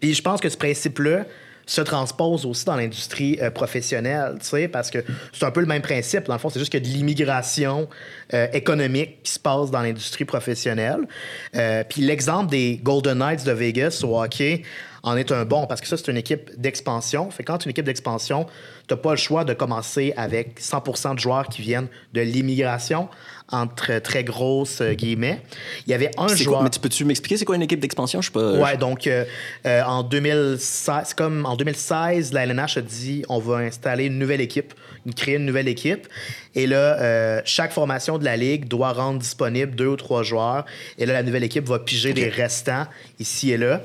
Puis 0.00 0.12
je 0.14 0.22
pense 0.22 0.40
que 0.40 0.48
ce 0.48 0.56
principe-là 0.56 1.24
se 1.66 1.80
transpose 1.80 2.46
aussi 2.46 2.64
dans 2.64 2.76
l'industrie 2.76 3.38
euh, 3.40 3.50
professionnelle, 3.50 4.36
tu 4.40 4.46
sais, 4.46 4.68
parce 4.68 4.90
que 4.90 4.98
c'est 5.32 5.44
un 5.44 5.50
peu 5.50 5.60
le 5.60 5.66
même 5.66 5.82
principe. 5.82 6.24
Dans 6.24 6.34
le 6.34 6.38
fond, 6.38 6.50
c'est 6.50 6.58
juste 6.58 6.74
a 6.74 6.80
de 6.80 6.84
l'immigration 6.84 7.88
euh, 8.34 8.46
économique 8.52 9.22
qui 9.22 9.32
se 9.32 9.38
passe 9.38 9.70
dans 9.70 9.82
l'industrie 9.82 10.24
professionnelle. 10.24 11.06
Euh, 11.54 11.84
puis 11.88 12.02
l'exemple 12.02 12.50
des 12.50 12.80
Golden 12.82 13.18
Knights 13.18 13.44
de 13.44 13.52
Vegas 13.52 14.00
au 14.04 14.20
hockey 14.20 14.62
en 15.02 15.16
est 15.16 15.32
un 15.32 15.44
bon, 15.44 15.66
parce 15.66 15.80
que 15.80 15.86
ça, 15.86 15.96
c'est 15.96 16.10
une 16.10 16.16
équipe 16.16 16.50
d'expansion. 16.60 17.30
Fait 17.30 17.42
quand 17.42 17.58
tu 17.58 17.62
es 17.62 17.66
une 17.66 17.70
équipe 17.70 17.84
d'expansion, 17.84 18.46
tu 18.86 18.94
n'as 18.94 19.00
pas 19.00 19.10
le 19.10 19.16
choix 19.16 19.44
de 19.44 19.54
commencer 19.54 20.12
avec 20.16 20.60
100% 20.60 21.14
de 21.14 21.20
joueurs 21.20 21.48
qui 21.48 21.62
viennent 21.62 21.88
de 22.12 22.20
l'immigration, 22.20 23.08
entre 23.52 23.98
très 23.98 24.24
grosses 24.24 24.80
euh, 24.80 24.92
guillemets. 24.92 25.42
Il 25.86 25.90
y 25.90 25.94
avait 25.94 26.10
un 26.18 26.28
joueur... 26.28 26.56
quoi, 26.56 26.64
mais 26.64 26.70
tu 26.70 26.80
peux-tu 26.80 27.04
m'expliquer 27.04 27.36
c'est 27.36 27.44
quoi 27.44 27.56
une 27.56 27.62
équipe 27.62 27.80
d'expansion? 27.80 28.20
Je 28.20 28.30
pas. 28.30 28.52
Ouais, 28.54 28.76
donc 28.76 29.06
euh, 29.06 29.24
euh, 29.66 29.82
en 29.82 30.02
2016, 30.02 31.02
c'est 31.06 31.16
comme 31.16 31.46
en 31.46 31.56
2016, 31.56 32.32
la 32.32 32.44
LNH 32.44 32.76
a 32.76 32.80
dit 32.80 33.24
on 33.28 33.38
va 33.38 33.56
installer 33.56 34.04
une 34.04 34.18
nouvelle 34.18 34.40
équipe, 34.40 34.74
créer 35.16 35.36
une 35.36 35.46
nouvelle 35.46 35.68
équipe. 35.68 36.06
Et 36.54 36.66
là, 36.66 37.00
euh, 37.00 37.40
chaque 37.44 37.72
formation 37.72 38.18
de 38.18 38.24
la 38.24 38.36
ligue 38.36 38.66
doit 38.66 38.92
rendre 38.92 39.18
disponible 39.18 39.74
deux 39.74 39.86
ou 39.86 39.96
trois 39.96 40.22
joueurs. 40.22 40.64
Et 40.98 41.06
là, 41.06 41.12
la 41.14 41.22
nouvelle 41.22 41.44
équipe 41.44 41.66
va 41.66 41.78
piger 41.78 42.12
les 42.12 42.28
restants 42.28 42.86
ici 43.18 43.52
et 43.52 43.56
là. 43.56 43.82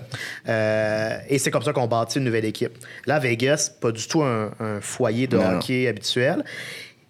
Euh, 0.48 1.18
et 1.30 1.38
c'est 1.38 1.52
comme 1.52 1.64
ça 1.64 1.74
qu'on 1.74 1.88
bâtit 1.88 2.18
une 2.18 2.26
nouvelle 2.26 2.46
équipe. 2.46 2.78
Là, 3.06 3.20
Vegas, 3.20 3.72
pas 3.80 3.92
du 3.92 4.08
tout 4.08 4.24
un, 4.24 4.52
un 4.60 4.82
foyer 4.82 5.28
de 5.28 5.38
non. 5.38 5.58
hockey 5.58 5.88
habituel. 5.88 6.44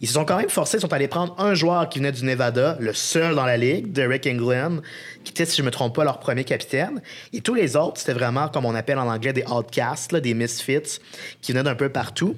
Ils 0.06 0.08
se 0.08 0.14
sont 0.14 0.26
quand 0.26 0.38
même 0.38 0.52
forcés, 0.52 0.78
ils 0.78 0.82
sont 0.82 0.94
allés 0.94 1.08
prendre 1.08 1.34
un 1.40 1.56
joueur 1.56 1.90
qui 1.90 1.98
venait 1.98 2.12
du 2.12 2.24
Nevada, 2.26 2.78
le 2.80 2.94
seul 2.94 3.34
dans 3.34 3.48
la 3.48 3.58
ligue, 3.58 3.92
Derek 3.92 4.28
England, 4.28 4.82
qui 5.24 5.32
était, 5.32 5.46
si 5.46 5.58
je 5.58 5.64
ne 5.64 5.66
me 5.66 5.72
trompe 5.72 5.96
pas, 5.96 6.04
leur 6.04 6.20
premier 6.20 6.44
capitaine. 6.44 7.02
Et 7.34 7.42
tous 7.42 7.56
les 7.56 7.76
autres, 7.76 7.98
c'était 7.98 8.14
vraiment, 8.14 8.48
comme 8.48 8.66
on 8.66 8.76
appelle 8.76 9.00
en 9.00 9.12
anglais, 9.12 9.34
des 9.34 9.44
outcasts, 9.46 10.12
là, 10.12 10.20
des 10.20 10.36
misfits, 10.36 11.00
qui 11.42 11.54
venaient 11.54 11.64
d'un 11.64 11.74
peu 11.74 11.90
partout. 11.90 12.36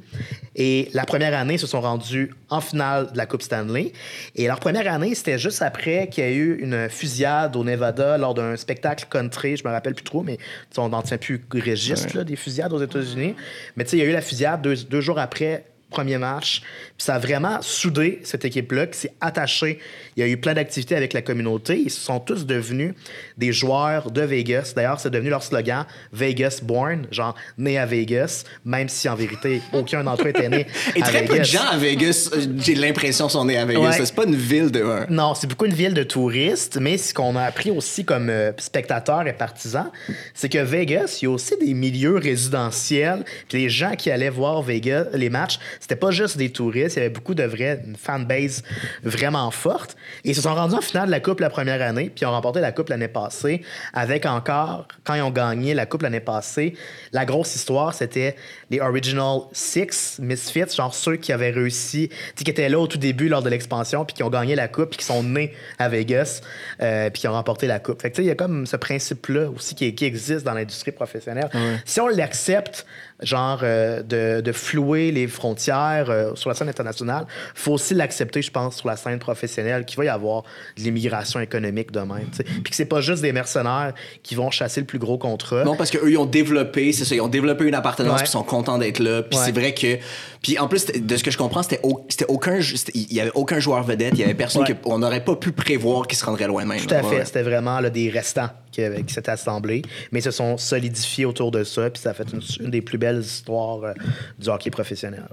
Et 0.56 0.88
la 0.94 1.04
première 1.04 1.38
année, 1.38 1.56
ils 1.56 1.60
se 1.60 1.68
sont 1.68 1.82
rendus 1.82 2.34
en 2.50 2.62
finale 2.62 3.12
de 3.12 3.18
la 3.18 3.26
Coupe 3.26 3.42
Stanley. 3.42 3.92
Et 4.38 4.48
leur 4.48 4.62
première 4.62 4.90
année, 4.90 5.14
c'était 5.14 5.38
juste 5.38 5.62
après 5.62 6.08
qu'il 6.08 6.24
y 6.24 6.28
a 6.28 6.32
eu 6.32 6.60
une 6.62 6.88
fusillade 6.88 7.58
au 7.58 7.66
Nevada 7.66 8.18
lors 8.18 8.34
d'un 8.34 8.56
spectacle 8.56 9.08
country, 9.10 9.58
je 9.58 9.68
me 9.68 9.74
rappelle 9.74 9.94
plus 9.94 10.06
trop, 10.06 10.24
mais 10.24 10.38
on 10.78 10.88
n'en 10.88 11.02
tient 11.02 11.18
plus 11.18 11.44
registre, 11.54 12.16
là, 12.16 12.24
des 12.24 12.38
fusillades 12.38 12.72
aux 12.72 12.82
États-Unis. 12.82 13.36
Mais 13.76 13.84
tu 13.84 13.90
sais, 13.90 13.98
il 13.98 14.04
y 14.04 14.04
a 14.04 14.10
eu 14.10 14.14
la 14.14 14.22
fusillade 14.22 14.62
deux, 14.62 14.78
deux 14.86 15.02
jours 15.02 15.20
après 15.20 15.66
premier 15.98 16.20
match. 16.20 16.62
Puis 16.96 17.06
ça 17.06 17.16
a 17.16 17.20
vraiment 17.20 17.58
soudé 17.62 18.20
cette 18.24 18.46
équipe-là 18.46 18.86
qui 18.86 19.00
s'est 19.00 19.14
attachée. 19.20 19.80
Il 20.16 20.20
y 20.22 20.24
a 20.24 20.28
eu 20.28 20.38
plein 20.38 20.54
d'activités 20.54 20.96
avec 20.96 21.14
la 21.14 21.24
communauté. 21.24 21.82
Ils 21.86 21.90
sont 21.90 22.20
tous 22.20 22.46
devenus 22.46 22.94
des 23.38 23.52
joueurs 23.52 24.12
de 24.12 24.22
Vegas. 24.22 24.74
D'ailleurs, 24.76 25.00
c'est 25.00 25.10
devenu 25.10 25.32
leur 25.32 25.42
slogan 25.42 25.86
Vegas 26.14 26.60
Born, 26.62 27.08
genre 27.12 27.34
né 27.58 27.80
à 27.80 27.88
Vegas, 27.88 28.44
même 28.64 28.90
si 28.90 29.10
en 29.10 29.16
vérité, 29.16 29.62
aucun 29.74 30.04
d'entre 30.04 30.26
eux 30.26 30.30
était 30.30 30.50
né 30.50 30.68
Et 30.96 31.02
à 31.02 31.06
très 31.06 31.22
Vegas. 31.22 31.34
peu 31.34 31.40
de 31.40 31.44
gens 31.46 31.68
à 31.72 31.78
Vegas, 31.78 32.30
euh, 32.34 32.46
j'ai 32.58 32.76
l'impression, 32.76 33.28
sont 33.28 33.46
nés 33.46 33.58
à 33.58 33.66
Vegas. 33.66 33.80
Ouais. 33.80 34.06
C'est 34.06 34.16
pas 34.16 34.26
une 34.26 34.36
ville 34.36 34.70
de. 34.72 34.84
Non, 35.10 35.34
c'est 35.34 35.48
beaucoup 35.48 35.66
une 35.66 35.74
ville 35.74 35.96
de 35.96 36.04
touristes, 36.04 36.78
mais 36.80 36.98
ce 36.98 37.14
qu'on 37.14 37.36
a 37.36 37.44
appris 37.44 37.72
aussi 37.72 38.06
comme 38.06 38.30
euh, 38.30 38.52
spectateurs 38.58 39.28
et 39.28 39.34
partisans, 39.34 39.90
c'est 40.36 40.50
que 40.50 40.60
Vegas, 40.60 41.20
il 41.22 41.26
y 41.26 41.28
a 41.28 41.32
aussi 41.32 41.56
des 41.58 41.74
milieux 41.74 42.18
résidentiels. 42.18 43.24
Puis 43.50 43.64
les 43.64 43.70
gens 43.70 43.96
qui 43.96 44.12
allaient 44.12 44.30
voir 44.30 44.62
Vegas, 44.62 45.06
les 45.14 45.30
matchs, 45.30 45.60
c'était 45.88 46.02
pas 46.02 46.12
juste 46.12 46.36
des 46.36 46.50
touristes, 46.50 46.98
il 46.98 47.00
y 47.00 47.02
avait 47.04 47.14
beaucoup 47.14 47.34
de 47.34 47.44
vrais, 47.44 47.82
une 47.88 47.96
fanbase 47.96 48.62
vraiment 49.04 49.50
forte. 49.52 49.96
Et 50.26 50.32
ils 50.32 50.36
se 50.36 50.42
sont 50.42 50.54
rendus 50.54 50.76
en 50.76 50.82
finale 50.82 51.06
de 51.06 51.12
la 51.12 51.22
Coupe 51.22 51.40
la 51.40 51.50
première 51.50 51.82
année, 51.82 52.12
puis 52.14 52.24
ils 52.24 52.26
ont 52.26 52.32
remporté 52.32 52.60
la 52.60 52.74
Coupe 52.74 52.90
l'année 52.90 53.08
passée, 53.08 53.62
avec 53.94 54.26
encore, 54.26 54.90
quand 55.06 55.14
ils 55.14 55.22
ont 55.22 55.32
gagné 55.32 55.74
la 55.74 55.86
Coupe 55.86 56.02
l'année 56.02 56.20
passée, 56.20 56.74
la 57.14 57.24
grosse 57.24 57.56
histoire, 57.56 57.94
c'était 57.94 58.36
les 58.70 58.82
Original 58.82 59.44
Six 59.54 60.20
Misfits, 60.20 60.76
genre 60.76 60.94
ceux 60.94 61.16
qui 61.16 61.32
avaient 61.32 61.52
réussi, 61.52 62.10
qui 62.36 62.52
étaient 62.52 62.68
là 62.68 62.80
au 62.80 62.88
tout 62.88 62.98
début 62.98 63.30
lors 63.30 63.42
de 63.42 63.50
l'expansion, 63.50 64.04
puis 64.04 64.14
qui 64.14 64.24
ont 64.24 64.30
gagné 64.30 64.56
la 64.56 64.68
Coupe, 64.68 64.90
puis 64.90 64.98
qui 64.98 65.06
sont 65.06 65.24
nés 65.24 65.54
à 65.80 65.88
Vegas, 65.88 66.42
euh, 66.82 67.10
puis 67.10 67.22
qui 67.22 67.30
ont 67.30 67.34
remporté 67.34 67.66
la 67.66 67.80
Coupe. 67.80 68.02
Fait 68.02 68.10
que 68.10 68.16
tu 68.16 68.24
sais, 68.24 68.26
il 68.26 68.28
y 68.28 68.32
a 68.32 68.36
comme 68.36 68.66
ce 68.66 68.76
principe-là 68.76 69.50
aussi 69.52 69.74
qui, 69.74 69.96
qui 69.96 70.04
existe 70.04 70.44
dans 70.44 70.54
l'industrie 70.54 70.92
professionnelle. 70.92 71.50
Si 71.86 72.02
on 72.02 72.10
l'accepte 72.10 72.86
genre 73.22 73.62
euh, 73.64 74.04
de, 74.04 74.42
de 74.42 74.52
flouer 74.52 75.12
les 75.12 75.28
frontières 75.28 76.10
euh, 76.10 76.36
sur 76.36 76.50
la 76.50 76.56
scène 76.56 76.70
internationale, 76.70 77.26
faut 77.56 77.74
aussi 77.74 77.94
l'accepter, 77.96 78.42
je 78.42 78.52
pense, 78.52 78.78
sur 78.78 78.88
la 78.88 78.96
scène 78.96 79.20
professionnelle, 79.20 79.86
qu'il 79.86 79.98
va 79.98 80.06
y 80.06 80.10
avoir 80.10 80.44
de 80.78 80.84
l'immigration 80.84 81.40
économique 81.40 81.92
de 81.92 82.00
même. 82.02 82.28
Puis 82.36 82.64
que 82.64 82.76
c'est 82.76 82.86
pas 82.86 83.02
juste 83.02 83.22
des 83.22 83.32
mercenaires 83.34 83.94
qui 84.24 84.36
vont 84.36 84.52
chasser 84.52 84.82
le 84.82 84.86
plus 84.88 85.00
gros 85.00 85.18
contrat. 85.18 85.64
Non, 85.64 85.76
parce 85.76 85.90
qu'eux, 85.90 86.10
ils 86.12 86.18
ont 86.18 86.26
développé, 86.26 86.92
c'est 86.92 87.06
ça, 87.06 87.16
ils 87.16 87.22
ont 87.22 87.28
développé 87.28 87.66
une 87.66 87.76
appartenance, 87.76 88.22
puis 88.22 88.28
ils 88.28 88.32
sont 88.32 88.44
contents 88.44 88.78
d'être 88.78 89.00
là. 89.00 89.24
Puis 89.24 89.38
Ouais. 89.40 89.46
c'est 89.46 89.52
vrai 89.52 89.74
que. 89.74 89.98
Puis 90.44 90.60
en 90.60 90.68
plus, 90.68 90.86
de 90.86 91.18
ce 91.18 91.24
que 91.24 91.32
je 91.32 91.38
comprends, 91.38 91.64
c'était 91.64 91.80
au- 91.84 92.06
aucun. 92.28 92.60
Il 92.94 93.14
y 93.14 93.20
avait 93.20 93.32
aucun 93.34 93.60
joueur 93.60 93.84
vedette, 93.84 94.14
il 94.14 94.20
y 94.20 94.24
avait 94.24 94.34
personne 94.36 94.62
Ouais. 94.62 94.76
qu'on 94.82 95.00
n'aurait 95.00 95.24
pas 95.24 95.36
pu 95.36 95.52
prévoir 95.52 96.08
qui 96.08 96.16
se 96.16 96.24
rendrait 96.26 96.48
loin 96.48 96.64
de 96.64 96.68
même. 96.70 96.80
Tout 96.80 96.94
à 96.94 97.02
là. 97.02 97.04
fait. 97.04 97.16
Ouais. 97.20 97.26
C'était 97.26 97.42
vraiment 97.44 97.80
là, 97.80 97.90
des 97.90 98.10
restants 98.10 98.50
qui 98.72 98.84
s'étaient 99.08 99.32
assemblés, 99.32 99.82
mais 100.12 100.20
ils 100.20 100.24
se 100.24 100.30
sont 100.30 100.56
solidifiés 100.58 101.26
autour 101.26 101.50
de 101.50 101.64
ça, 101.64 101.90
puis 101.90 102.00
ça 102.02 102.12
a 102.12 102.14
fait 102.14 102.28
une, 102.32 102.42
une 102.66 102.70
des 102.70 102.82
plus 102.82 103.00
belles 103.00 103.07
histoires 103.14 103.84
euh, 103.84 103.94
du 104.40 104.50
hockey 104.50 104.70
professionnel. 104.70 105.24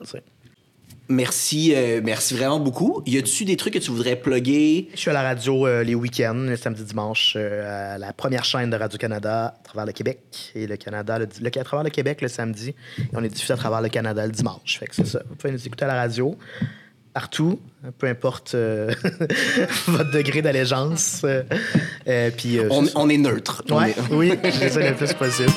Merci, 1.10 1.74
euh, 1.74 2.00
merci 2.02 2.34
vraiment 2.34 2.58
beaucoup. 2.58 3.02
Y 3.04 3.18
a-tu 3.18 3.44
des 3.44 3.56
trucs 3.56 3.74
que 3.74 3.78
tu 3.78 3.90
voudrais 3.90 4.16
plugger? 4.16 4.88
Je 4.94 4.98
suis 5.00 5.10
à 5.10 5.12
la 5.12 5.22
radio 5.22 5.66
euh, 5.66 5.82
les 5.84 5.94
week-ends, 5.94 6.32
le 6.48 6.56
samedi, 6.56 6.82
dimanche, 6.82 7.34
euh, 7.36 7.94
à 7.94 7.98
la 7.98 8.14
première 8.14 8.42
chaîne 8.44 8.70
de 8.70 8.76
Radio-Canada 8.76 9.54
à 9.60 9.62
travers 9.64 9.84
le 9.84 9.92
Québec 9.92 10.20
et 10.54 10.66
le 10.66 10.76
Canada, 10.78 11.18
le, 11.18 11.28
le- 11.42 11.46
à 11.60 11.64
travers 11.64 11.84
le 11.84 11.90
Québec 11.90 12.22
le 12.22 12.28
samedi. 12.28 12.70
Et 12.98 13.02
on 13.12 13.22
est 13.22 13.28
diffusé 13.28 13.52
à 13.52 13.56
travers 13.58 13.82
le 13.82 13.90
Canada 13.90 14.24
le 14.24 14.32
dimanche. 14.32 14.78
Fait 14.78 14.86
que 14.86 14.94
c'est 14.94 15.06
ça. 15.06 15.20
Vous 15.28 15.34
pouvez 15.36 15.52
nous 15.52 15.66
écouter 15.66 15.84
à 15.84 15.88
la 15.88 15.94
radio, 15.96 16.38
partout, 17.12 17.60
peu 17.98 18.06
importe 18.06 18.54
euh, 18.54 18.90
votre 19.88 20.10
degré 20.10 20.40
d'allégeance. 20.40 21.20
euh, 21.24 21.42
euh, 22.08 22.30
puis, 22.34 22.58
euh, 22.58 22.68
On, 22.70 22.86
on 22.94 23.10
est 23.10 23.18
neutre. 23.18 23.62
On 23.70 23.76
Ouais, 23.78 23.90
est- 23.90 24.10
oui, 24.10 24.30
le 24.42 24.94
plus 24.94 25.12
possible. 25.12 25.52